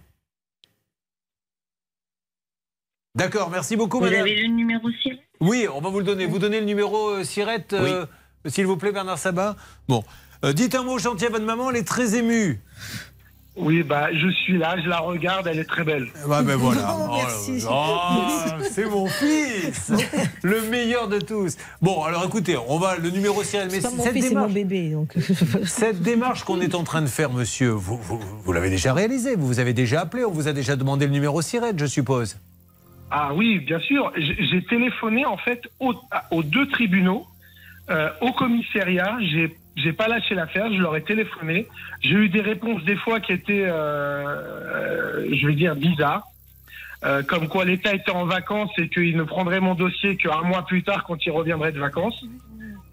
[3.15, 4.21] D'accord, merci beaucoup, Vous madame.
[4.21, 6.25] avez le numéro Siret Oui, on va vous le donner.
[6.25, 8.05] Vous donnez le numéro euh, Sirette, euh,
[8.45, 9.55] s'il vous plaît, Bernard Sabat.
[9.87, 10.03] Bon,
[10.43, 12.59] Euh, dites un mot gentil à votre maman, elle est très émue.
[13.57, 16.07] Oui, bah, je suis là, je la regarde, elle est très belle.
[16.27, 16.95] Ouais, ben voilà.
[17.07, 17.21] Oh,
[17.69, 19.91] oh, c'est mon fils,
[20.43, 21.55] le meilleur de tous.
[21.81, 23.71] Bon, alors écoutez, on va le numéro Sirette.
[23.71, 24.89] Mais C'est pas mon cette fils, c'est mon démarche, bébé.
[24.89, 25.13] Donc.
[25.63, 29.35] cette démarche qu'on est en train de faire, monsieur, vous, vous, vous l'avez déjà réalisée.
[29.35, 30.25] Vous vous avez déjà appelé.
[30.25, 32.37] On vous a déjà demandé le numéro Sirette, je suppose.
[33.11, 34.11] Ah oui, bien sûr.
[34.17, 35.93] J'ai j'ai téléphoné en fait aux,
[36.31, 37.25] aux deux tribunaux,
[37.89, 39.17] euh, au commissariat.
[39.21, 40.71] J'ai j'ai pas lâché l'affaire.
[40.71, 41.67] Je leur ai téléphoné.
[42.01, 46.27] J'ai eu des réponses des fois qui étaient, euh, euh, je vais dire, bizarres.
[47.03, 50.65] Euh, comme quoi l'État était en vacances et qu'il ne prendrait mon dossier qu'un mois
[50.65, 52.23] plus tard quand il reviendrait de vacances.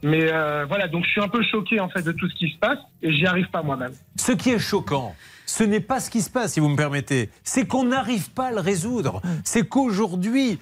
[0.02, 2.50] Mais euh, voilà, donc je suis un peu choqué en fait de tout ce qui
[2.50, 3.92] se passe et j'y arrive pas moi-même.
[4.16, 5.14] Ce qui est choquant,
[5.46, 8.48] ce n'est pas ce qui se passe, si vous me permettez, c'est qu'on n'arrive pas
[8.48, 9.22] à le résoudre.
[9.44, 10.58] C'est qu'aujourd'hui,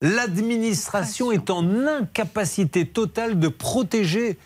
[0.00, 4.36] l'administration est en incapacité totale de protéger.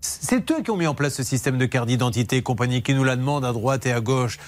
[0.00, 2.94] C'est eux qui ont mis en place ce système de carte d'identité et compagnie, qui
[2.94, 4.38] nous la demandent à droite et à gauche.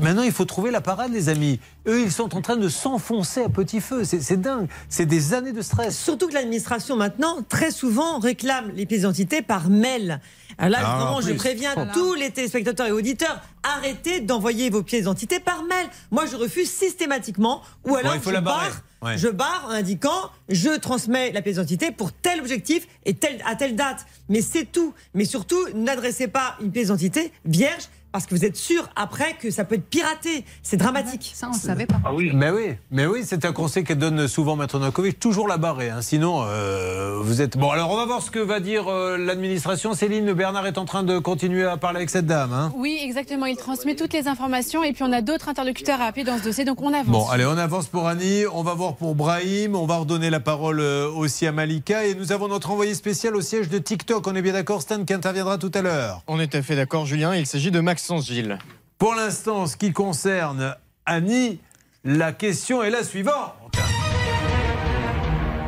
[0.00, 1.60] Maintenant, il faut trouver la parade, les amis.
[1.86, 4.02] Eux, ils sont en train de s'enfoncer à petit feu.
[4.04, 4.68] C'est dingue.
[4.88, 5.96] C'est des années de stress.
[5.98, 10.20] Surtout que l'administration maintenant, très souvent, réclame les pièces d'identité par mail.
[10.58, 11.92] Alors là, Ah, vraiment, en je préviens Voilà.
[11.92, 15.86] tous les téléspectateurs et auditeurs, arrêtez d'envoyer vos pièces d'identité par mail.
[16.10, 17.62] Moi, je refuse systématiquement.
[17.86, 18.68] Ou alors, il faut je, la barrer.
[18.68, 18.82] barre,
[19.16, 23.56] Je barre en indiquant, je transmets la pièce d'identité pour tel objectif et tel, à
[23.56, 24.06] telle date.
[24.28, 24.92] Mais c'est tout.
[25.14, 29.50] Mais surtout, n'adressez pas une pièce d'identité vierge Parce que vous êtes sûr après que
[29.50, 30.44] ça peut être piraté.
[30.62, 31.30] C'est dramatique.
[31.34, 32.00] Ça, on ne savait pas.
[32.04, 32.30] Ah oui.
[32.34, 35.90] Mais oui, mais oui, c'est un conseil qu'elle donne souvent Maître Novakovic, toujours la barrer.
[35.90, 36.02] hein.
[36.02, 37.56] Sinon, euh, vous êtes.
[37.56, 39.94] Bon, alors on va voir ce que va dire euh, l'administration.
[39.94, 42.52] Céline, Bernard est en train de continuer à parler avec cette dame.
[42.52, 42.72] hein.
[42.76, 43.46] Oui, exactement.
[43.46, 46.42] Il transmet toutes les informations et puis on a d'autres interlocuteurs à appeler dans ce
[46.44, 47.06] dossier, donc on avance.
[47.06, 50.40] Bon, allez, on avance pour Annie, on va voir pour Brahim, on va redonner la
[50.40, 54.26] parole euh, aussi à Malika et nous avons notre envoyé spécial au siège de TikTok.
[54.26, 56.22] On est bien d'accord, Stan, qui interviendra tout à l'heure.
[56.26, 57.34] On est tout à fait d'accord, Julien.
[57.36, 58.58] Il s'agit de Maxence Gilles.
[58.96, 60.74] Pour l'instant, ce qui concerne
[61.04, 61.60] Annie,
[62.02, 63.52] la question est la suivante.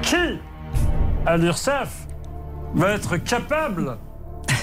[0.00, 0.40] Qui,
[1.26, 2.06] à l'URSSAF,
[2.74, 3.98] va être capable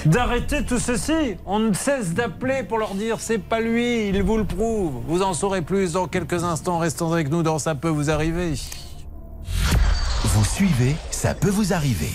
[0.04, 1.36] d'arrêter tout ceci?
[1.46, 5.04] On ne cesse d'appeler pour leur dire c'est pas lui, il vous le prouve.
[5.06, 6.78] Vous en saurez plus dans quelques instants.
[6.78, 8.54] Restons avec nous dans Ça peut vous arriver.
[10.24, 12.10] Vous suivez, ça peut vous arriver.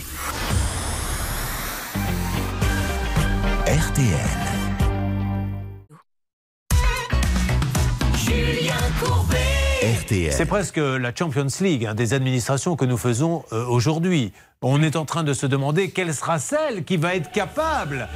[3.66, 4.55] RTL.
[10.32, 14.34] C'est presque la Champions League hein, des administrations que nous faisons euh, aujourd'hui.
[14.62, 18.08] On est en train de se demander quelle sera celle qui va être capable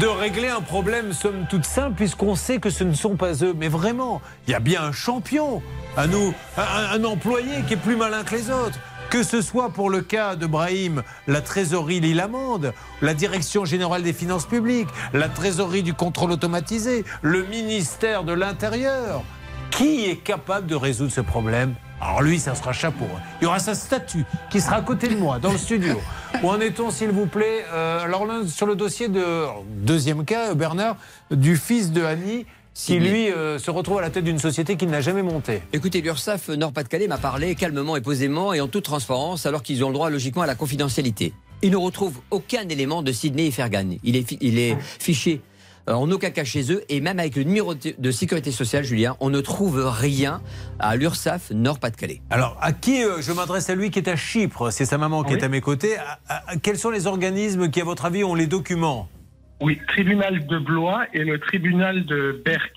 [0.00, 3.54] de régler un problème somme toute simple puisqu'on sait que ce ne sont pas eux.
[3.56, 5.62] Mais vraiment, il y a bien un champion
[5.96, 8.78] à nous, un, un employé qui est plus malin que les autres.
[9.10, 14.12] Que ce soit pour le cas de Brahim, la trésorerie Lille-Amande, la direction générale des
[14.12, 19.22] finances publiques, la trésorerie du contrôle automatisé, le ministère de l'Intérieur.
[19.70, 21.74] Qui est capable de résoudre ce problème?
[22.00, 23.06] Alors lui, ça sera chapeau.
[23.40, 25.94] Il y aura sa statue qui sera à côté de moi, dans le studio.
[26.42, 29.44] Où en est-on, s'il vous plaît Euh, Alors là, sur le dossier de...
[29.78, 30.96] Deuxième cas, Bernard,
[31.30, 32.44] du fils de Annie,
[32.74, 35.62] qui lui euh, se retrouve à la tête d'une société qu'il n'a jamais montée.
[35.72, 39.88] Écoutez, l'URSSAF Nord-Pas-de-Calais m'a parlé calmement et posément et en toute transparence, alors qu'ils ont
[39.88, 41.32] le droit logiquement à la confidentialité.
[41.62, 43.96] Ils ne retrouvent aucun élément de Sidney Fergan.
[44.04, 45.40] Il est, il est fiché
[45.88, 49.30] en aucun cas chez eux et même avec le numéro de sécurité sociale, Julien, on
[49.30, 50.40] ne trouve rien
[50.78, 52.20] à l'URSSAF Nord-Pas-de-Calais.
[52.30, 55.22] Alors, à qui euh, je m'adresse à lui qui est à Chypre C'est sa maman
[55.24, 55.96] qui est à mes côtés.
[55.96, 59.08] À- à- à- quels sont les organismes qui, à votre avis, ont les documents?
[59.60, 62.72] Oui, tribunal de Blois et le tribunal de Berck.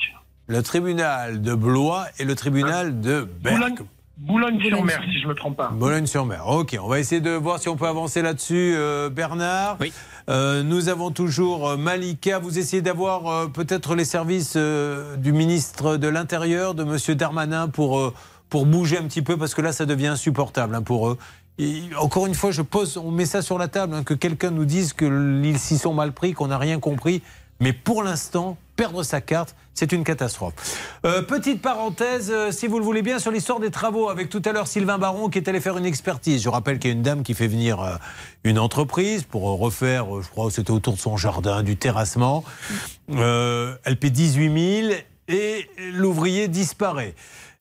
[0.48, 3.56] Le tribunal de Blois et le tribunal de Berck.
[3.58, 3.76] Boulogne-
[4.18, 5.70] Boulogne-sur-Mer, si je ne me trompe pas.
[5.70, 6.46] Boulogne-sur-Mer.
[6.48, 9.78] Ok, on va essayer de voir si on peut avancer là-dessus, euh, Bernard.
[9.80, 9.94] Oui.
[10.30, 12.38] Euh, nous avons toujours euh, Malika.
[12.38, 18.14] Vous essayez d'avoir euh, peut-être les services du ministre de l'Intérieur, de Monsieur Darmanin, pour,
[18.50, 21.18] pour bouger un petit peu, parce que là, ça devient insupportable hein, pour eux.
[22.00, 24.66] Encore une fois, je pose, on met ça sur la table, hein, que quelqu'un nous
[24.66, 27.22] dise qu'ils s'y sont mal pris, qu'on n'a rien compris.
[27.60, 30.54] Mais pour l'instant, perdre sa carte, c'est une catastrophe.
[31.06, 34.42] Euh, petite parenthèse, euh, si vous le voulez bien, sur l'histoire des travaux, avec tout
[34.46, 36.42] à l'heure Sylvain Baron qui est allé faire une expertise.
[36.42, 37.96] Je rappelle qu'il y a une dame qui fait venir euh,
[38.46, 42.44] une entreprise pour refaire, je crois c'était autour de son jardin, du terrassement.
[43.10, 44.94] Elle paie 18 000
[45.28, 47.16] et l'ouvrier disparaît.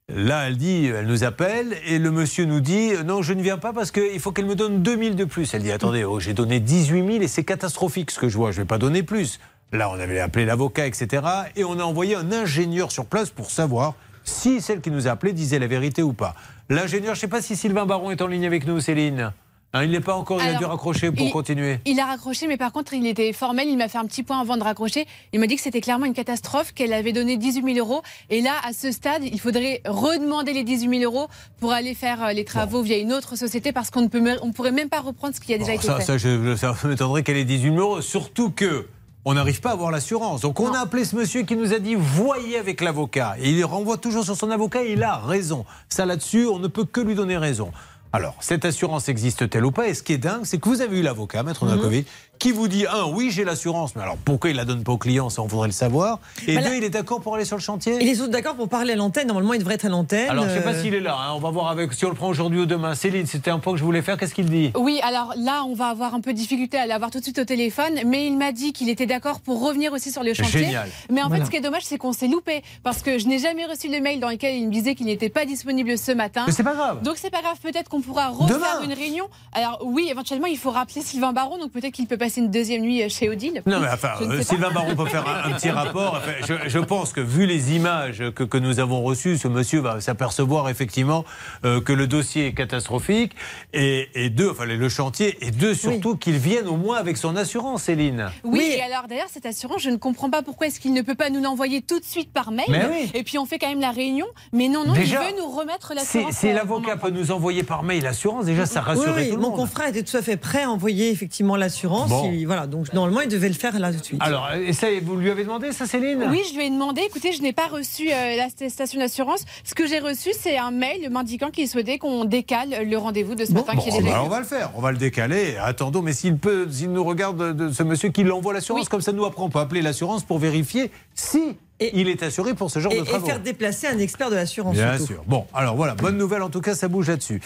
[0.08, 3.58] Là, elle dit, elle nous appelle et le monsieur nous dit non, je ne viens
[3.58, 5.52] pas parce qu'il faut qu'elle me donne 2000 de plus.
[5.52, 8.52] Elle dit attendez, oh, j'ai donné 18 000 et c'est catastrophique ce que je vois,
[8.52, 9.38] je ne vais pas donner plus.
[9.72, 11.22] Là, on avait appelé l'avocat, etc.
[11.56, 15.12] Et on a envoyé un ingénieur sur place pour savoir si celle qui nous a
[15.12, 16.34] appelé disait la vérité ou pas.
[16.70, 19.32] L'ingénieur, je ne sais pas si Sylvain Baron est en ligne avec nous, Céline.
[19.74, 21.78] Hein, il n'est pas encore, il a dû raccrocher pour il- continuer.
[21.84, 23.68] Il a raccroché, mais par contre, il était formel.
[23.68, 25.06] Il m'a fait un petit point avant de raccrocher.
[25.34, 28.02] Il m'a dit que c'était clairement une catastrophe, qu'elle avait donné 18 000 euros.
[28.30, 31.28] Et là, à ce stade, il faudrait redemander les 18 000 euros
[31.60, 34.52] pour aller faire euh, les travaux via une autre société parce qu'on ne peut, on
[34.52, 36.04] pourrait même pas reprendre ce qui a déjà été ça, fait.
[36.04, 38.00] ça, je, ça m'étonnerait qu'elle ait 18 000 euros.
[38.00, 38.86] Surtout que
[39.24, 40.40] on n'arrive pas à avoir l'assurance.
[40.40, 43.36] Donc on a appelé ce monsieur qui nous a dit voyez avec l'avocat.
[43.40, 45.64] Et il renvoie toujours sur son avocat et il a raison.
[45.88, 47.70] Ça là-dessus, on ne peut que lui donner raison.
[48.10, 49.86] Alors, cette assurance existe-t-elle ou pas?
[49.88, 51.74] Et ce qui est dingue, c'est que vous avez eu l'avocat, Maître Mhm.
[51.76, 52.06] Nakovic,
[52.38, 54.98] qui vous dit un, oui, j'ai l'assurance, mais alors pourquoi il la donne pas au
[54.98, 56.20] client Ça, on voudrait le savoir.
[56.46, 57.94] Et Bah là- deux, il est d'accord pour aller sur le chantier?
[57.96, 59.26] Et les autres d'accord pour parler à l'antenne.
[59.28, 60.28] Normalement, il devrait être à l'antenne.
[60.30, 61.16] Alors, je ne sais pas euh, s'il est là.
[61.18, 61.32] hein.
[61.34, 62.94] On va voir avec si on le prend aujourd'hui ou demain.
[62.94, 64.16] Céline, c'était un point que je voulais faire.
[64.16, 64.70] Qu'est-ce qu'il dit?
[64.76, 67.38] Oui, alors là, on va avoir un peu de difficulté à l'avoir tout de suite
[67.38, 70.60] au téléphone, mais il m'a dit qu'il était d'accord pour revenir aussi sur le chantier.
[70.66, 70.88] Génial.
[71.10, 71.42] Mais en Voilà.
[71.42, 73.88] fait, ce qui est dommage, c'est qu'on s'est loupé parce que je n'ai jamais reçu
[73.88, 76.44] le mail dans lequel il me disait qu'il n'était pas disponible ce matin.
[76.46, 77.02] Mais c'est pas grave.
[77.02, 77.56] Donc c'est pas grave.
[77.62, 78.82] Peut-être qu'on pourra refaire Demain.
[78.84, 79.24] une réunion.
[79.52, 81.58] Alors oui, éventuellement, il faut rappeler Sylvain Baron.
[81.58, 83.62] Donc peut-être qu'il peut passer une deuxième nuit chez Odile.
[83.66, 84.42] Non, mais enfin, euh.
[84.42, 86.18] Sylvain Baron peut faire un, un petit rapport.
[86.18, 89.80] Enfin, je, je pense que vu les images que, que nous avons reçues, ce monsieur
[89.80, 91.24] va s'apercevoir effectivement
[91.64, 93.32] euh, que le dossier est catastrophique.
[93.72, 97.36] Et, et deux, enfin, le chantier, et deux, surtout qu'il vienne au moins avec son
[97.36, 98.30] assurance, Céline.
[98.44, 101.14] Oui, et alors d'ailleurs, cette assurance, je ne comprends pas pourquoi est-ce qu'il ne peut
[101.14, 102.66] pas nous l'envoyer tout de suite par mail.
[102.68, 103.10] Mais oui.
[103.14, 104.26] Et puis on fait quand même la réunion.
[104.52, 106.34] Mais non, non, Déjà, il veut nous remettre l'assurance.
[106.34, 108.44] si euh, l'avocat peut nous envoyer par mail l'assurance.
[108.44, 109.56] Déjà, ça oui, tout le mon monde.
[109.56, 112.08] confrère était tout à fait prêt à envoyer effectivement l'assurance.
[112.08, 112.17] Bon.
[112.26, 114.20] Il- Voilà, donc normalement il devait le faire là tout de suite.
[114.22, 116.24] Alors, et ça, vous lui avez demandé ça, Céline?
[116.30, 117.02] Oui, je lui ai demandé.
[117.06, 119.44] Écoutez, je n'ai pas reçu euh, l'attestation d'assurance.
[119.64, 123.44] Ce que j'ai reçu, c'est un mail m'indiquant qu'il souhaitait qu'on décale le rendez-vous de
[123.44, 125.56] ce matin Bon, qui est bah, on va le faire, on va le décaler.
[125.62, 129.12] Attendons, mais s'il peut, s'il nous regarde de ce monsieur qui l'envoie l'assurance, comme ça
[129.12, 132.92] nous après on peut appeler l'assurance pour vérifier si il est assuré pour ce genre
[132.92, 133.26] Et, de et travaux.
[133.26, 134.74] faire déplacer un expert de l'assurance.
[134.74, 135.06] Bien surtout.
[135.14, 135.22] sûr.
[135.26, 137.40] Bon, alors voilà, bonne nouvelle en tout cas, ça bouge là-dessus.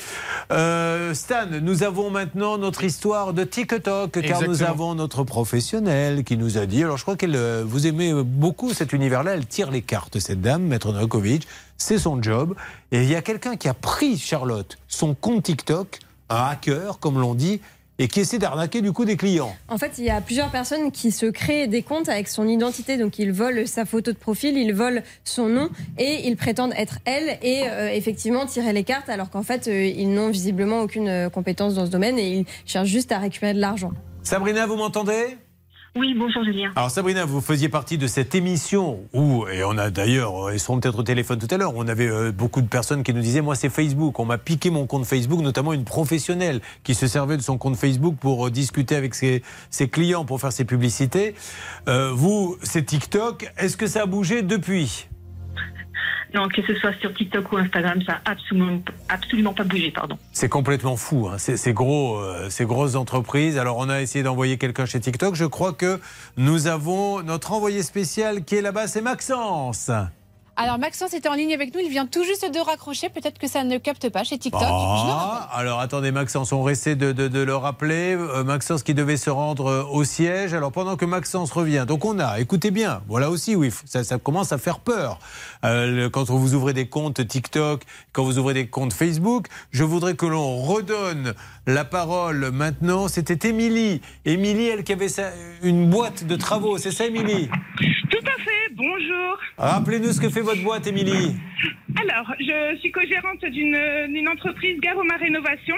[0.52, 6.36] Euh, Stan, nous avons maintenant notre histoire de TikTok, car nous avons notre professionnel qui
[6.36, 9.70] nous a dit, alors je crois qu'elle, euh, vous aimez beaucoup cet univers-là, elle tire
[9.70, 11.46] les cartes, cette dame, Maître Novakovic,
[11.76, 12.54] c'est son job.
[12.90, 15.98] Et il y a quelqu'un qui a pris, Charlotte, son compte TikTok,
[16.30, 17.60] un hacker, comme l'on dit,
[17.98, 19.54] et qui essaie d'arnaquer du coup des clients.
[19.68, 22.96] En fait, il y a plusieurs personnes qui se créent des comptes avec son identité.
[22.96, 26.98] Donc, ils volent sa photo de profil, ils volent son nom et ils prétendent être
[27.04, 31.08] elle et euh, effectivement tirer les cartes alors qu'en fait, euh, ils n'ont visiblement aucune
[31.08, 33.92] euh, compétence dans ce domaine et ils cherchent juste à récupérer de l'argent.
[34.22, 35.36] Sabrina, vous m'entendez?
[35.94, 36.72] Oui, bonjour Julien.
[36.74, 40.80] Alors Sabrina, vous faisiez partie de cette émission où, et on a d'ailleurs, ils seront
[40.80, 43.42] peut-être au téléphone tout à l'heure, on avait euh, beaucoup de personnes qui nous disaient,
[43.42, 47.36] moi c'est Facebook, on m'a piqué mon compte Facebook, notamment une professionnelle qui se servait
[47.36, 51.34] de son compte Facebook pour euh, discuter avec ses, ses clients, pour faire ses publicités.
[51.88, 55.08] Euh, vous, c'est TikTok, est-ce que ça a bougé depuis?
[56.34, 60.18] Non, que ce soit sur TikTok ou Instagram, ça a absolument, absolument pas bougé, pardon.
[60.32, 61.36] C'est complètement fou, hein.
[61.72, 63.58] gros, euh, ces grosses entreprises.
[63.58, 66.00] Alors on a essayé d'envoyer quelqu'un chez TikTok, je crois que
[66.36, 69.90] nous avons notre envoyé spécial qui est là-bas, c'est Maxence.
[70.54, 73.08] Alors Maxence était en ligne avec nous, il vient tout juste de raccrocher.
[73.08, 74.60] Peut-être que ça ne capte pas chez TikTok.
[74.60, 78.14] Je Ah, alors attendez, Maxence, on restait de, de- de le rappeler.
[78.14, 80.52] Euh, Maxence qui devait se rendre euh, au siège.
[80.52, 84.18] Alors pendant que Maxence revient, donc on a, écoutez bien, voilà aussi, oui, ça, ça
[84.18, 85.18] commence à faire peur.
[85.64, 89.84] Euh, le- quand vous ouvrez des comptes TikTok, quand vous ouvrez des comptes Facebook, je
[89.84, 91.32] voudrais que l'on redonne
[91.66, 93.08] la parole maintenant.
[93.08, 94.02] C'était Émilie.
[94.26, 97.48] Émilie, elle qui avait sa- une boîte de travaux, c'est ça Émilie?
[98.10, 99.38] Tout à fait, bonjour.
[99.58, 101.36] Rappelez-nous ce que fait votre boîte, Émilie.
[102.00, 105.76] Alors, je suis co-gérante d'une entreprise Garoma Rénovation,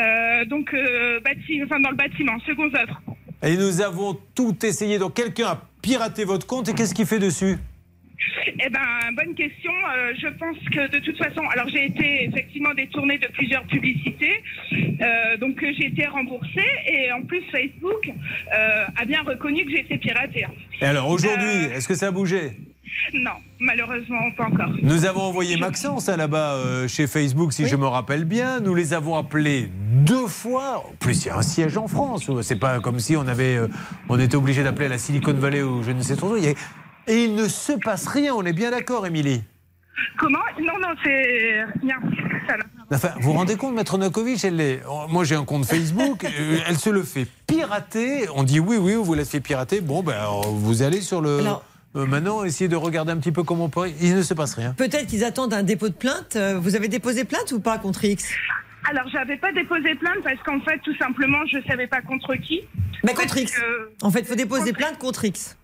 [0.00, 3.00] euh, donc euh, bâti- enfin, dans le bâtiment, second œuvre.
[3.42, 4.98] Et nous avons tout essayé.
[4.98, 7.56] Donc quelqu'un a piraté votre compte et qu'est-ce qu'il fait dessus?
[8.46, 9.70] Eh ben, bonne question.
[9.72, 14.42] Euh, je pense que de toute façon, alors j'ai été effectivement détournée de plusieurs publicités,
[14.72, 19.80] euh, donc j'ai été remboursée et en plus Facebook euh, a bien reconnu que j'ai
[19.80, 20.46] été piratée.
[20.80, 22.52] Et alors aujourd'hui, est-ce que ça a bougé?
[23.14, 23.30] Non,
[23.60, 24.70] malheureusement pas encore.
[24.82, 28.60] Nous avons envoyé Maxence hein, là-bas euh, chez Facebook, si je me rappelle bien.
[28.60, 29.68] Nous les avons appelés
[30.04, 30.84] deux fois.
[30.88, 32.28] En plus, il y a un siège en France.
[32.42, 33.68] C'est pas comme si on avait, euh,
[34.08, 36.36] on était obligé d'appeler à la Silicon Valley ou je ne sais trop.
[36.36, 36.54] Il y a-
[37.08, 38.34] Et il ne se passe rien.
[38.34, 39.42] On est bien d'accord, Émilie.
[40.18, 40.38] Comment?
[40.60, 41.96] Non, non, c'est rien.
[42.90, 44.82] Enfin, vous vous rendez compte, Maître Novakovic, elle est...
[45.10, 48.26] moi j'ai un compte Facebook, euh, elle se le fait pirater.
[48.34, 49.82] On dit oui, oui, vous la fait pirater.
[49.82, 51.42] Bon, ben, vous allez sur le.
[51.96, 53.90] Euh, maintenant, essayez de regarder un petit peu comment on peut.
[54.00, 54.72] Il ne se passe rien.
[54.72, 56.36] Peut-être qu'ils attendent un dépôt de plainte.
[56.36, 58.30] Euh, Vous avez déposé plainte ou pas contre X?
[58.90, 62.62] Alors, j'avais pas déposé plainte parce qu'en fait, tout simplement, je savais pas contre qui.
[63.04, 63.52] Mais contre X.
[64.00, 65.57] En fait, il faut déposer plainte contre X.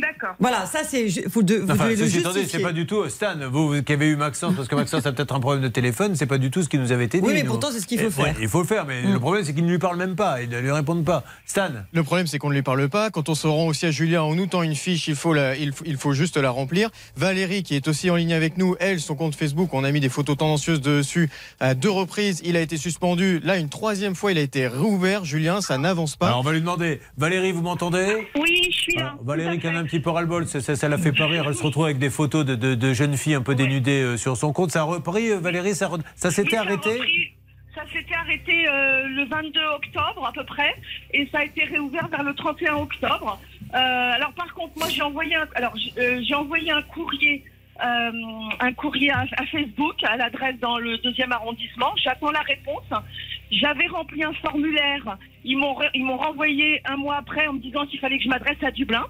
[0.00, 0.34] D'accord.
[0.40, 1.06] Voilà, ça c'est.
[1.28, 2.46] Vous, de- vous Enfin, devez le justifier.
[2.46, 5.12] c'est pas du tout Stan, vous, vous qui avez eu Maxence, parce que Maxence a
[5.12, 7.26] peut-être un problème de téléphone, c'est pas du tout ce qui nous avait été dit.
[7.26, 8.24] Oui, mais pourtant, c'est ce qu'il faut Et- faire.
[8.24, 9.12] ouais, il faut le faire, mais Mm.
[9.12, 11.22] le problème, c'est qu'il ne lui parle même pas, ils ne lui répondent pas.
[11.46, 13.10] Stan Le problème, c'est qu'on ne lui parle pas.
[13.10, 15.56] Quand on se rend aussi à Julien, on nous tend une fiche, il faut, la-
[15.56, 16.90] il, faut- il faut juste la remplir.
[17.16, 20.00] Valérie, qui est aussi en ligne avec nous, elle, son compte Facebook, on a mis
[20.00, 21.30] des photos tendancieuses dessus
[21.60, 22.40] à deux reprises.
[22.44, 23.40] Il a été suspendu.
[23.44, 25.24] Là, une troisième fois, il a été réouvert.
[25.24, 26.26] Julien, ça n'avance pas.
[26.26, 28.26] Alors on va lui demander, Valérie, vous m'entendez?
[28.40, 29.04] Oui, je suis là.
[29.10, 31.44] Alors, Valérie en un petit peu ras-le-bol, ça, ça, ça la fait pas rire.
[31.46, 34.16] Elle se retrouve avec des photos de, de- de jeunes filles un peu dénudées euh,
[34.16, 34.70] sur son compte.
[34.70, 35.90] Ça a repris, euh, Valérie Ça,
[36.30, 36.98] s'était arrêté?
[37.74, 40.74] Ça s'était arrêté euh, le 22 octobre à peu près
[41.12, 43.40] et ça a été réouvert vers le 31 octobre.
[43.74, 47.42] Euh, alors par contre, moi j'ai envoyé un, alors j'ai envoyé un courrier.
[47.84, 48.12] euh,
[48.60, 51.90] un courrier à, à Facebook à l'adresse dans le deuxième arrondissement.
[51.96, 52.84] J'attends la réponse.
[53.50, 55.18] J'avais rempli un formulaire.
[55.44, 58.24] Ils m'ont re- ils m'ont renvoyé un mois après en me disant qu'il fallait que
[58.24, 59.04] je m'adresse à Dublin.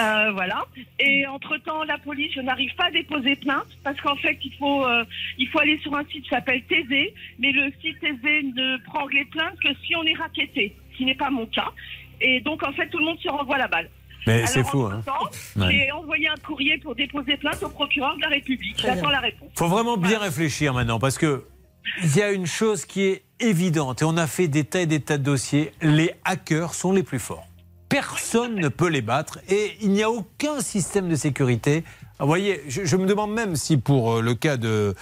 [0.00, 0.66] Euh, voilà.
[0.98, 4.84] Et entre-temps, la police, je n'arrive pas à déposer plainte parce qu'en fait, il faut,
[4.84, 5.04] euh,
[5.38, 9.06] il faut aller sur un site qui s'appelle Thésée, mais le site Thésée ne prend
[9.08, 11.72] les plaintes que si on est raquetté, ce qui n'est pas mon cas.
[12.20, 13.88] Et donc, en fait, tout le monde se renvoie la balle.
[14.26, 15.02] Mais c'est fou, hein.
[15.56, 15.70] Ouais.
[15.70, 18.76] J'ai envoyé un courrier pour déposer plainte au procureur de la République.
[18.78, 19.48] J'attends la réponse.
[19.56, 21.44] faut vraiment bien réfléchir maintenant parce que
[22.02, 24.86] il y a une chose qui est évidente et on a fait des tas et
[24.86, 25.72] des tas de dossiers.
[25.80, 27.47] Les hackers sont les plus forts.
[27.88, 31.84] Personne ne peut les battre et il n'y a aucun système de sécurité
[32.20, 34.94] Vous voyez, je, me demande même si pour euh, le cas de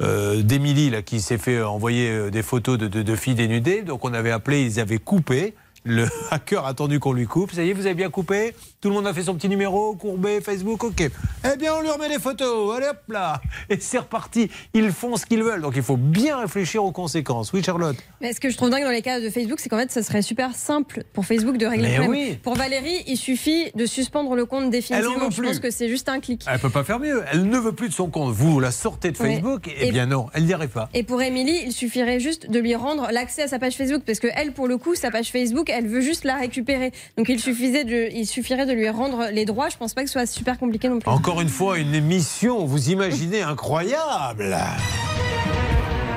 [0.00, 3.82] euh, d'Émilie là qui s'est fait envoyer euh, des photos de, de- de filles dénudées,
[3.82, 5.54] donc on avait appelé, ils avaient coupé.
[5.84, 7.52] Le hacker a attendu qu'on lui coupe.
[7.52, 8.54] Ça y est, vous avez bien coupé?
[8.82, 11.02] Tout le monde a fait son petit numéro, courbé, Facebook, ok.
[11.02, 12.74] Eh bien, on lui remet les photos.
[12.74, 14.48] Allez hop là Et c'est reparti.
[14.72, 15.60] Ils font ce qu'ils veulent.
[15.60, 17.52] Donc il faut bien réfléchir aux conséquences.
[17.52, 19.76] Oui, Charlotte Mais ce que je trouve dingue dans les cas de Facebook, c'est qu'en
[19.76, 22.10] fait, ça serait super simple pour Facebook de régler le problème.
[22.30, 22.38] oui.
[22.42, 25.24] Pour Valérie, il suffit de suspendre le compte Elle en définitivement.
[25.26, 25.46] veut Je plus.
[25.48, 26.42] pense que c'est juste un clic.
[26.50, 27.22] Elle peut pas faire mieux.
[27.30, 28.32] Elle ne veut plus de son compte.
[28.32, 29.16] Vous la sortez de.
[29.18, 30.88] Facebook Eh Et- bien non, elle n'y arrive pas.
[30.94, 34.20] Et pour Émilie, il suffirait juste de lui rendre l'accès à sa page Facebook parce
[34.20, 36.92] que elle, pour le coup, sa page Facebook, elle veut juste la récupérer.
[37.18, 39.68] Donc il suffisait de, il suffirait de lui rendre les droits.
[39.68, 41.10] Je pense pas que ce soit super compliqué non plus.
[41.10, 44.56] Encore une fois, une émission, vous imaginez, incroyable.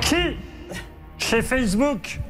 [0.00, 0.36] Qui,
[1.18, 2.20] chez Facebook,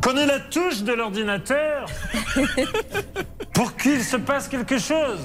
[0.00, 1.86] connaît la touche de l'ordinateur
[3.54, 5.20] pour qu'il se passe quelque chose?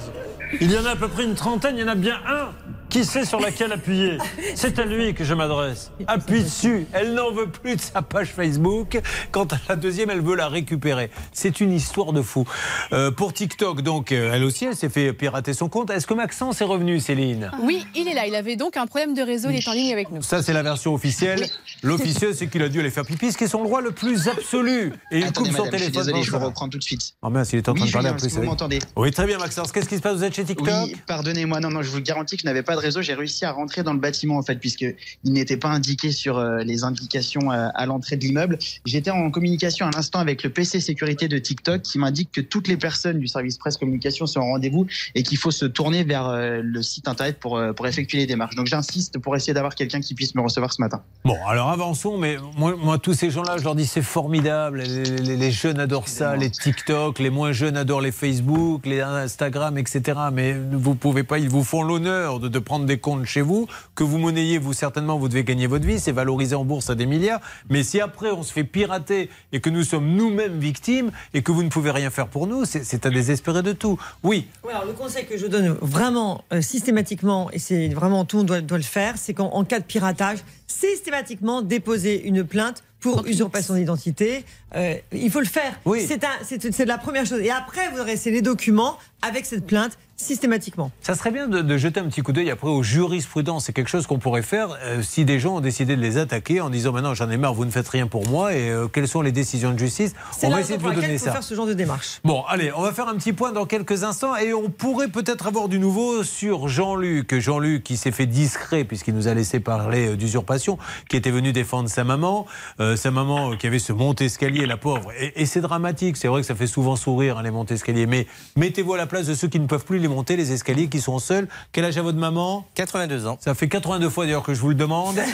[0.62, 2.50] Il y en a à peu près une trentaine, il y en a bien un
[2.90, 4.18] qui sait sur laquelle appuyer.
[4.56, 5.92] C'est à lui que je m'adresse.
[6.08, 6.86] Appuie dessus.
[6.94, 9.00] Elle n'en veut plus de sa page Facebook.
[9.32, 11.12] Quant à la deuxième, elle veut la récupérer.
[11.32, 12.46] C'est une histoire de fou.
[12.92, 15.90] Euh, pour TikTok, donc, euh, elle aussi, elle s'est fait pirater son compte.
[15.92, 18.26] Est-ce que Maxence est revenu, Céline Oui, il est là.
[18.28, 19.50] Il avait donc un problème de réseau.
[19.52, 20.22] Il est en ligne avec nous.
[20.22, 21.46] Ça, c'est la version officielle.
[21.84, 24.28] L'officieux, c'est qu'il a dû aller faire pipi, ce qui est son droit le plus
[24.28, 24.94] absolu.
[25.12, 26.06] Et il Attendez, coupe son madame, je suis téléphone.
[26.06, 27.14] désolé, je vous le reprends tout de suite.
[27.22, 28.26] Oh mince, il est en train Oui, de parler Julien, en plus.
[28.28, 29.72] est-ce que vous m'entendez Oui, très bien, Maxence.
[29.72, 32.36] Qu'est-ce qui se passe Vous êtes chez TikTok Oui, pardonnez-moi, non, non, je vous garantis
[32.36, 33.02] que je n'avais pas de réseau.
[33.02, 34.96] J'ai réussi à rentrer dans le bâtiment, en fait, puisqu'il
[35.26, 38.58] n'était pas indiqué sur euh, les indications euh, à l'entrée de l'immeuble.
[38.86, 42.68] J'étais en communication à l'instant avec le PC sécurité de TikTok qui m'indique que toutes
[42.68, 46.28] les personnes du service presse communication sont en rendez-vous et qu'il faut se tourner vers
[46.28, 48.56] euh, le site internet pour, euh, pour effectuer les démarches.
[48.56, 51.02] Donc j'insiste pour essayer d'avoir quelqu'un qui puisse me recevoir ce matin.
[51.26, 54.82] Bon, alors avançons, mais moi, moi, tous ces gens-là, je leur dis c'est formidable.
[54.82, 59.02] Les, les- les jeunes adorent ça, les TikTok, les moins jeunes adorent les Facebook, les
[59.02, 60.18] Instagram, etc.
[60.34, 63.66] Mais vous pouvez pas, ils vous font l'honneur de, de prendre des comptes chez vous,
[63.96, 66.96] que vous monnayez, vous certainement, vous devez gagner votre vie, c'est valorisé en bourse à
[66.96, 67.42] des milliards.
[67.68, 71.52] Mais si après on se fait pirater et que nous sommes nous-mêmes victimes et que
[71.52, 73.98] vous ne pouvez rien faire pour nous, c'est à désespérer de tout.
[74.22, 78.38] Oui, Ouais, alors le conseil que je donne vraiment euh, systématiquement, et c'est vraiment tout,
[78.38, 80.38] on doit, doit le faire, c'est qu'en en cas de piratage,
[80.68, 84.44] systématiquement déposer une plainte pour usurpation d'identité.
[84.76, 85.80] Euh, il faut le faire.
[86.06, 87.40] C'est un- C'est c'est la première chose.
[87.40, 90.92] Et après, vous aurez les documents avec cette plainte systématiquement.
[91.00, 93.66] Ça serait bien de, de jeter un petit coup d'œil après aux jurisprudences.
[93.66, 96.60] C'est quelque chose qu'on pourrait faire euh, si des gens ont décidé de les attaquer
[96.60, 99.08] en disant maintenant j'en ai marre, vous ne faites rien pour moi et euh, quelles
[99.08, 100.14] sont les décisions de justice?
[100.44, 101.32] On va essayer de vous donner ça.
[101.32, 102.20] faire ce genre de démarche.
[102.26, 105.48] Bon, allez, on va faire un petit point dans quelques instants et on pourrait peut-être
[105.48, 107.40] avoir du nouveau sur Jean-Luc.
[107.40, 110.78] Jean-Luc qui s'est fait discret puisqu'il nous a laissé parler euh, d'usurpation,
[111.10, 112.46] qui était venu défendre sa maman,
[112.82, 115.12] Euh, sa maman qui avait ce monte-escalier, la pauvre.
[115.20, 118.28] Et, et c'est dramatique, c'est vrai que ça fait souvent sourire hein, les monte-escaliers, mais
[118.58, 121.02] mettez-vous à la place de ceux qui ne peuvent plus les monter, les escaliers, qui
[121.02, 121.50] sont seuls.
[121.74, 122.66] Quel âge a votre maman?
[122.76, 123.38] 82 ans.
[123.42, 125.20] Ça fait 82 fois d'ailleurs que je vous le demande.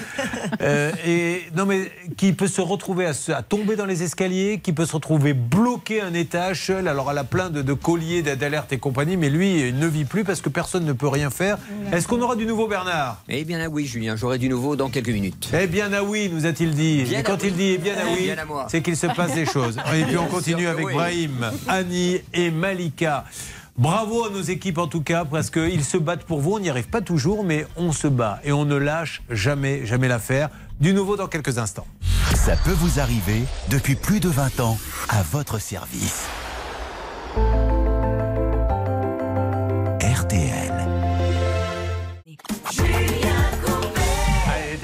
[0.61, 4.59] Euh, et non mais qui peut se retrouver à, se- à tomber dans les escaliers,
[4.63, 6.87] qui peut se retrouver bloqué un étage seul.
[6.87, 10.05] Alors elle a plein de, de colliers, d'alerte et compagnie, mais lui il ne vit
[10.05, 11.57] plus parce que personne ne peut rien faire.
[11.91, 13.21] Est-ce qu'on aura du nouveau Bernard?
[13.27, 15.49] Eh bien ah oui, Julien, j'aurai du nouveau dans quelques minutes.
[15.59, 17.03] Eh bien ah oui, nous a-t-il dit.
[17.03, 18.31] Bien et quand il dit eh bien ah oui,
[18.69, 19.77] c'est qu'il se passe des choses.
[19.95, 20.93] Et puis on continue avec oui.
[20.93, 23.25] Brahim, Annie et Malika.
[23.77, 26.53] Bravo à nos équipes en tout cas, parce qu'ils se battent pour vous.
[26.53, 30.07] On n'y arrive pas toujours, mais on se bat et on ne lâche jamais, jamais
[30.07, 30.49] l'affaire.
[30.79, 31.87] Du nouveau dans quelques instants.
[32.35, 34.77] Ça peut vous arriver depuis plus de 20 ans
[35.09, 36.25] à votre service.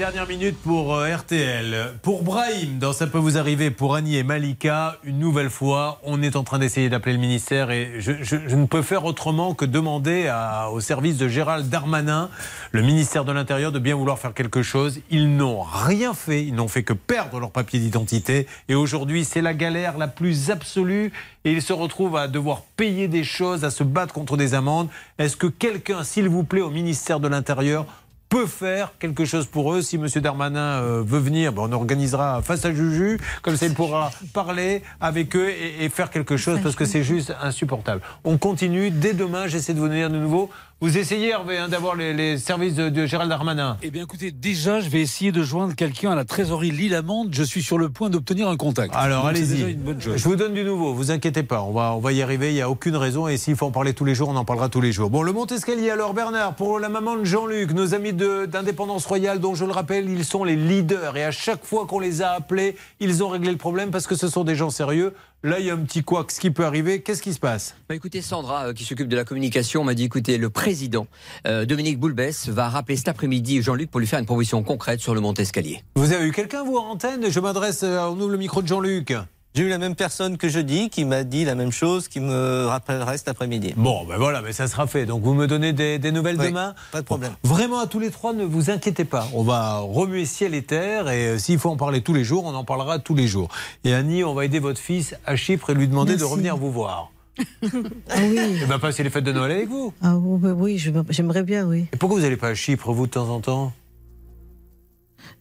[0.02, 1.92] Dernière minute pour euh, RTL.
[2.02, 6.22] Pour Brahim, dans Ça peut vous arriver, pour Annie et Malika, une nouvelle fois, on
[6.22, 10.28] est en train d'essayer d'appeler le ministère et je, ne peux faire autrement que demander
[10.72, 12.30] au service de Gérald Darmanin,
[12.72, 14.98] le ministère de l'Intérieur, de bien vouloir faire quelque chose.
[15.08, 19.40] Ils n'ont rien fait, ils n'ont fait que perdre leur papier d'identité et aujourd'hui, c'est
[19.40, 21.12] la galère la plus absolue
[21.44, 24.88] et ils se retrouvent à devoir payer des choses, à se battre contre des amendes.
[25.18, 27.86] Est-ce que quelqu'un, s'il vous plaît, au ministère de l'Intérieur,
[28.32, 29.82] peut faire quelque chose pour eux.
[29.82, 30.06] Si M.
[30.06, 34.82] Darmanin euh, veut venir, ben, on organisera face à Juju, comme ça il pourra parler
[35.02, 38.00] avec eux et, et faire quelque chose parce que c'est juste insupportable.
[38.24, 38.90] On continue.
[38.90, 40.48] Dès demain, j'essaie de vous venir de nouveau.
[40.82, 43.76] Vous essayez, Hervé, hein, d'avoir les, les services de, de Gérald Darmanin.
[43.84, 47.28] Eh bien, écoutez, déjà, je vais essayer de joindre quelqu'un à la trésorerie Lille-Amande.
[47.30, 48.92] Je suis sur le point d'obtenir un contact.
[48.96, 49.78] Alors allez-y.
[50.00, 52.54] Je vous donne du nouveau, vous inquiétez pas, on va, on va y arriver, il
[52.54, 54.68] n'y a aucune raison et s'il faut en parler tous les jours, on en parlera
[54.68, 55.08] tous les jours.
[55.08, 59.54] Bon, le Montescalier, alors Bernard, pour la maman de Jean-Luc, nos amis d'Indépendance Royale, dont
[59.54, 62.74] je le rappelle, ils sont les leaders et à chaque fois qu'on les a appelés,
[62.98, 65.14] ils ont réglé le problème parce que ce sont des gens sérieux.
[65.44, 67.02] Là, il y a un petit couac, ce qui peut arriver.
[67.02, 67.74] Qu'est-ce qui se passe?
[67.88, 71.08] Bah, écoutez, Sandra, euh, qui s'occupe de la communication, m'a dit écoutez, le président
[71.48, 75.16] euh, Dominique Boulbès va rappeler cet après-midi Jean-Luc pour lui faire une proposition concrète sur
[75.16, 75.82] le monte-escalier.
[75.96, 78.68] Vous avez eu quelqu'un, vous, en antenne Je m'adresse, euh, on ouvre le micro de
[78.68, 79.14] Jean-Luc.
[79.54, 82.64] J'ai eu la même personne que jeudi qui m'a dit la même chose, qui me
[82.66, 83.74] rappellerait cet après-midi.
[83.76, 85.04] Bon, ben voilà, mais ça sera fait.
[85.04, 87.32] Donc vous me donnez des, des nouvelles Oui, demain Pas de problème.
[87.44, 89.28] Vraiment à tous les trois, ne vous inquiétez pas.
[89.34, 92.46] On va remuer ciel et terre et euh, s'il faut en parler tous les jours,
[92.46, 93.48] on en parlera tous les jours.
[93.84, 96.72] Et Annie, on va aider votre fils à Chypre et lui demander de revenir vous
[96.72, 97.10] voir.
[97.38, 98.38] Ah oui.
[98.62, 99.92] Et ben passer les fêtes de Noël avec vous.
[100.02, 100.78] Ah oui,
[101.10, 101.86] j'aimerais bien, oui.
[101.92, 103.72] Et pourquoi vous n'allez pas à Chypre, vous, de temps en temps?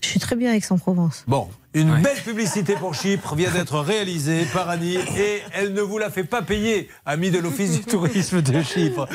[0.01, 1.23] Je suis très bien avec Aix-en-Provence.
[1.27, 5.97] Bon, une belle publicité pour Chypre vient d'être réalisée par Annie et elle ne vous
[5.99, 9.07] la fait pas payer, amis de l'Office du tourisme de Chypre.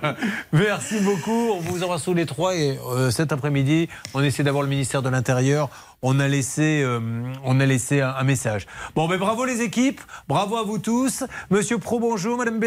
[0.52, 4.62] Merci beaucoup, on vous embrasse tous les trois et euh, cet après-midi, on essaie d'avoir
[4.62, 5.68] le ministère de l'Intérieur.
[6.02, 6.98] On a laissé, euh,
[7.44, 8.66] on a laissé un, un message.
[8.94, 11.24] Bon, mais bravo les équipes, bravo à vous tous.
[11.50, 12.38] Monsieur Pro, bonjour.
[12.38, 12.64] Madame B.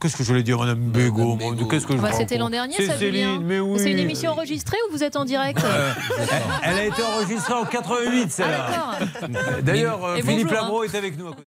[0.00, 1.38] Qu'est-ce que je voulais dire, Madame Bégaud
[1.70, 3.34] Qu'est-ce que je Bah, C'était l'an dernier, C'est ça, Julien.
[3.34, 3.78] Céline, mais oui.
[3.78, 5.92] C'est une émission enregistrée ou vous êtes en direct Euh,
[6.64, 8.66] elle, a été enregistrée en 88, celle-là.
[8.72, 9.26] Ah.
[9.62, 10.54] D'ailleurs, euh, Philippe hein.
[10.54, 11.28] Labro est avec nous.
[11.28, 11.42] à côté.